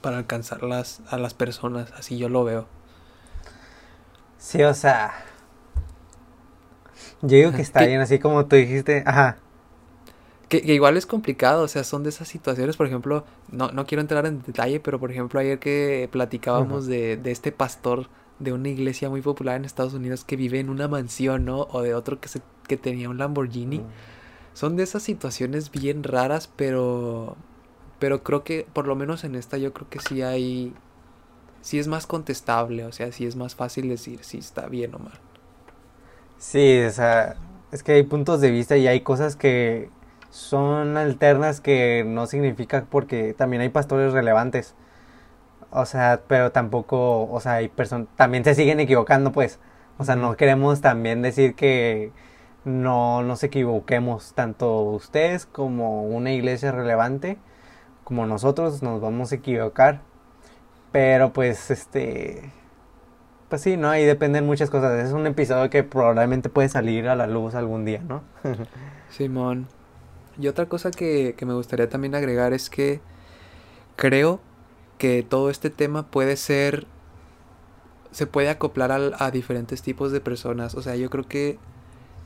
para 0.00 0.18
alcanzar 0.18 0.62
las, 0.62 1.00
a 1.08 1.18
las 1.18 1.34
personas, 1.34 1.92
así 1.92 2.18
yo 2.18 2.28
lo 2.28 2.44
veo. 2.44 2.66
Sí, 4.38 4.62
o 4.62 4.74
sea, 4.74 5.12
yo 7.22 7.36
digo 7.36 7.52
que 7.52 7.62
está 7.62 7.84
bien, 7.86 8.00
así 8.00 8.18
como 8.18 8.46
tú 8.46 8.56
dijiste, 8.56 9.04
ajá. 9.06 9.38
Que, 10.48 10.58
igual 10.58 10.96
es 10.96 11.06
complicado, 11.06 11.62
o 11.62 11.68
sea, 11.68 11.84
son 11.84 12.02
de 12.02 12.10
esas 12.10 12.28
situaciones, 12.28 12.76
por 12.76 12.86
ejemplo, 12.86 13.24
no, 13.50 13.70
no 13.70 13.86
quiero 13.86 14.02
entrar 14.02 14.26
en 14.26 14.42
detalle, 14.42 14.80
pero 14.80 14.98
por 14.98 15.10
ejemplo 15.10 15.38
ayer 15.38 15.58
que 15.58 16.08
platicábamos 16.10 16.86
de, 16.86 17.16
de, 17.16 17.30
este 17.30 17.52
pastor 17.52 18.08
de 18.42 18.52
una 18.52 18.68
iglesia 18.68 19.08
muy 19.08 19.22
popular 19.22 19.56
en 19.56 19.64
Estados 19.64 19.94
Unidos 19.94 20.24
que 20.24 20.36
vive 20.36 20.60
en 20.60 20.70
una 20.70 20.88
mansión, 20.88 21.44
¿no? 21.44 21.68
O 21.70 21.82
de 21.82 21.94
otro 21.94 22.20
que, 22.20 22.28
se, 22.28 22.42
que 22.66 22.76
tenía 22.76 23.08
un 23.08 23.18
Lamborghini. 23.18 23.82
Son 24.54 24.76
de 24.76 24.82
esas 24.82 25.02
situaciones 25.02 25.70
bien 25.70 26.02
raras, 26.02 26.50
pero, 26.56 27.36
pero 27.98 28.22
creo 28.22 28.44
que 28.44 28.66
por 28.72 28.86
lo 28.86 28.96
menos 28.96 29.24
en 29.24 29.34
esta 29.34 29.56
yo 29.58 29.72
creo 29.72 29.88
que 29.88 29.98
sí 30.00 30.22
hay, 30.22 30.74
sí 31.62 31.78
es 31.78 31.88
más 31.88 32.06
contestable, 32.06 32.84
o 32.84 32.92
sea, 32.92 33.12
sí 33.12 33.24
es 33.24 33.36
más 33.36 33.54
fácil 33.54 33.88
decir 33.88 34.20
si 34.22 34.38
está 34.38 34.66
bien 34.68 34.94
o 34.94 34.98
mal. 34.98 35.18
Sí, 36.38 36.80
o 36.80 36.90
sea, 36.90 37.36
es 37.70 37.82
que 37.82 37.92
hay 37.92 38.02
puntos 38.02 38.40
de 38.40 38.50
vista 38.50 38.76
y 38.76 38.86
hay 38.88 39.00
cosas 39.00 39.36
que 39.36 39.88
son 40.30 40.96
alternas 40.96 41.60
que 41.60 42.04
no 42.06 42.26
significa 42.26 42.86
porque 42.90 43.34
también 43.34 43.62
hay 43.62 43.68
pastores 43.68 44.12
relevantes. 44.12 44.74
O 45.72 45.86
sea, 45.86 46.22
pero 46.28 46.52
tampoco, 46.52 47.30
o 47.30 47.40
sea, 47.40 47.54
hay 47.54 47.68
personas, 47.68 48.08
también 48.16 48.44
se 48.44 48.54
siguen 48.54 48.80
equivocando, 48.80 49.32
pues. 49.32 49.58
O 49.98 50.04
sea, 50.04 50.16
no 50.16 50.36
queremos 50.36 50.80
también 50.80 51.22
decir 51.22 51.54
que 51.54 52.12
no 52.64 53.22
nos 53.22 53.42
equivoquemos, 53.42 54.34
tanto 54.34 54.82
ustedes 54.82 55.46
como 55.46 56.04
una 56.04 56.32
iglesia 56.32 56.72
relevante, 56.72 57.38
como 58.04 58.26
nosotros 58.26 58.82
nos 58.82 59.00
vamos 59.00 59.32
a 59.32 59.36
equivocar. 59.36 60.02
Pero 60.92 61.32
pues, 61.32 61.70
este, 61.70 62.52
pues 63.48 63.62
sí, 63.62 63.76
¿no? 63.76 63.90
Ahí 63.90 64.04
dependen 64.04 64.46
muchas 64.46 64.70
cosas. 64.70 65.04
Es 65.04 65.12
un 65.12 65.26
episodio 65.26 65.70
que 65.70 65.82
probablemente 65.82 66.48
puede 66.48 66.68
salir 66.68 67.08
a 67.08 67.16
la 67.16 67.26
luz 67.26 67.54
algún 67.54 67.84
día, 67.84 68.00
¿no? 68.00 68.22
Simón. 69.10 69.68
Y 70.38 70.48
otra 70.48 70.66
cosa 70.66 70.90
que, 70.90 71.36
me 71.44 71.52
gustaría 71.52 71.88
también 71.88 72.14
agregar 72.14 72.54
es 72.54 72.70
que 72.70 73.00
creo 73.96 74.40
que 75.02 75.24
todo 75.24 75.50
este 75.50 75.68
tema 75.68 76.06
puede 76.06 76.36
ser 76.36 76.86
se 78.12 78.28
puede 78.28 78.50
acoplar 78.50 78.92
a, 79.18 79.30
diferentes 79.32 79.82
tipos 79.82 80.12
de 80.12 80.20
personas. 80.20 80.76
O 80.76 80.82
sea, 80.82 80.94
yo 80.94 81.10
creo 81.10 81.26
que 81.26 81.58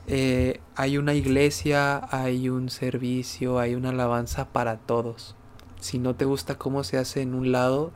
eh, 0.05 0.59
hay 0.75 0.99
una 0.99 1.15
iglesia, 1.15 2.07
hay 2.11 2.49
un 2.49 2.69
servicio, 2.69 3.57
hay 3.57 3.73
una 3.73 3.89
alabanza 3.89 4.49
para 4.49 4.77
todos. 4.77 5.35
si 5.79 5.97
no 5.97 6.15
te 6.15 6.25
gusta 6.25 6.59
cómo 6.59 6.83
se 6.83 6.99
hace 6.99 7.23
en 7.23 7.33
un 7.33 7.51
lado, 7.51 7.91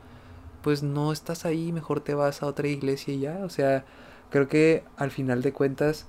pues 0.62 0.82
no 0.82 1.12
estás 1.12 1.44
ahí, 1.44 1.70
mejor 1.70 2.00
te 2.00 2.14
vas 2.14 2.42
a 2.42 2.46
otra 2.46 2.66
iglesia 2.66 3.14
y 3.14 3.20
ya. 3.20 3.38
O 3.44 3.50
sea, 3.50 3.84
creo 4.30 4.48
que 4.48 4.82
al 4.96 5.12
final 5.12 5.42
de 5.42 5.52
cuentas, 5.52 6.06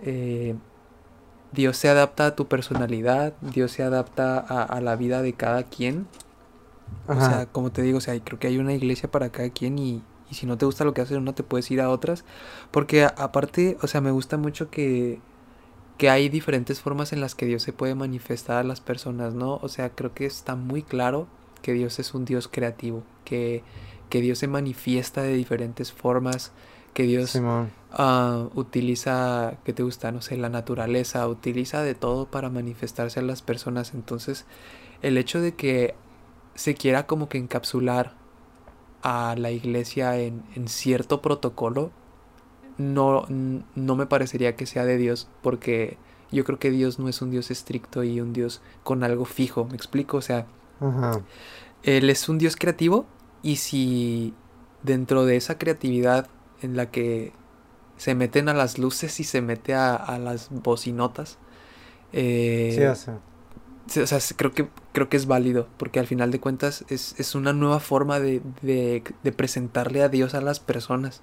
eh, 0.00 0.54
Dios 1.52 1.76
se 1.76 1.90
adapta 1.90 2.28
a 2.28 2.34
tu 2.34 2.48
personalidad, 2.48 3.34
Dios 3.42 3.72
se 3.72 3.82
adapta 3.82 4.38
a, 4.38 4.80
la 4.80 4.96
vida 4.96 5.20
de 5.20 5.34
cada 5.34 5.64
quien. 5.64 6.06
O 7.06 7.14
sea, 7.14 7.46
como 7.46 7.72
te 7.72 7.82
digo, 7.82 7.98
o 7.98 8.00
sea, 8.00 8.18
creo 8.22 8.38
que 8.38 8.46
hay 8.46 8.58
una 8.58 8.72
iglesia 8.72 9.10
para 9.10 9.30
cada 9.30 9.50
quien 9.50 9.78
y, 9.78 10.02
y 10.30 10.34
si 10.34 10.46
no 10.46 10.56
te 10.56 10.66
gusta 10.66 10.84
lo 10.84 10.94
que 10.94 11.00
haces 11.00 11.20
no 11.20 11.34
te 11.34 11.42
puedes 11.42 11.70
ir 11.70 11.80
a 11.80 11.90
otras. 11.90 12.24
Porque 12.70 13.04
aparte, 13.04 13.76
o 13.82 13.86
sea, 13.86 14.00
me 14.00 14.12
gusta 14.12 14.36
mucho 14.36 14.70
que, 14.70 15.20
que 15.98 16.08
hay 16.08 16.28
diferentes 16.28 16.80
formas 16.80 17.12
en 17.12 17.20
las 17.20 17.34
que 17.34 17.46
Dios 17.46 17.62
se 17.62 17.72
puede 17.72 17.94
manifestar 17.94 18.58
a 18.58 18.64
las 18.64 18.80
personas, 18.80 19.34
¿no? 19.34 19.56
O 19.62 19.68
sea, 19.68 19.90
creo 19.90 20.14
que 20.14 20.26
está 20.26 20.54
muy 20.54 20.82
claro 20.82 21.26
que 21.62 21.72
Dios 21.72 21.98
es 21.98 22.14
un 22.14 22.24
Dios 22.24 22.48
creativo, 22.48 23.02
que, 23.24 23.62
que 24.08 24.20
Dios 24.20 24.38
se 24.38 24.48
manifiesta 24.48 25.22
de 25.22 25.34
diferentes 25.34 25.92
formas, 25.92 26.52
que 26.94 27.02
Dios 27.04 27.34
uh, 27.34 28.50
utiliza, 28.54 29.54
¿qué 29.64 29.72
te 29.72 29.82
gusta? 29.82 30.10
No 30.12 30.22
sé, 30.22 30.36
la 30.36 30.48
naturaleza, 30.48 31.26
utiliza 31.28 31.82
de 31.82 31.94
todo 31.94 32.26
para 32.26 32.50
manifestarse 32.50 33.20
a 33.20 33.22
las 33.22 33.42
personas. 33.42 33.92
Entonces, 33.94 34.46
el 35.02 35.18
hecho 35.18 35.40
de 35.40 35.54
que 35.54 35.94
se 36.60 36.74
quiera 36.74 37.06
como 37.06 37.30
que 37.30 37.38
encapsular 37.38 38.12
a 39.00 39.34
la 39.38 39.50
iglesia 39.50 40.18
en, 40.18 40.42
en 40.54 40.68
cierto 40.68 41.22
protocolo, 41.22 41.90
no, 42.76 43.24
no 43.30 43.96
me 43.96 44.04
parecería 44.04 44.56
que 44.56 44.66
sea 44.66 44.84
de 44.84 44.98
Dios, 44.98 45.26
porque 45.40 45.96
yo 46.30 46.44
creo 46.44 46.58
que 46.58 46.70
Dios 46.70 46.98
no 46.98 47.08
es 47.08 47.22
un 47.22 47.30
Dios 47.30 47.50
estricto 47.50 48.04
y 48.04 48.20
un 48.20 48.34
Dios 48.34 48.60
con 48.84 49.04
algo 49.04 49.24
fijo, 49.24 49.64
¿me 49.64 49.74
explico? 49.74 50.18
O 50.18 50.20
sea, 50.20 50.46
Él 51.82 52.10
es 52.10 52.28
un 52.28 52.36
Dios 52.36 52.56
creativo 52.56 53.06
y 53.42 53.56
si 53.56 54.34
dentro 54.82 55.24
de 55.24 55.36
esa 55.36 55.56
creatividad 55.56 56.28
en 56.60 56.76
la 56.76 56.90
que 56.90 57.32
se 57.96 58.14
meten 58.14 58.50
a 58.50 58.54
las 58.54 58.76
luces 58.76 59.18
y 59.18 59.24
se 59.24 59.40
mete 59.40 59.72
a, 59.72 60.18
las 60.18 60.50
bocinotas. 60.50 61.38
Eh, 62.12 62.74
sí, 62.76 62.84
o 62.84 62.94
sea. 62.94 63.29
O 63.86 64.06
sea, 64.06 64.18
creo 64.36 64.52
que, 64.52 64.68
creo 64.92 65.08
que 65.08 65.16
es 65.16 65.26
válido, 65.26 65.66
porque 65.76 65.98
al 65.98 66.06
final 66.06 66.30
de 66.30 66.38
cuentas 66.38 66.84
es, 66.88 67.34
una 67.34 67.52
nueva 67.52 67.80
forma 67.80 68.20
de, 68.20 68.40
de, 68.62 69.32
presentarle 69.32 70.02
a 70.02 70.08
Dios 70.08 70.34
a 70.34 70.40
las 70.40 70.60
personas. 70.60 71.22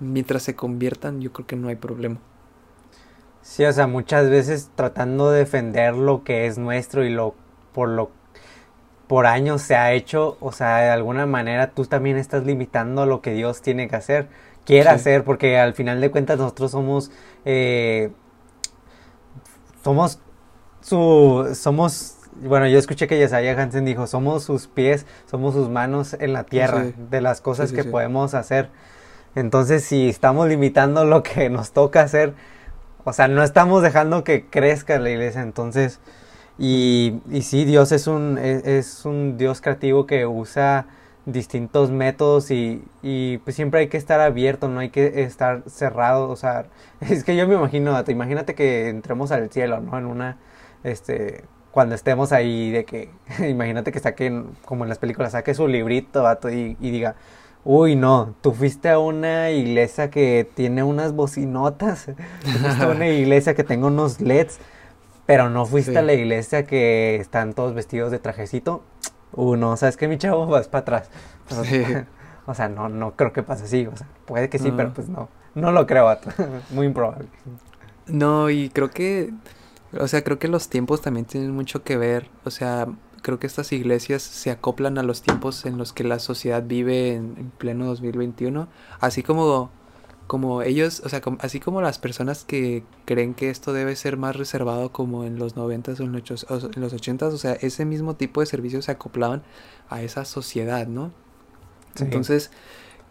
Mientras 0.00 0.42
se 0.42 0.54
conviertan, 0.54 1.20
yo 1.20 1.32
creo 1.32 1.46
que 1.46 1.56
no 1.56 1.68
hay 1.68 1.76
problema. 1.76 2.18
Sí, 3.42 3.64
o 3.64 3.72
sea, 3.72 3.86
muchas 3.86 4.30
veces 4.30 4.70
tratando 4.74 5.30
de 5.30 5.40
defender 5.40 5.94
lo 5.94 6.24
que 6.24 6.46
es 6.46 6.58
nuestro 6.58 7.04
y 7.04 7.10
lo 7.10 7.34
por 7.72 7.88
lo 7.88 8.10
por 9.06 9.24
años 9.26 9.62
se 9.62 9.74
ha 9.74 9.92
hecho, 9.94 10.36
o 10.40 10.52
sea, 10.52 10.78
de 10.78 10.90
alguna 10.90 11.24
manera 11.24 11.70
tú 11.70 11.86
también 11.86 12.18
estás 12.18 12.44
limitando 12.44 13.06
lo 13.06 13.22
que 13.22 13.32
Dios 13.32 13.62
tiene 13.62 13.88
que 13.88 13.96
hacer 13.96 14.28
quiera 14.68 14.92
hacer, 14.92 15.24
porque 15.24 15.58
al 15.58 15.72
final 15.72 15.98
de 16.02 16.10
cuentas 16.10 16.36
nosotros 16.36 16.70
somos, 16.72 17.10
eh, 17.46 18.10
somos 19.82 20.20
su, 20.88 21.50
somos, 21.54 22.16
bueno, 22.42 22.66
yo 22.66 22.78
escuché 22.78 23.06
que 23.06 23.18
Yesaya 23.18 23.60
Hansen 23.60 23.84
dijo, 23.84 24.06
somos 24.06 24.42
sus 24.44 24.66
pies, 24.66 25.06
somos 25.26 25.54
sus 25.54 25.68
manos 25.68 26.16
en 26.18 26.32
la 26.32 26.44
tierra, 26.44 26.86
de 27.10 27.20
las 27.20 27.40
cosas 27.40 27.72
que 27.72 27.84
podemos 27.84 28.34
hacer. 28.34 28.70
Entonces, 29.34 29.84
si 29.84 30.08
estamos 30.08 30.48
limitando 30.48 31.04
lo 31.04 31.22
que 31.22 31.50
nos 31.50 31.72
toca 31.72 32.02
hacer, 32.02 32.34
o 33.04 33.12
sea, 33.12 33.28
no 33.28 33.42
estamos 33.42 33.82
dejando 33.82 34.24
que 34.24 34.46
crezca 34.46 34.98
la 34.98 35.10
iglesia, 35.10 35.42
entonces, 35.42 36.00
y, 36.58 37.20
y 37.30 37.42
sí, 37.42 37.64
Dios 37.64 37.92
es 37.92 38.06
un, 38.06 38.38
es, 38.38 38.66
es 38.66 39.04
un 39.04 39.36
Dios 39.36 39.60
creativo 39.60 40.06
que 40.06 40.26
usa 40.26 40.86
distintos 41.24 41.90
métodos 41.90 42.50
y, 42.50 42.82
y, 43.02 43.38
pues 43.38 43.54
siempre 43.54 43.80
hay 43.80 43.88
que 43.88 43.98
estar 43.98 44.20
abierto, 44.20 44.68
no 44.68 44.80
hay 44.80 44.88
que 44.88 45.22
estar 45.22 45.62
cerrado, 45.66 46.30
o 46.30 46.36
sea, 46.36 46.66
es 47.00 47.24
que 47.24 47.36
yo 47.36 47.46
me 47.46 47.54
imagino, 47.54 48.02
imagínate 48.08 48.54
que 48.54 48.88
entremos 48.88 49.30
al 49.30 49.50
cielo, 49.50 49.80
¿no? 49.80 49.98
En 49.98 50.06
una, 50.06 50.38
este, 50.84 51.44
cuando 51.70 51.94
estemos 51.94 52.32
ahí, 52.32 52.70
de 52.70 52.84
que, 52.84 53.10
imagínate 53.48 53.92
que 53.92 54.00
saquen, 54.00 54.50
como 54.64 54.84
en 54.84 54.88
las 54.88 54.98
películas, 54.98 55.32
saque 55.32 55.54
su 55.54 55.68
librito, 55.68 56.24
y, 56.50 56.76
y 56.80 56.90
diga, 56.90 57.16
uy, 57.64 57.96
no, 57.96 58.34
tú 58.40 58.52
fuiste 58.52 58.88
a 58.88 58.98
una 58.98 59.50
iglesia 59.50 60.10
que 60.10 60.48
tiene 60.54 60.82
unas 60.82 61.12
bocinotas, 61.12 62.06
tú 62.44 62.50
fuiste 62.50 62.82
a 62.82 62.88
una 62.88 63.08
iglesia 63.08 63.54
que 63.54 63.64
tenga 63.64 63.86
unos 63.86 64.20
LEDs, 64.20 64.58
pero 65.26 65.50
no 65.50 65.66
fuiste 65.66 65.98
a 65.98 66.02
la 66.02 66.14
iglesia 66.14 66.64
que 66.64 67.16
están 67.16 67.52
todos 67.52 67.74
vestidos 67.74 68.10
de 68.10 68.18
trajecito, 68.18 68.82
uno, 69.32 69.76
¿sabes 69.76 69.96
qué, 69.96 70.08
mi 70.08 70.18
chavo? 70.18 70.46
Vas 70.46 70.68
para 70.68 70.80
atrás. 70.80 71.10
O 72.46 72.54
sea, 72.54 72.68
no, 72.68 72.88
no 72.88 73.14
creo 73.14 73.32
que 73.32 73.42
pase 73.42 73.64
así. 73.64 73.86
O 73.86 73.96
sea, 73.96 74.06
puede 74.24 74.48
que 74.48 74.58
sí, 74.58 74.72
pero 74.74 74.92
pues 74.94 75.08
no. 75.08 75.28
No 75.54 75.72
lo 75.72 75.86
creo, 75.86 76.16
Muy 76.70 76.86
improbable. 76.86 77.28
No, 78.06 78.48
y 78.48 78.70
creo 78.70 78.90
que, 78.90 79.32
o 79.92 80.08
sea, 80.08 80.22
creo 80.24 80.38
que 80.38 80.48
los 80.48 80.68
tiempos 80.68 81.00
también 81.00 81.26
tienen 81.26 81.52
mucho 81.52 81.82
que 81.82 81.96
ver. 81.96 82.28
O 82.44 82.50
sea, 82.50 82.88
creo 83.22 83.38
que 83.38 83.46
estas 83.46 83.72
iglesias 83.72 84.22
se 84.22 84.50
acoplan 84.50 84.98
a 84.98 85.02
los 85.02 85.22
tiempos 85.22 85.64
en 85.66 85.78
los 85.78 85.92
que 85.92 86.04
la 86.04 86.18
sociedad 86.18 86.62
vive 86.62 87.14
en, 87.14 87.34
en 87.38 87.50
pleno 87.50 87.86
2021. 87.86 88.68
Así 89.00 89.22
como 89.22 89.70
como 90.28 90.60
ellos, 90.62 91.00
o 91.04 91.08
sea, 91.08 91.22
así 91.40 91.58
como 91.58 91.80
las 91.80 91.98
personas 91.98 92.44
que 92.44 92.84
creen 93.06 93.32
que 93.34 93.48
esto 93.48 93.72
debe 93.72 93.96
ser 93.96 94.18
más 94.18 94.36
reservado 94.36 94.92
como 94.92 95.24
en 95.24 95.38
los 95.38 95.56
90 95.56 95.92
o 95.92 96.02
en 96.04 96.12
los 96.12 96.92
80 96.92 97.26
o 97.26 97.38
sea, 97.38 97.54
ese 97.54 97.86
mismo 97.86 98.14
tipo 98.14 98.40
de 98.40 98.46
servicios 98.46 98.84
se 98.84 98.92
acoplaban 98.92 99.42
a 99.88 100.02
esa 100.02 100.26
sociedad, 100.26 100.86
¿no? 100.86 101.12
Entonces, 101.98 102.50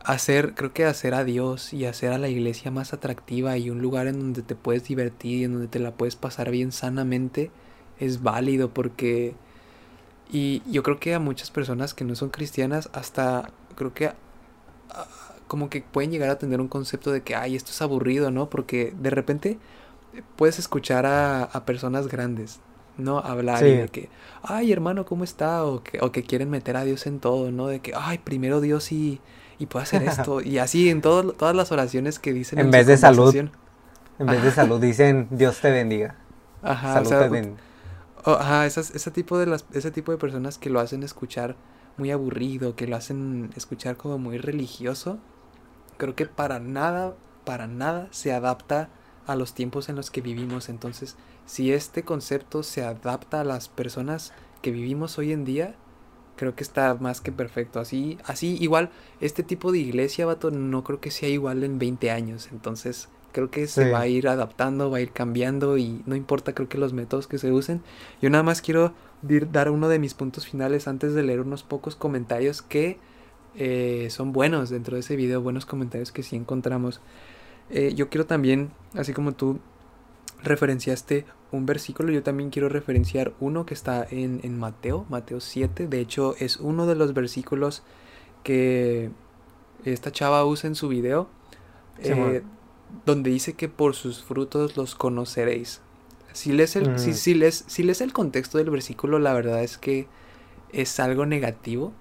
hacer, 0.08 0.56
creo 0.56 0.74
que 0.74 0.86
hacer 0.86 1.14
a 1.14 1.26
Dios 1.26 1.74
y 1.74 1.86
hacer 1.86 2.14
a 2.14 2.18
la 2.18 2.30
iglesia 2.30 2.72
más 2.72 2.94
atractiva 2.94 3.58
y 3.58 3.70
un 3.70 3.82
lugar 3.82 4.08
en 4.08 4.20
donde 4.20 4.42
te 4.42 4.56
puedes 4.56 4.86
divertir 4.86 5.42
y 5.42 5.44
en 5.44 5.52
donde 5.54 5.68
te 5.68 5.80
la 5.80 5.92
puedes 5.92 6.16
pasar 6.16 6.50
bien 6.50 6.72
sanamente 6.72 7.52
es 8.00 8.24
válido 8.24 8.74
porque... 8.74 9.36
Y 10.30 10.62
yo 10.70 10.84
creo 10.84 11.00
que 11.00 11.14
a 11.14 11.20
muchas 11.20 11.52
personas 11.52 11.94
que 11.94 12.04
no 12.04 12.16
son 12.16 12.30
cristianas, 12.30 12.90
hasta 12.94 13.50
creo 13.76 13.94
que 13.94 14.12
como 15.48 15.70
que 15.70 15.82
pueden 15.82 16.12
llegar 16.12 16.30
a 16.30 16.38
tener 16.38 16.60
un 16.60 16.68
concepto 16.68 17.12
de 17.12 17.22
que, 17.22 17.36
ay, 17.36 17.56
esto 17.56 17.72
es 17.72 17.82
aburrido, 17.82 18.32
¿no? 18.32 18.50
Porque 18.50 18.94
de 18.98 19.10
repente 19.10 19.58
puedes 20.36 20.60
escuchar 20.60 21.06
a, 21.06 21.50
personas 21.66 22.08
grandes, 22.08 22.60
¿no? 22.98 23.20
Hablar 23.20 23.66
y 23.66 23.72
de 23.72 23.88
que, 23.88 24.10
ay, 24.44 24.74
hermano, 24.74 25.06
¿cómo 25.06 25.24
está? 25.24 25.66
O 25.66 25.82
que, 25.84 26.00
o 26.02 26.12
que 26.12 26.24
quieren 26.24 26.50
meter 26.50 26.76
a 26.76 26.84
Dios 26.84 27.08
en 27.08 27.20
todo, 27.20 27.52
¿no? 27.52 27.68
De 27.68 27.80
que, 27.80 27.94
ay, 27.96 28.18
primero 28.18 28.60
Dios 28.60 28.92
y, 28.92 29.22
y 29.60 29.66
puede 29.66 29.84
hacer 29.84 30.04
esto. 30.04 30.42
y 30.42 30.58
así 30.58 30.90
en 30.90 31.02
todo, 31.02 31.34
todas 31.34 31.56
las 31.56 31.72
oraciones 31.72 32.20
que 32.20 32.34
dicen. 32.34 32.60
En, 32.60 32.72
vez 32.72 32.88
de 32.88 32.98
salud. 32.98 33.36
En 33.36 34.26
vez 34.26 34.44
de 34.44 34.52
salud 34.52 34.82
dicen, 34.82 35.28
Dios 35.32 35.60
te 35.60 35.72
bendiga. 35.72 36.16
Ajá, 36.62 37.04
salud 37.04 37.10
te 37.10 37.30
bendiga. 37.30 37.58
ajá, 38.26 38.66
ese, 38.66 39.12
tipo 39.12 39.38
de 39.38 39.46
las, 39.46 39.66
ese 39.74 39.92
tipo 39.92 40.12
de 40.12 40.18
personas 40.18 40.58
que 40.58 40.70
lo 40.70 40.80
hacen 40.80 41.04
escuchar 41.04 41.56
muy 41.98 42.12
aburrido, 42.12 42.76
que 42.76 42.88
lo 42.88 42.96
hacen 42.96 43.52
escuchar 43.56 43.98
como 43.98 44.18
muy 44.18 44.38
religioso, 44.38 45.18
creo 45.98 46.16
que 46.16 46.26
para 46.26 46.60
nada, 46.60 47.16
para 47.44 47.68
nada 47.68 48.08
se 48.12 48.34
adapta 48.34 48.90
a 49.26 49.36
los 49.36 49.54
tiempos 49.54 49.90
en 49.90 49.96
los 49.96 50.12
que 50.12 50.22
vivimos. 50.22 50.70
Entonces, 50.70 51.16
si 51.46 51.74
este 51.74 52.04
concepto 52.04 52.64
se 52.64 52.84
adapta 52.84 53.42
a 53.42 53.44
las 53.44 53.68
personas 53.68 54.34
que 54.62 54.72
vivimos 54.72 55.18
hoy 55.18 55.32
en 55.32 55.46
día, 55.46 55.76
creo 56.38 56.56
que 56.56 56.64
está 56.64 56.96
más 56.96 57.20
que 57.20 57.32
perfecto. 57.32 57.80
Así, 57.80 58.18
así 58.24 58.58
igual, 58.62 58.92
este 59.20 59.44
tipo 59.44 59.72
de 59.72 59.80
iglesia, 59.80 60.26
vato, 60.26 60.52
no 60.52 60.84
creo 60.84 61.02
que 61.02 61.12
sea 61.12 61.28
igual 61.28 61.64
en 61.64 61.80
20 61.80 62.12
años. 62.12 62.50
Entonces, 62.52 63.10
creo 63.34 63.52
que 63.52 63.68
se 63.68 63.92
va 63.92 64.02
a 64.02 64.08
ir 64.08 64.28
adaptando, 64.28 64.90
va 64.90 64.98
a 64.98 65.02
ir 65.02 65.12
cambiando 65.12 65.78
y 65.78 66.02
no 66.06 66.16
importa, 66.16 66.54
creo 66.54 66.70
que 66.70 66.78
los 66.78 66.94
métodos 66.94 67.28
que 67.28 67.38
se 67.38 67.52
usen. 67.52 67.82
Yo 68.22 68.30
nada 68.30 68.44
más 68.44 68.62
quiero 68.62 68.94
dar 69.52 69.70
uno 69.70 69.90
de 69.90 70.00
mis 70.00 70.14
puntos 70.14 70.48
finales 70.48 70.88
antes 70.88 71.14
de 71.14 71.24
leer 71.24 71.42
unos 71.42 71.64
pocos 71.64 71.96
comentarios 71.96 72.62
que 72.62 72.98
eh, 73.56 74.08
son 74.10 74.34
buenos 74.34 74.70
dentro 74.70 74.96
de 74.96 75.02
ese 75.02 75.16
video, 75.16 75.42
buenos 75.42 75.66
comentarios 75.66 76.12
que 76.12 76.24
sí 76.24 76.36
encontramos. 76.36 77.02
Eh, 77.70 77.94
yo 77.96 78.10
quiero 78.10 78.26
también, 78.26 78.72
así 78.94 79.14
como 79.14 79.34
tú 79.34 79.60
referenciaste 80.44 81.26
un 81.52 81.66
versículo, 81.66 82.12
yo 82.12 82.24
también 82.24 82.50
quiero 82.50 82.70
referenciar 82.70 83.34
uno 83.40 83.66
que 83.66 83.74
está 83.74 84.06
en, 84.10 84.42
en 84.44 84.60
Mateo, 84.60 85.06
Mateo 85.10 85.40
7. 85.40 85.88
De 85.88 86.00
hecho, 86.00 86.36
es 86.40 86.58
uno 86.58 86.86
de 86.88 86.96
los 86.96 87.14
versículos 87.14 87.84
que 88.44 89.12
esta 89.86 90.12
chava 90.12 90.46
usa 90.46 90.68
en 90.68 90.76
su 90.76 90.88
video, 90.88 91.30
eh, 92.00 92.44
donde 93.06 93.30
dice 93.30 93.54
que 93.54 93.70
por 93.70 93.96
sus 93.96 94.24
frutos 94.24 94.78
los 94.78 94.96
conoceréis. 94.96 95.82
Si 96.34 96.52
lees, 96.52 96.76
el, 96.76 97.00
si, 97.00 97.14
si, 97.14 97.34
lees, 97.34 97.64
si 97.68 97.84
lees 97.84 98.02
el 98.02 98.14
contexto 98.14 98.58
del 98.58 98.70
versículo, 98.70 99.20
la 99.20 99.34
verdad 99.34 99.64
es 99.64 99.78
que 99.78 100.08
es 100.72 101.00
algo 101.00 101.26
negativo. 101.26 101.94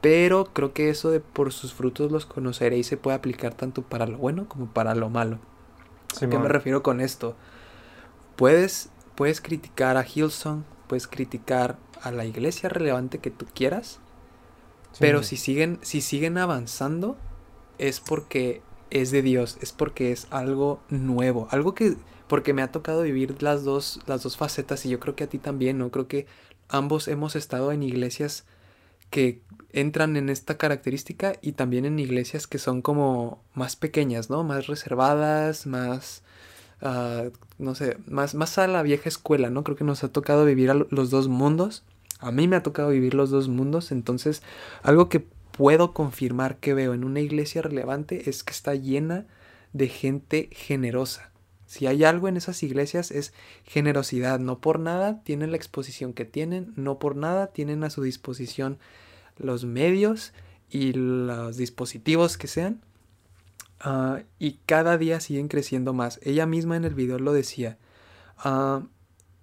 Pero 0.00 0.44
creo 0.52 0.72
que 0.72 0.88
eso 0.88 1.10
de 1.10 1.20
por 1.20 1.52
sus 1.52 1.74
frutos 1.74 2.12
los 2.12 2.26
conoceréis 2.26 2.86
se 2.86 2.96
puede 2.96 3.16
aplicar 3.16 3.54
tanto 3.54 3.82
para 3.82 4.06
lo 4.06 4.18
bueno 4.18 4.48
como 4.48 4.66
para 4.66 4.94
lo 4.94 5.10
malo. 5.10 5.38
¿A 6.22 6.28
qué 6.28 6.38
me 6.38 6.48
refiero 6.48 6.82
con 6.82 7.00
esto? 7.00 7.34
Puedes, 8.36 8.90
puedes 9.14 9.40
criticar 9.40 9.96
a 9.96 10.06
Hillsong, 10.06 10.64
puedes 10.86 11.06
criticar 11.06 11.78
a 12.02 12.10
la 12.10 12.24
iglesia 12.24 12.68
relevante 12.68 13.18
que 13.18 13.30
tú 13.30 13.46
quieras. 13.54 13.98
Pero 14.98 15.22
si 15.22 15.36
siguen, 15.36 15.78
si 15.82 16.00
siguen 16.00 16.38
avanzando, 16.38 17.18
es 17.78 18.00
porque 18.00 18.62
es 18.90 19.10
de 19.10 19.22
Dios, 19.22 19.58
es 19.60 19.72
porque 19.72 20.12
es 20.12 20.26
algo 20.30 20.80
nuevo, 20.88 21.48
algo 21.50 21.74
que 21.74 21.96
porque 22.28 22.52
me 22.52 22.62
ha 22.62 22.72
tocado 22.72 23.02
vivir 23.02 23.42
las 23.42 23.62
dos 23.62 24.00
las 24.06 24.22
dos 24.22 24.36
facetas 24.36 24.84
y 24.84 24.88
yo 24.88 24.98
creo 24.98 25.14
que 25.14 25.24
a 25.24 25.28
ti 25.28 25.38
también, 25.38 25.78
¿no? 25.78 25.90
Creo 25.90 26.08
que 26.08 26.26
ambos 26.68 27.08
hemos 27.08 27.36
estado 27.36 27.72
en 27.72 27.82
iglesias 27.82 28.44
que 29.10 29.42
entran 29.72 30.16
en 30.16 30.28
esta 30.28 30.56
característica 30.56 31.34
y 31.40 31.52
también 31.52 31.84
en 31.84 31.98
iglesias 31.98 32.46
que 32.46 32.58
son 32.58 32.82
como 32.82 33.42
más 33.54 33.76
pequeñas, 33.76 34.30
¿no? 34.30 34.42
Más 34.44 34.66
reservadas, 34.66 35.66
más 35.66 36.22
no 36.80 37.74
sé, 37.74 37.96
más, 38.06 38.34
más 38.34 38.58
a 38.58 38.66
la 38.66 38.82
vieja 38.82 39.08
escuela, 39.08 39.50
¿no? 39.50 39.64
Creo 39.64 39.76
que 39.76 39.84
nos 39.84 40.04
ha 40.04 40.08
tocado 40.08 40.44
vivir 40.44 40.72
los 40.90 41.10
dos 41.10 41.28
mundos. 41.28 41.84
A 42.18 42.32
mí 42.32 42.48
me 42.48 42.56
ha 42.56 42.62
tocado 42.62 42.90
vivir 42.90 43.14
los 43.14 43.30
dos 43.30 43.48
mundos, 43.48 43.92
entonces 43.92 44.42
algo 44.82 45.08
que 45.08 45.26
puedo 45.52 45.92
confirmar 45.92 46.58
que 46.58 46.74
veo 46.74 46.94
en 46.94 47.04
una 47.04 47.20
iglesia 47.20 47.62
relevante 47.62 48.28
es 48.28 48.44
que 48.44 48.52
está 48.52 48.74
llena 48.74 49.26
de 49.72 49.88
gente 49.88 50.48
generosa. 50.52 51.30
Si 51.66 51.86
hay 51.86 52.04
algo 52.04 52.28
en 52.28 52.36
esas 52.36 52.62
iglesias 52.62 53.10
es 53.10 53.32
generosidad. 53.64 54.38
No 54.38 54.60
por 54.60 54.78
nada 54.78 55.22
tienen 55.24 55.50
la 55.50 55.56
exposición 55.56 56.12
que 56.12 56.24
tienen, 56.24 56.72
no 56.76 56.98
por 56.98 57.16
nada 57.16 57.48
tienen 57.48 57.84
a 57.84 57.90
su 57.90 58.02
disposición 58.02 58.78
los 59.36 59.64
medios 59.64 60.32
y 60.70 60.92
los 60.92 61.56
dispositivos 61.56 62.38
que 62.38 62.46
sean. 62.46 62.80
Ah, 63.88 64.24
y 64.40 64.58
cada 64.66 64.98
día 64.98 65.20
siguen 65.20 65.46
creciendo 65.46 65.92
más. 65.92 66.18
Ella 66.24 66.44
misma 66.44 66.76
en 66.76 66.84
el 66.84 66.94
video 66.94 67.20
lo 67.20 67.32
decía. 67.32 67.78
Ah, 68.36 68.82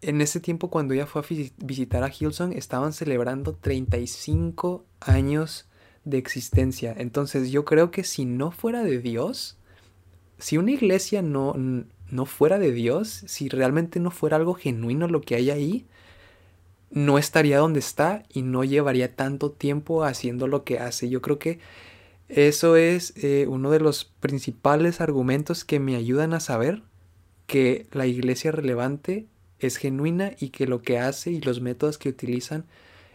en 0.02 0.20
ese 0.20 0.42
tiempo 0.42 0.70
cuando 0.70 0.94
ella 0.94 1.06
fue 1.06 1.22
a 1.22 1.26
visitar 1.60 2.04
a 2.04 2.12
Hilson 2.12 2.52
estaban 2.52 2.92
celebrando 2.92 3.56
35 3.56 4.84
años 5.00 5.70
de 6.04 6.18
existencia. 6.18 6.94
Entonces 6.98 7.52
yo 7.52 7.64
creo 7.64 7.90
que 7.90 8.04
si 8.04 8.26
no 8.26 8.52
fuera 8.52 8.84
de 8.84 9.00
Dios, 9.00 9.58
si 10.40 10.58
una 10.58 10.72
iglesia 10.72 11.22
no, 11.22 11.54
no 12.10 12.26
fuera 12.26 12.60
de 12.60 12.74
Dios, 12.74 13.24
si 13.26 13.48
realmente 13.48 14.02
no 14.02 14.12
fuera 14.12 14.36
algo 14.36 14.56
genuino 14.56 15.08
lo 15.08 15.22
que 15.22 15.36
hay 15.36 15.52
ahí, 15.52 15.88
no 16.92 17.18
estaría 17.18 17.60
donde 17.60 17.80
está 17.80 18.24
y 18.28 18.42
no 18.42 18.66
llevaría 18.66 19.16
tanto 19.16 19.52
tiempo 19.52 20.04
haciendo 20.04 20.48
lo 20.48 20.66
que 20.66 20.80
hace. 20.80 21.10
Yo 21.10 21.22
creo 21.22 21.40
que 21.40 21.60
eso 22.36 22.76
es 22.76 23.14
eh, 23.18 23.46
uno 23.48 23.70
de 23.70 23.80
los 23.80 24.06
principales 24.06 25.02
argumentos 25.02 25.64
que 25.64 25.80
me 25.80 25.96
ayudan 25.96 26.34
a 26.34 26.40
saber 26.40 26.82
que 27.48 27.88
la 27.92 28.08
iglesia 28.08 28.52
relevante 28.52 29.28
es 29.60 29.78
genuina 29.78 30.32
y 30.40 30.50
que 30.50 30.68
lo 30.68 30.82
que 30.82 31.00
hace 31.00 31.32
y 31.32 31.42
los 31.42 31.62
métodos 31.62 31.98
que 31.98 32.10
utilizan 32.10 32.66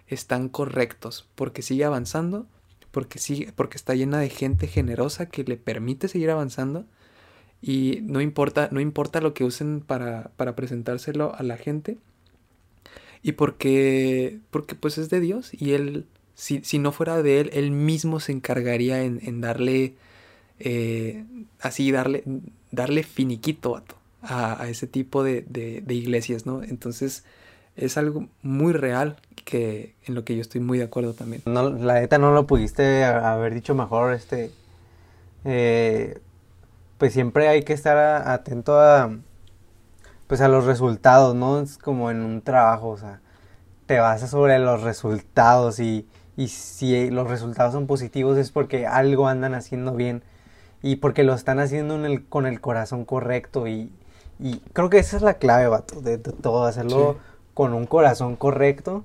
están 0.06 0.48
correctos, 0.48 1.28
porque 1.34 1.62
sigue 1.62 1.84
avanzando, 1.84 2.46
porque, 2.90 3.18
sigue, 3.18 3.52
porque 3.52 3.76
está 3.76 3.94
llena 3.94 4.18
de 4.18 4.30
gente 4.30 4.66
generosa 4.66 5.28
que 5.28 5.44
le 5.44 5.56
permite 5.56 6.08
seguir 6.08 6.30
avanzando 6.30 6.86
y 7.60 8.00
no 8.02 8.20
importa, 8.20 8.68
no 8.70 8.80
importa 8.80 9.20
lo 9.20 9.34
que 9.34 9.44
usen 9.44 9.80
para, 9.80 10.30
para 10.36 10.54
presentárselo 10.54 11.34
a 11.34 11.42
la 11.42 11.56
gente 11.56 11.98
y 13.22 13.32
porque, 13.32 14.38
porque 14.50 14.74
pues 14.74 14.96
es 14.98 15.10
de 15.10 15.20
Dios 15.20 15.50
y 15.52 15.72
él, 15.72 16.06
si, 16.38 16.62
si 16.62 16.78
no 16.78 16.92
fuera 16.92 17.20
de 17.20 17.40
él, 17.40 17.50
él 17.52 17.72
mismo 17.72 18.20
se 18.20 18.30
encargaría 18.30 19.02
en, 19.02 19.18
en 19.24 19.40
darle, 19.40 19.96
eh, 20.60 21.24
así, 21.60 21.90
darle, 21.90 22.22
darle 22.70 23.02
finiquito 23.02 23.82
a, 24.22 24.62
a 24.62 24.68
ese 24.68 24.86
tipo 24.86 25.24
de, 25.24 25.42
de, 25.42 25.94
iglesias, 25.94 26.46
¿no? 26.46 26.62
Entonces 26.62 27.24
es 27.74 27.98
algo 27.98 28.28
muy 28.42 28.72
real 28.72 29.16
que 29.44 29.96
en 30.04 30.14
lo 30.14 30.24
que 30.24 30.36
yo 30.36 30.40
estoy 30.40 30.60
muy 30.60 30.78
de 30.78 30.84
acuerdo 30.84 31.12
también. 31.12 31.42
No, 31.44 31.70
la 31.70 31.94
neta 31.94 32.18
no 32.18 32.32
lo 32.32 32.46
pudiste 32.46 33.04
haber 33.04 33.52
dicho 33.52 33.74
mejor, 33.74 34.14
este... 34.14 34.52
Eh, 35.44 36.20
pues 36.98 37.12
siempre 37.12 37.48
hay 37.48 37.64
que 37.64 37.72
estar 37.72 38.28
atento 38.28 38.78
a 38.78 39.10
pues 40.28 40.40
a 40.40 40.46
los 40.46 40.66
resultados, 40.66 41.34
¿no? 41.34 41.60
Es 41.60 41.78
como 41.78 42.12
en 42.12 42.20
un 42.20 42.42
trabajo, 42.42 42.90
o 42.90 42.96
sea, 42.96 43.22
te 43.86 43.98
basas 43.98 44.30
sobre 44.30 44.58
los 44.58 44.82
resultados 44.82 45.80
y, 45.80 46.06
y 46.38 46.48
si 46.48 47.10
los 47.10 47.28
resultados 47.28 47.74
son 47.74 47.86
positivos 47.86 48.38
es 48.38 48.50
porque 48.50 48.86
algo 48.86 49.28
andan 49.28 49.54
haciendo 49.54 49.92
bien 49.92 50.22
y 50.80 50.96
porque 50.96 51.22
lo 51.22 51.34
están 51.34 51.58
haciendo 51.58 51.94
en 51.96 52.06
el, 52.06 52.26
con 52.26 52.46
el 52.46 52.62
corazón 52.62 53.04
correcto 53.04 53.66
y, 53.66 53.92
y 54.38 54.60
creo 54.72 54.88
que 54.88 54.98
esa 54.98 55.16
es 55.18 55.22
la 55.22 55.34
clave, 55.34 55.68
vato, 55.68 56.00
de, 56.00 56.16
todo, 56.16 56.64
hacerlo 56.64 57.18
con 57.52 57.74
un 57.74 57.84
corazón 57.84 58.36
correcto 58.36 59.04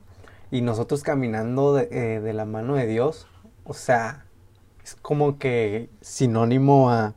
y 0.51 0.61
nosotros 0.61 1.03
caminando 1.03 1.73
de, 1.73 1.89
eh, 1.91 2.21
de 2.21 2.31
la 2.31 2.45
mano 2.45 2.75
de 2.75 2.87
Dios, 2.87 3.27
o 3.65 3.73
sea, 3.73 4.25
es 4.81 4.95
como 4.95 5.37
que 5.37 5.89
sinónimo 6.01 6.89
a 6.89 7.15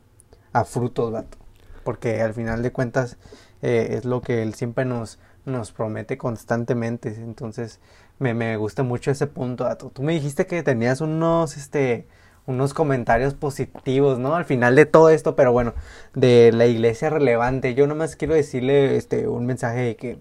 a 0.57 0.65
frutos, 0.65 1.11
vato. 1.11 1.37
Porque 1.83 2.21
al 2.21 2.33
final 2.33 2.63
de 2.63 2.71
cuentas 2.71 3.17
eh, 3.61 3.89
es 3.91 4.05
lo 4.05 4.21
que 4.21 4.41
él 4.43 4.53
siempre 4.53 4.85
nos, 4.85 5.19
nos 5.45 5.71
promete 5.71 6.17
constantemente. 6.17 7.13
Entonces 7.15 7.79
me, 8.19 8.33
me 8.33 8.57
gusta 8.57 8.83
mucho 8.83 9.11
ese 9.11 9.27
punto, 9.27 9.65
vato. 9.65 9.89
Tú 9.89 10.03
me 10.03 10.13
dijiste 10.13 10.45
que 10.47 10.63
tenías 10.63 11.01
unos, 11.01 11.57
este, 11.57 12.07
unos 12.45 12.73
comentarios 12.73 13.33
positivos, 13.33 14.19
¿no? 14.19 14.35
Al 14.35 14.45
final 14.45 14.75
de 14.75 14.85
todo 14.85 15.09
esto, 15.09 15.35
pero 15.35 15.51
bueno, 15.51 15.73
de 16.15 16.51
la 16.53 16.65
iglesia 16.65 17.09
relevante. 17.09 17.75
Yo 17.75 17.87
nomás 17.87 18.15
quiero 18.15 18.33
decirle 18.33 18.95
este, 18.95 19.27
un 19.27 19.45
mensaje 19.45 19.81
de 19.81 19.95
que 19.95 20.19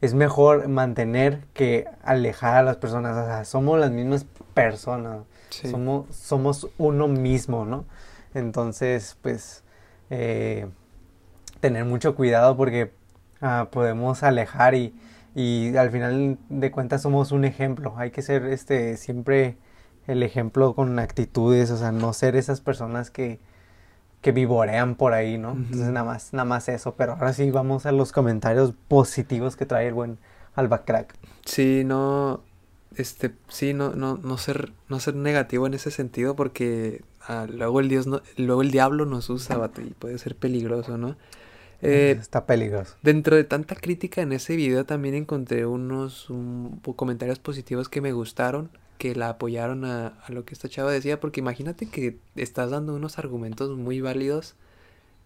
es 0.00 0.14
mejor 0.14 0.68
mantener 0.68 1.40
que 1.52 1.86
alejar 2.02 2.56
a 2.56 2.62
las 2.62 2.76
personas. 2.76 3.16
O 3.16 3.26
sea, 3.26 3.44
somos 3.44 3.78
las 3.78 3.90
mismas 3.90 4.26
personas. 4.54 5.20
Somos, 5.50 6.14
somos 6.14 6.68
uno 6.76 7.08
mismo, 7.08 7.64
¿no? 7.64 7.86
Entonces, 8.34 9.16
pues, 9.22 9.64
eh, 10.10 10.66
tener 11.60 11.84
mucho 11.84 12.14
cuidado 12.14 12.56
porque 12.56 12.92
ah, 13.40 13.68
podemos 13.70 14.22
alejar 14.22 14.74
y, 14.74 14.94
y, 15.36 15.76
al 15.76 15.90
final 15.90 16.38
de 16.48 16.70
cuentas 16.70 17.02
somos 17.02 17.30
un 17.30 17.44
ejemplo. 17.44 17.94
Hay 17.96 18.10
que 18.10 18.22
ser 18.22 18.46
este 18.46 18.96
siempre 18.96 19.56
el 20.06 20.22
ejemplo 20.22 20.74
con 20.74 20.98
actitudes, 20.98 21.70
o 21.70 21.76
sea, 21.76 21.92
no 21.92 22.12
ser 22.12 22.36
esas 22.36 22.60
personas 22.60 23.10
que, 23.10 23.38
que 24.22 24.32
vivorean 24.32 24.94
por 24.94 25.12
ahí, 25.12 25.36
¿no? 25.36 25.52
Entonces 25.52 25.88
nada 25.88 26.04
más, 26.04 26.32
nada 26.32 26.44
más 26.44 26.68
eso. 26.68 26.94
Pero 26.96 27.12
ahora 27.12 27.32
sí 27.32 27.50
vamos 27.50 27.86
a 27.86 27.92
los 27.92 28.12
comentarios 28.12 28.72
positivos 28.88 29.56
que 29.56 29.66
trae 29.66 29.88
el 29.88 29.94
buen 29.94 30.18
Alba 30.54 30.84
Crack. 30.84 31.14
Sí, 31.44 31.82
no, 31.84 32.42
este, 32.96 33.32
sí, 33.48 33.74
no, 33.74 33.90
no, 33.94 34.16
no 34.16 34.38
ser, 34.38 34.72
no 34.88 35.00
ser 35.00 35.16
negativo 35.16 35.66
en 35.66 35.74
ese 35.74 35.90
sentido 35.90 36.34
porque 36.34 37.02
Ah, 37.28 37.46
luego 37.48 37.80
el 37.80 37.88
dios 37.88 38.06
luego 38.36 38.62
el 38.62 38.70
diablo 38.70 39.04
nos 39.04 39.28
usa 39.30 39.70
y 39.78 39.94
puede 39.94 40.18
ser 40.18 40.36
peligroso, 40.36 40.96
¿no? 40.96 41.16
Eh, 41.82 42.16
Está 42.18 42.46
peligroso. 42.46 42.94
Dentro 43.02 43.36
de 43.36 43.44
tanta 43.44 43.74
crítica 43.74 44.22
en 44.22 44.32
ese 44.32 44.56
video 44.56 44.84
también 44.84 45.14
encontré 45.14 45.66
unos 45.66 46.28
comentarios 46.96 47.38
positivos 47.38 47.88
que 47.88 48.00
me 48.00 48.12
gustaron, 48.12 48.70
que 48.98 49.14
la 49.14 49.28
apoyaron 49.28 49.84
a, 49.84 50.08
a, 50.08 50.32
lo 50.32 50.44
que 50.44 50.54
esta 50.54 50.68
chava 50.68 50.90
decía, 50.90 51.20
porque 51.20 51.40
imagínate 51.40 51.86
que 51.86 52.16
estás 52.34 52.70
dando 52.70 52.94
unos 52.94 53.18
argumentos 53.18 53.76
muy 53.76 54.00
válidos 54.00 54.54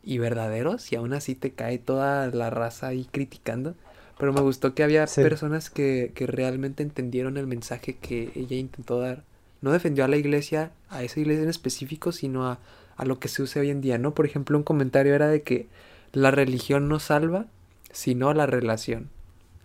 y 0.03 0.19
verdaderos 0.19 0.91
y 0.93 0.97
aún 0.97 1.13
así 1.13 1.35
te 1.35 1.53
cae 1.53 1.79
toda 1.79 2.27
la 2.29 2.51
raza 2.51 2.89
ahí 2.89 3.07
criticando. 3.11 3.75
Pero 4.19 4.33
me 4.33 4.41
gustó 4.41 4.75
que 4.75 4.83
había 4.83 5.07
personas 5.07 5.71
que, 5.71 6.13
que 6.15 6.27
realmente 6.27 6.83
entendieron 6.83 7.39
el 7.39 7.47
mensaje 7.47 7.97
que 7.97 8.31
ella 8.35 8.57
intentó 8.57 9.01
dar 9.01 9.25
no 9.61 9.73
defendió 9.73 10.05
a 10.05 10.09
la 10.09 10.17
iglesia, 10.17 10.73
a 10.89 11.03
esa 11.03 11.21
iglesia 11.21 11.43
en 11.43 11.49
específico, 11.49 12.13
sino 12.13 12.47
a, 12.47 12.59
a 12.97 13.05
lo 13.05 13.19
que 13.19 13.29
se 13.29 13.43
usa 13.43 13.63
hoy 13.63 13.71
en 13.71 13.81
día, 13.81 13.99
¿no? 13.99 14.15
Por 14.15 14.27
ejemplo, 14.27 14.57
un 14.57 14.65
comentario 14.65 15.15
era 15.15 15.29
de 15.29 15.43
que 15.43 15.69
la 16.13 16.31
religión 16.31 16.89
no 16.89 16.99
salva, 16.99 17.47
sino 17.93 18.33
la 18.35 18.47
relación. 18.47 19.09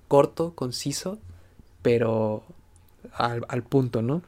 Corto, 0.08 0.54
conciso, 0.54 1.20
pero 1.82 2.44
al, 3.14 3.46
al 3.50 3.64
punto, 3.64 4.02
¿no? 4.02 4.22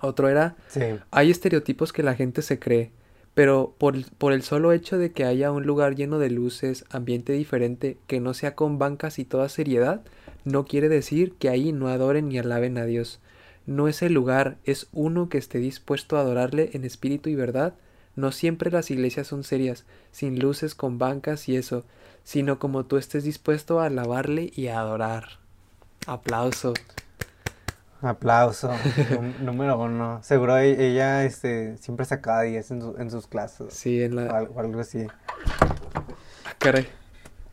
Otro 0.00 0.28
era, 0.28 0.56
sí. 0.68 0.82
hay 1.10 1.30
estereotipos 1.30 1.92
que 1.92 2.02
la 2.02 2.14
gente 2.14 2.42
se 2.42 2.58
cree, 2.58 2.92
pero 3.34 3.74
por, 3.78 3.96
por, 4.16 4.32
el 4.32 4.42
solo 4.42 4.72
hecho 4.72 4.96
de 4.96 5.10
que 5.10 5.24
haya 5.24 5.50
un 5.50 5.66
lugar 5.66 5.96
lleno 5.96 6.18
de 6.18 6.30
luces, 6.30 6.84
ambiente 6.90 7.32
diferente, 7.32 7.98
que 8.06 8.20
no 8.20 8.32
sea 8.32 8.54
con 8.54 8.78
bancas 8.78 9.18
y 9.18 9.24
toda 9.24 9.48
seriedad, 9.48 10.02
no 10.44 10.66
quiere 10.66 10.88
decir 10.88 11.32
que 11.32 11.48
ahí 11.48 11.72
no 11.72 11.88
adoren 11.88 12.28
ni 12.28 12.38
alaben 12.38 12.78
a 12.78 12.84
Dios 12.84 13.20
no 13.68 13.86
es 13.86 14.00
el 14.00 14.14
lugar, 14.14 14.56
es 14.64 14.88
uno 14.92 15.28
que 15.28 15.36
esté 15.36 15.58
dispuesto 15.58 16.16
a 16.16 16.20
adorarle 16.20 16.70
en 16.72 16.84
espíritu 16.84 17.28
y 17.28 17.34
verdad. 17.34 17.74
No 18.18 18.32
siempre 18.32 18.72
las 18.72 18.90
iglesias 18.90 19.28
son 19.28 19.44
serias, 19.44 19.84
sin 20.10 20.40
luces, 20.40 20.74
con 20.74 20.98
bancas 20.98 21.48
y 21.48 21.54
eso, 21.54 21.84
sino 22.24 22.58
como 22.58 22.84
tú 22.84 22.96
estés 22.96 23.22
dispuesto 23.22 23.78
a 23.78 23.86
alabarle 23.86 24.50
y 24.56 24.66
a 24.66 24.80
adorar. 24.80 25.38
Aplauso. 26.04 26.74
Aplauso. 28.02 28.72
número 29.40 29.78
uno. 29.78 30.18
Seguro 30.24 30.58
e-, 30.58 30.88
ella 30.88 31.24
este, 31.24 31.76
siempre 31.78 32.06
sacaba 32.06 32.42
10 32.42 32.70
en, 32.72 32.94
en, 32.98 33.08
sus 33.12 33.28
clases. 33.28 33.72
Sí, 33.72 34.02
en 34.02 34.16
la... 34.16 34.24
O 34.52 34.58
algo, 34.58 34.80
así. 34.80 35.06
Ah, 36.44 36.54
caray. 36.58 36.88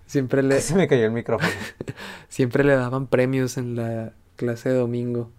Siempre 0.08 0.42
le... 0.42 0.60
Se 0.62 0.74
me 0.74 0.88
cayó 0.88 1.06
el 1.06 1.12
micrófono. 1.12 1.48
siempre 2.28 2.64
le 2.64 2.76
daban 2.76 3.06
premios 3.06 3.58
en 3.58 3.76
la 3.76 4.14
clase 4.36 4.70
de 4.70 4.80
domingo. 4.80 5.30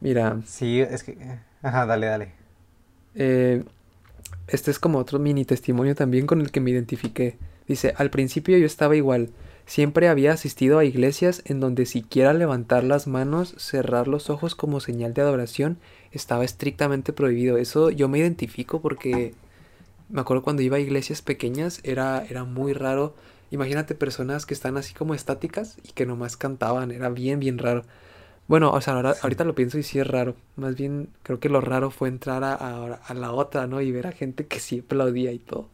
Mira. 0.00 0.42
Sí, 0.44 0.82
es 0.82 1.04
que... 1.04 1.16
Ajá, 1.62 1.86
dale, 1.86 2.06
dale. 2.06 2.32
Eh, 3.14 3.64
este 4.48 4.70
es 4.70 4.78
como 4.78 4.98
otro 4.98 5.18
mini 5.18 5.44
testimonio 5.44 5.94
también 5.94 6.26
con 6.26 6.40
el 6.40 6.50
que 6.50 6.60
me 6.60 6.70
identifiqué. 6.70 7.36
Dice, 7.66 7.94
al 7.96 8.10
principio 8.10 8.56
yo 8.56 8.66
estaba 8.66 8.96
igual. 8.96 9.30
Siempre 9.66 10.08
había 10.08 10.32
asistido 10.32 10.78
a 10.78 10.86
iglesias 10.86 11.42
en 11.44 11.60
donde 11.60 11.84
siquiera 11.84 12.32
levantar 12.32 12.84
las 12.84 13.06
manos, 13.06 13.54
cerrar 13.58 14.08
los 14.08 14.30
ojos 14.30 14.54
como 14.54 14.80
señal 14.80 15.12
de 15.12 15.20
adoración, 15.20 15.78
estaba 16.10 16.44
estrictamente 16.44 17.12
prohibido. 17.12 17.58
Eso 17.58 17.90
yo 17.90 18.08
me 18.08 18.18
identifico 18.18 18.80
porque 18.80 19.34
me 20.08 20.22
acuerdo 20.22 20.42
cuando 20.42 20.62
iba 20.62 20.78
a 20.78 20.80
iglesias 20.80 21.20
pequeñas 21.20 21.80
era, 21.82 22.24
era 22.30 22.44
muy 22.44 22.72
raro. 22.72 23.14
Imagínate 23.50 23.94
personas 23.94 24.46
que 24.46 24.54
están 24.54 24.78
así 24.78 24.94
como 24.94 25.14
estáticas 25.14 25.76
y 25.84 25.92
que 25.92 26.06
nomás 26.06 26.38
cantaban. 26.38 26.90
Era 26.90 27.10
bien, 27.10 27.38
bien 27.38 27.58
raro. 27.58 27.84
Bueno, 28.48 28.72
o 28.72 28.80
sea, 28.80 28.94
ahorita 28.94 29.44
lo 29.44 29.54
pienso 29.54 29.78
y 29.78 29.84
sí 29.84 30.00
es 30.00 30.06
raro. 30.06 30.34
Más 30.56 30.74
bien 30.74 31.10
creo 31.22 31.38
que 31.38 31.48
lo 31.48 31.60
raro 31.60 31.90
fue 31.90 32.08
entrar 32.08 32.42
a, 32.42 32.54
a 32.54 33.14
la 33.14 33.32
otra, 33.32 33.66
¿no? 33.68 33.80
Y 33.80 33.92
ver 33.92 34.08
a 34.08 34.12
gente 34.12 34.46
que 34.46 34.58
sí 34.58 34.80
aplaudía 34.80 35.30
y 35.32 35.38
todo 35.38 35.68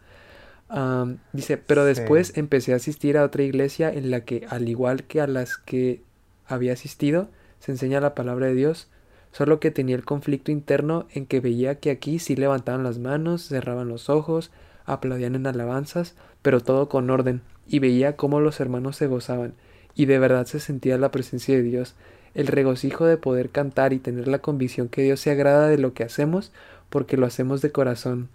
dice, 1.33 1.57
pero 1.57 1.85
después 1.85 2.37
empecé 2.37 2.73
a 2.73 2.77
asistir 2.77 3.17
a 3.17 3.25
otra 3.25 3.43
iglesia 3.43 3.93
en 3.93 4.11
la 4.11 4.21
que, 4.21 4.47
al 4.49 4.69
igual 4.69 5.05
que 5.05 5.21
a 5.21 5.27
las 5.27 5.57
que 5.57 6.03
había 6.47 6.73
asistido, 6.73 7.29
se 7.61 7.73
enseña 7.73 8.01
la 8.01 8.15
palabra 8.15 8.47
de 8.47 8.55
Dios, 8.55 8.89
solo 9.33 9.61
que 9.61 9.71
tenía 9.71 9.97
el 9.97 10.05
conflicto 10.05 10.51
interno 10.51 11.07
en 11.13 11.27
que 11.27 11.41
veía 11.41 11.77
que 11.77 11.91
aquí 11.91 12.19
sí 12.19 12.37
levantaban 12.37 12.83
las 12.83 12.99
manos, 12.99 13.49
cerraban 13.49 13.89
los 13.89 14.09
ojos, 14.09 14.51
aplaudían 14.85 15.35
en 15.35 15.47
alabanzas, 15.47 16.15
pero 16.43 16.61
todo 16.61 16.89
con 16.89 17.09
orden, 17.11 17.43
y 17.67 17.79
veía 17.79 18.17
cómo 18.17 18.41
los 18.41 18.61
hermanos 18.61 18.97
se 18.97 19.07
gozaban, 19.07 19.55
y 19.95 20.07
de 20.07 20.19
verdad 20.19 20.47
se 20.47 20.61
sentía 20.61 20.99
la 20.99 21.11
presencia 21.11 21.55
de 21.55 21.63
Dios, 21.63 21.95
el 22.35 22.47
regocijo 22.47 23.05
de 23.07 23.17
poder 23.17 23.51
cantar 23.51 23.93
y 23.93 23.99
tener 23.99 24.29
la 24.29 24.41
convicción 24.41 24.89
que 24.89 25.03
Dios 25.03 25.21
se 25.21 25.31
agrada 25.31 25.69
de 25.69 25.79
lo 25.79 25.95
que 25.95 26.05
hacemos, 26.05 26.53
porque 26.91 27.17
lo 27.17 27.27
hacemos 27.27 27.63
de 27.63 27.73
corazón, 27.73 28.29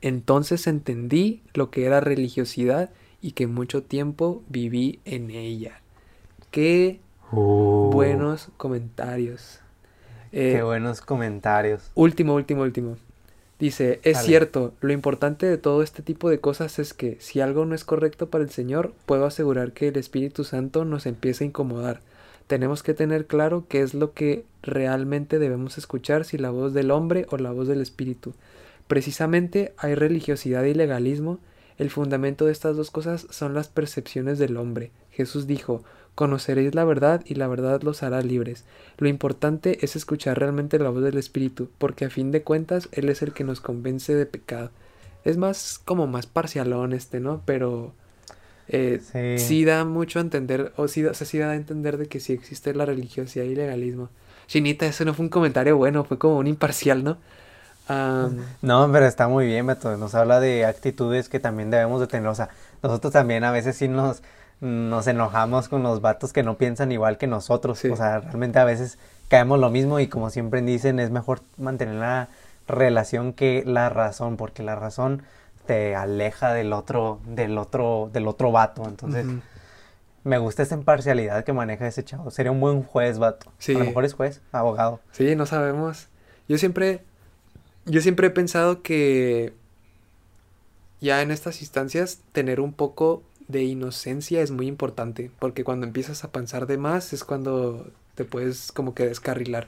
entonces 0.00 0.66
entendí 0.66 1.42
lo 1.54 1.70
que 1.70 1.86
era 1.86 2.00
religiosidad 2.00 2.90
y 3.20 3.32
que 3.32 3.46
mucho 3.46 3.82
tiempo 3.82 4.42
viví 4.48 5.00
en 5.04 5.30
ella. 5.30 5.80
Qué 6.50 7.00
uh. 7.32 7.90
buenos 7.92 8.50
comentarios. 8.56 9.60
Qué 10.30 10.58
eh, 10.58 10.62
buenos 10.62 11.00
comentarios. 11.00 11.90
Último, 11.94 12.34
último, 12.34 12.62
último. 12.62 12.96
Dice, 13.58 14.00
es 14.02 14.18
cierto, 14.18 14.74
lo 14.80 14.92
importante 14.92 15.46
de 15.46 15.58
todo 15.58 15.82
este 15.82 16.02
tipo 16.02 16.28
de 16.28 16.40
cosas 16.40 16.78
es 16.80 16.92
que 16.92 17.16
si 17.20 17.40
algo 17.40 17.64
no 17.64 17.74
es 17.74 17.84
correcto 17.84 18.28
para 18.28 18.42
el 18.42 18.50
Señor, 18.50 18.92
puedo 19.06 19.26
asegurar 19.26 19.72
que 19.72 19.88
el 19.88 19.96
Espíritu 19.96 20.42
Santo 20.44 20.84
nos 20.84 21.06
empieza 21.06 21.44
a 21.44 21.46
incomodar. 21.46 22.00
Tenemos 22.46 22.82
que 22.82 22.94
tener 22.94 23.26
claro 23.26 23.64
qué 23.68 23.80
es 23.80 23.94
lo 23.94 24.12
que 24.12 24.44
realmente 24.62 25.38
debemos 25.38 25.78
escuchar, 25.78 26.24
si 26.24 26.38
la 26.38 26.50
voz 26.50 26.74
del 26.74 26.90
hombre 26.90 27.26
o 27.30 27.38
la 27.38 27.52
voz 27.52 27.68
del 27.68 27.80
Espíritu. 27.80 28.34
Precisamente 28.86 29.72
hay 29.78 29.94
religiosidad 29.94 30.64
y 30.64 30.74
legalismo. 30.74 31.38
El 31.78 31.90
fundamento 31.90 32.46
de 32.46 32.52
estas 32.52 32.76
dos 32.76 32.90
cosas 32.90 33.26
son 33.30 33.54
las 33.54 33.68
percepciones 33.68 34.38
del 34.38 34.56
hombre. 34.56 34.90
Jesús 35.10 35.46
dijo, 35.46 35.82
Conoceréis 36.14 36.76
la 36.76 36.84
verdad 36.84 37.22
y 37.26 37.34
la 37.34 37.48
verdad 37.48 37.82
los 37.82 38.04
hará 38.04 38.20
libres. 38.20 38.64
Lo 38.98 39.08
importante 39.08 39.84
es 39.84 39.96
escuchar 39.96 40.38
realmente 40.38 40.78
la 40.78 40.90
voz 40.90 41.02
del 41.02 41.18
Espíritu, 41.18 41.70
porque 41.78 42.04
a 42.04 42.10
fin 42.10 42.30
de 42.30 42.42
cuentas 42.42 42.88
Él 42.92 43.08
es 43.08 43.22
el 43.22 43.32
que 43.32 43.42
nos 43.42 43.60
convence 43.60 44.14
de 44.14 44.26
pecado. 44.26 44.70
Es 45.24 45.38
más 45.38 45.80
como 45.84 46.06
más 46.06 46.26
parcialón 46.26 46.92
este, 46.92 47.18
¿no? 47.18 47.42
Pero 47.44 47.94
eh, 48.68 49.36
sí. 49.38 49.64
da 49.64 49.84
mucho 49.84 50.18
a 50.18 50.22
entender, 50.22 50.72
o 50.76 50.88
sí, 50.88 51.04
o 51.04 51.14
sea, 51.14 51.26
sí 51.26 51.38
da 51.38 51.50
a 51.50 51.54
entender 51.54 51.98
de 51.98 52.06
que 52.06 52.20
sí 52.20 52.32
existe 52.32 52.74
la 52.74 52.86
religiosidad 52.86 53.44
y 53.44 53.54
legalismo. 53.54 54.08
Chinita, 54.46 54.86
eso 54.86 55.04
no 55.04 55.14
fue 55.14 55.24
un 55.24 55.30
comentario 55.30 55.76
bueno, 55.76 56.04
fue 56.04 56.18
como 56.18 56.38
un 56.38 56.46
imparcial, 56.46 57.04
¿no? 57.04 57.18
no, 58.62 58.90
pero 58.92 59.06
está 59.06 59.28
muy 59.28 59.46
bien, 59.46 59.66
Beto. 59.66 59.96
Nos 59.96 60.14
habla 60.14 60.40
de 60.40 60.64
actitudes 60.64 61.28
que 61.28 61.40
también 61.40 61.70
debemos 61.70 62.00
de 62.00 62.06
tener. 62.06 62.28
O 62.28 62.34
sea, 62.34 62.48
nosotros 62.82 63.12
también 63.12 63.44
a 63.44 63.50
veces 63.50 63.76
sí 63.76 63.88
nos, 63.88 64.22
nos 64.60 65.06
enojamos 65.06 65.68
con 65.68 65.82
los 65.82 66.00
vatos 66.00 66.32
que 66.32 66.42
no 66.42 66.56
piensan 66.56 66.92
igual 66.92 67.18
que 67.18 67.26
nosotros. 67.26 67.84
O 67.84 67.96
sea, 67.96 68.20
realmente 68.20 68.58
a 68.58 68.64
veces 68.64 68.98
caemos 69.28 69.58
lo 69.58 69.70
mismo 69.70 70.00
y 70.00 70.08
como 70.08 70.30
siempre 70.30 70.62
dicen, 70.62 70.98
es 70.98 71.10
mejor 71.10 71.40
mantener 71.58 71.96
la 71.96 72.28
relación 72.66 73.34
que 73.34 73.62
la 73.66 73.90
razón, 73.90 74.36
porque 74.36 74.62
la 74.62 74.74
razón 74.74 75.22
te 75.66 75.94
aleja 75.94 76.52
del 76.52 76.72
otro, 76.72 77.20
del 77.26 77.58
otro, 77.58 78.10
del 78.12 78.26
otro 78.26 78.52
vato. 78.52 78.84
Entonces, 78.86 79.26
me 80.24 80.38
gusta 80.38 80.62
esa 80.62 80.74
imparcialidad 80.74 81.44
que 81.44 81.52
maneja 81.52 81.86
ese 81.86 82.04
chavo. 82.04 82.30
Sería 82.30 82.52
un 82.52 82.60
buen 82.60 82.82
juez, 82.82 83.18
vato. 83.18 83.52
Sí. 83.58 83.74
A 83.74 83.78
lo 83.78 83.84
mejor 83.86 84.04
es 84.04 84.14
juez, 84.14 84.40
abogado. 84.52 85.00
Sí, 85.12 85.36
no 85.36 85.46
sabemos. 85.46 86.08
Yo 86.48 86.58
siempre 86.58 87.02
yo 87.86 88.00
siempre 88.00 88.28
he 88.28 88.30
pensado 88.30 88.82
que 88.82 89.52
ya 91.00 91.20
en 91.22 91.30
estas 91.30 91.60
instancias 91.60 92.20
tener 92.32 92.60
un 92.60 92.72
poco 92.72 93.22
de 93.48 93.62
inocencia 93.62 94.40
es 94.40 94.50
muy 94.50 94.66
importante, 94.66 95.30
porque 95.38 95.64
cuando 95.64 95.86
empiezas 95.86 96.24
a 96.24 96.32
pensar 96.32 96.66
de 96.66 96.78
más 96.78 97.12
es 97.12 97.24
cuando 97.24 97.90
te 98.14 98.24
puedes 98.24 98.72
como 98.72 98.94
que 98.94 99.06
descarrilar. 99.06 99.66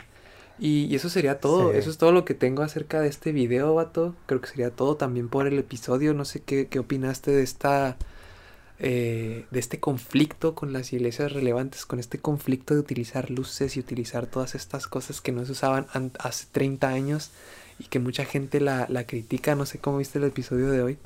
Y, 0.59 0.95
eso 0.95 1.09
sería 1.11 1.39
todo, 1.39 1.73
eso 1.73 1.91
es 1.91 1.99
todo 1.99 2.13
lo 2.13 2.25
que 2.25 2.35
tengo 2.35 2.63
acerca 2.63 3.01
de 3.01 3.09
este 3.09 3.33
video, 3.33 3.75
vato. 3.75 4.15
Creo 4.27 4.41
que 4.41 4.49
sería 4.49 4.71
todo 4.71 4.97
también 4.97 5.29
por 5.29 5.47
el 5.47 5.59
episodio. 5.59 6.15
No 6.15 6.25
sé 6.25 6.41
qué, 6.41 6.69
qué 6.69 6.79
opinaste 6.79 7.31
de 7.31 7.43
esta 7.43 7.97
eh, 8.79 9.47
de 9.51 9.59
este 9.59 9.81
conflicto 9.81 10.55
con 10.55 10.75
las 10.75 10.93
iglesias 10.93 11.33
relevantes, 11.33 11.87
con 11.87 11.99
este 11.99 12.19
conflicto 12.19 12.75
de 12.75 12.81
utilizar 12.81 13.31
luces 13.31 13.77
y 13.77 13.81
utilizar 13.81 14.27
todas 14.27 14.55
estas 14.55 14.87
cosas 14.87 15.23
que 15.23 15.33
no 15.33 15.47
se 15.47 15.53
usaban 15.53 15.87
hace 16.19 16.47
30 16.53 16.89
años 16.89 17.31
y 17.79 17.85
que 17.85 17.99
mucha 18.01 18.27
gente 18.27 18.61
la, 18.61 18.87
la 18.91 19.07
critica. 19.07 19.55
No 19.55 19.65
sé 19.65 19.79
cómo 19.79 19.99
viste 19.99 20.19
el 20.19 20.25
episodio 20.25 20.71
de 20.71 20.83
hoy. 20.83 20.99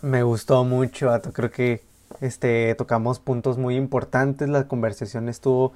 Me 0.00 0.24
gustó 0.24 0.64
mucho, 0.64 1.10
Creo 1.32 1.50
que 1.52 1.80
este 2.20 2.74
tocamos 2.74 3.20
puntos 3.20 3.56
muy 3.56 3.76
importantes. 3.76 4.48
La 4.48 4.66
conversación 4.66 5.28
estuvo 5.28 5.72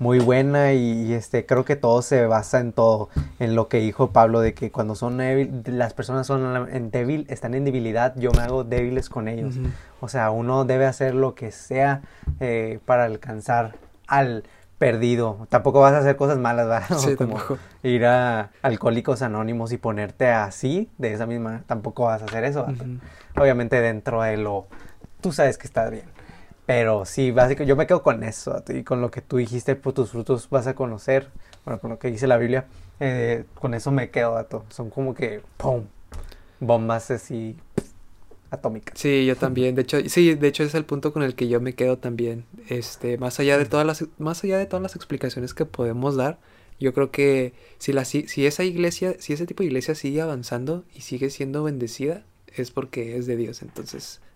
muy 0.00 0.18
buena 0.18 0.72
y, 0.72 1.12
este 1.12 1.44
creo 1.44 1.66
que 1.66 1.76
todo 1.76 2.00
se 2.00 2.26
basa 2.26 2.58
en 2.58 2.72
todo, 2.72 3.10
en 3.38 3.54
lo 3.54 3.68
que 3.68 3.78
dijo 3.80 4.12
Pablo 4.12 4.40
de 4.40 4.54
que 4.54 4.72
cuando 4.72 4.94
son 4.94 5.18
débil, 5.18 5.62
las 5.66 5.92
personas 5.92 6.26
son 6.26 6.68
en 6.72 6.90
débil, 6.90 7.26
están 7.28 7.54
en 7.54 7.66
debilidad, 7.66 8.14
yo 8.16 8.32
me 8.32 8.40
hago 8.40 8.64
débiles 8.64 9.10
con 9.10 9.28
ellos. 9.28 9.60
O 10.00 10.08
sea, 10.08 10.30
uno 10.30 10.64
debe 10.64 10.86
hacer 10.86 11.14
lo 11.14 11.34
que 11.34 11.52
sea 11.52 12.00
eh, 12.40 12.80
para 12.86 13.04
alcanzar 13.04 13.74
al 14.06 14.44
perdido. 14.78 15.46
Tampoco 15.50 15.80
vas 15.80 15.92
a 15.92 15.98
hacer 15.98 16.16
cosas 16.16 16.38
malas, 16.38 16.66
¿verdad? 16.66 16.98
Sí, 16.98 17.14
Como 17.14 17.38
ir 17.82 18.06
a 18.06 18.52
Alcohólicos 18.62 19.20
Anónimos 19.20 19.70
y 19.70 19.76
ponerte 19.76 20.30
así, 20.30 20.88
de 20.96 21.12
esa 21.12 21.26
misma, 21.26 21.62
tampoco 21.66 22.04
vas 22.04 22.22
a 22.22 22.24
hacer 22.24 22.44
eso. 22.44 22.66
Obviamente 23.36 23.82
dentro 23.82 24.22
de 24.22 24.38
lo, 24.38 24.66
tú 25.20 25.30
sabes 25.30 25.58
que 25.58 25.66
estás 25.66 25.90
bien. 25.90 26.06
Pero 26.70 27.04
sí, 27.04 27.32
básicamente 27.32 27.68
yo 27.68 27.74
me 27.74 27.88
quedo 27.88 28.00
con 28.00 28.22
eso 28.22 28.62
y 28.68 28.84
con 28.84 29.00
lo 29.00 29.10
que 29.10 29.20
tú 29.22 29.38
dijiste, 29.38 29.74
por 29.74 29.92
tus 29.92 30.10
frutos 30.10 30.48
vas 30.50 30.68
a 30.68 30.76
conocer, 30.76 31.26
bueno, 31.64 31.80
con 31.80 31.90
lo 31.90 31.98
que 31.98 32.12
dice 32.12 32.28
la 32.28 32.36
Biblia, 32.36 32.66
eh, 33.00 33.44
con 33.56 33.74
eso 33.74 33.90
me 33.90 34.10
quedo, 34.10 34.34
dato. 34.34 34.64
Son 34.68 34.88
como 34.88 35.12
que, 35.12 35.42
¡pum! 35.56 35.86
Bombas 36.60 37.10
así 37.10 37.56
atómica. 38.52 38.92
Sí, 38.94 39.26
yo 39.26 39.34
también. 39.34 39.74
De 39.74 39.82
hecho, 39.82 39.98
sí, 40.08 40.36
de 40.36 40.46
hecho 40.46 40.62
es 40.62 40.76
el 40.76 40.84
punto 40.84 41.12
con 41.12 41.24
el 41.24 41.34
que 41.34 41.48
yo 41.48 41.60
me 41.60 41.74
quedo 41.74 41.98
también. 41.98 42.44
Este, 42.68 43.18
más 43.18 43.40
allá 43.40 43.58
de 43.58 43.64
todas 43.64 43.84
las, 43.84 44.04
más 44.18 44.44
allá 44.44 44.56
de 44.56 44.66
todas 44.66 44.82
las 44.84 44.94
explicaciones 44.94 45.54
que 45.54 45.64
podemos 45.64 46.14
dar, 46.14 46.38
yo 46.78 46.94
creo 46.94 47.10
que 47.10 47.52
si 47.78 47.92
la, 47.92 48.04
si, 48.04 48.46
esa 48.46 48.62
iglesia, 48.62 49.16
si 49.18 49.32
ese 49.32 49.44
tipo 49.44 49.64
de 49.64 49.66
iglesia 49.66 49.96
sigue 49.96 50.20
avanzando 50.20 50.84
y 50.94 51.00
sigue 51.00 51.30
siendo 51.30 51.64
bendecida, 51.64 52.22
es 52.46 52.70
porque 52.70 53.16
es 53.16 53.26
de 53.26 53.34
Dios. 53.34 53.60
Entonces, 53.62 54.20
pues, 54.20 54.29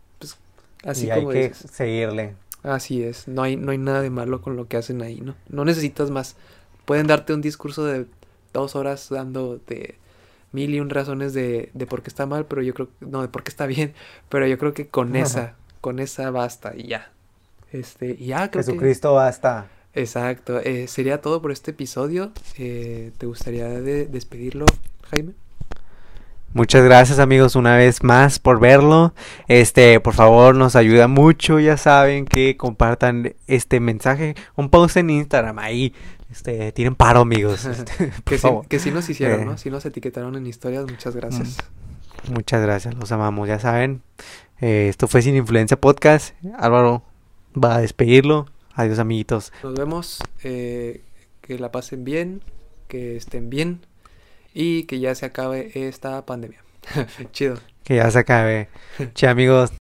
así 0.84 1.06
y 1.06 1.10
hay 1.10 1.26
que 1.26 1.54
seguirle. 1.54 2.34
Así 2.62 3.02
es. 3.02 3.28
No 3.28 3.42
hay, 3.42 3.56
no 3.56 3.72
hay 3.72 3.78
nada 3.78 4.00
de 4.00 4.10
malo 4.10 4.40
con 4.40 4.56
lo 4.56 4.68
que 4.68 4.76
hacen 4.76 5.02
ahí, 5.02 5.20
¿no? 5.20 5.34
No 5.48 5.64
necesitas 5.64 6.10
más. 6.10 6.36
Pueden 6.86 7.06
darte 7.06 7.34
un 7.34 7.42
discurso 7.42 7.84
de 7.84 8.06
dos 8.52 8.74
horas 8.74 9.08
dando 9.10 9.60
de 9.66 9.96
mil 10.52 10.74
y 10.74 10.80
un 10.80 10.88
razones 10.88 11.34
de, 11.34 11.70
de 11.74 11.86
por 11.86 12.02
qué 12.02 12.08
está 12.08 12.26
mal, 12.26 12.46
pero 12.46 12.62
yo 12.62 12.72
creo, 12.72 12.88
no, 13.00 13.20
de 13.20 13.28
por 13.28 13.42
qué 13.42 13.50
está 13.50 13.66
bien, 13.66 13.92
pero 14.28 14.46
yo 14.46 14.56
creo 14.56 14.72
que 14.72 14.86
con 14.88 15.14
esa, 15.16 15.56
con 15.80 15.98
esa 15.98 16.30
basta 16.30 16.72
y 16.76 16.88
ya. 16.88 17.10
Este, 17.72 18.16
y 18.18 18.26
ya 18.26 18.50
creo 18.50 18.64
Jesucristo 18.64 19.14
basta. 19.14 19.68
Exacto. 19.94 20.60
Eh, 20.60 20.88
sería 20.88 21.20
todo 21.20 21.42
por 21.42 21.52
este 21.52 21.72
episodio. 21.72 22.32
Eh, 22.56 23.12
¿Te 23.18 23.26
gustaría 23.26 23.68
de 23.68 24.06
despedirlo, 24.06 24.66
Jaime? 25.10 25.32
Muchas 26.54 26.84
gracias 26.84 27.18
amigos 27.18 27.56
una 27.56 27.76
vez 27.76 28.04
más 28.04 28.38
por 28.38 28.60
verlo. 28.60 29.12
Este, 29.48 29.98
por 29.98 30.14
favor, 30.14 30.54
nos 30.54 30.76
ayuda 30.76 31.08
mucho. 31.08 31.58
Ya 31.58 31.76
saben 31.76 32.26
que 32.26 32.56
compartan 32.56 33.34
este 33.48 33.80
mensaje. 33.80 34.36
Un 34.54 34.70
post 34.70 34.96
en 34.96 35.10
Instagram 35.10 35.58
ahí. 35.58 35.92
Este, 36.30 36.70
tienen 36.70 36.94
paro, 36.94 37.22
amigos. 37.22 37.66
Este, 37.66 38.12
que, 38.24 38.38
sí, 38.38 38.48
que 38.68 38.78
sí 38.78 38.92
nos 38.92 39.10
hicieron, 39.10 39.40
eh. 39.40 39.44
¿no? 39.46 39.58
Sí 39.58 39.68
nos 39.68 39.84
etiquetaron 39.84 40.36
en 40.36 40.46
historias. 40.46 40.84
Muchas 40.84 41.16
gracias. 41.16 41.56
Mm. 42.28 42.34
Muchas 42.34 42.62
gracias, 42.62 42.94
los 42.94 43.10
amamos. 43.10 43.48
Ya 43.48 43.58
saben, 43.58 44.02
eh, 44.60 44.86
esto 44.88 45.08
fue 45.08 45.22
Sin 45.22 45.34
Influencia 45.34 45.80
Podcast. 45.80 46.36
Álvaro 46.56 47.02
va 47.52 47.74
a 47.74 47.80
despedirlo. 47.80 48.46
Adiós, 48.74 49.00
amiguitos. 49.00 49.52
Nos 49.64 49.74
vemos. 49.74 50.20
Eh, 50.44 51.02
que 51.40 51.58
la 51.58 51.72
pasen 51.72 52.04
bien, 52.04 52.42
que 52.86 53.16
estén 53.16 53.50
bien 53.50 53.80
y 54.54 54.84
que 54.84 55.00
ya 55.00 55.14
se 55.14 55.26
acabe 55.26 55.72
esta 55.74 56.24
pandemia. 56.24 56.62
Chido. 57.32 57.58
Que 57.82 57.96
ya 57.96 58.10
se 58.10 58.20
acabe. 58.20 58.68
che, 59.14 59.26
amigos. 59.26 59.72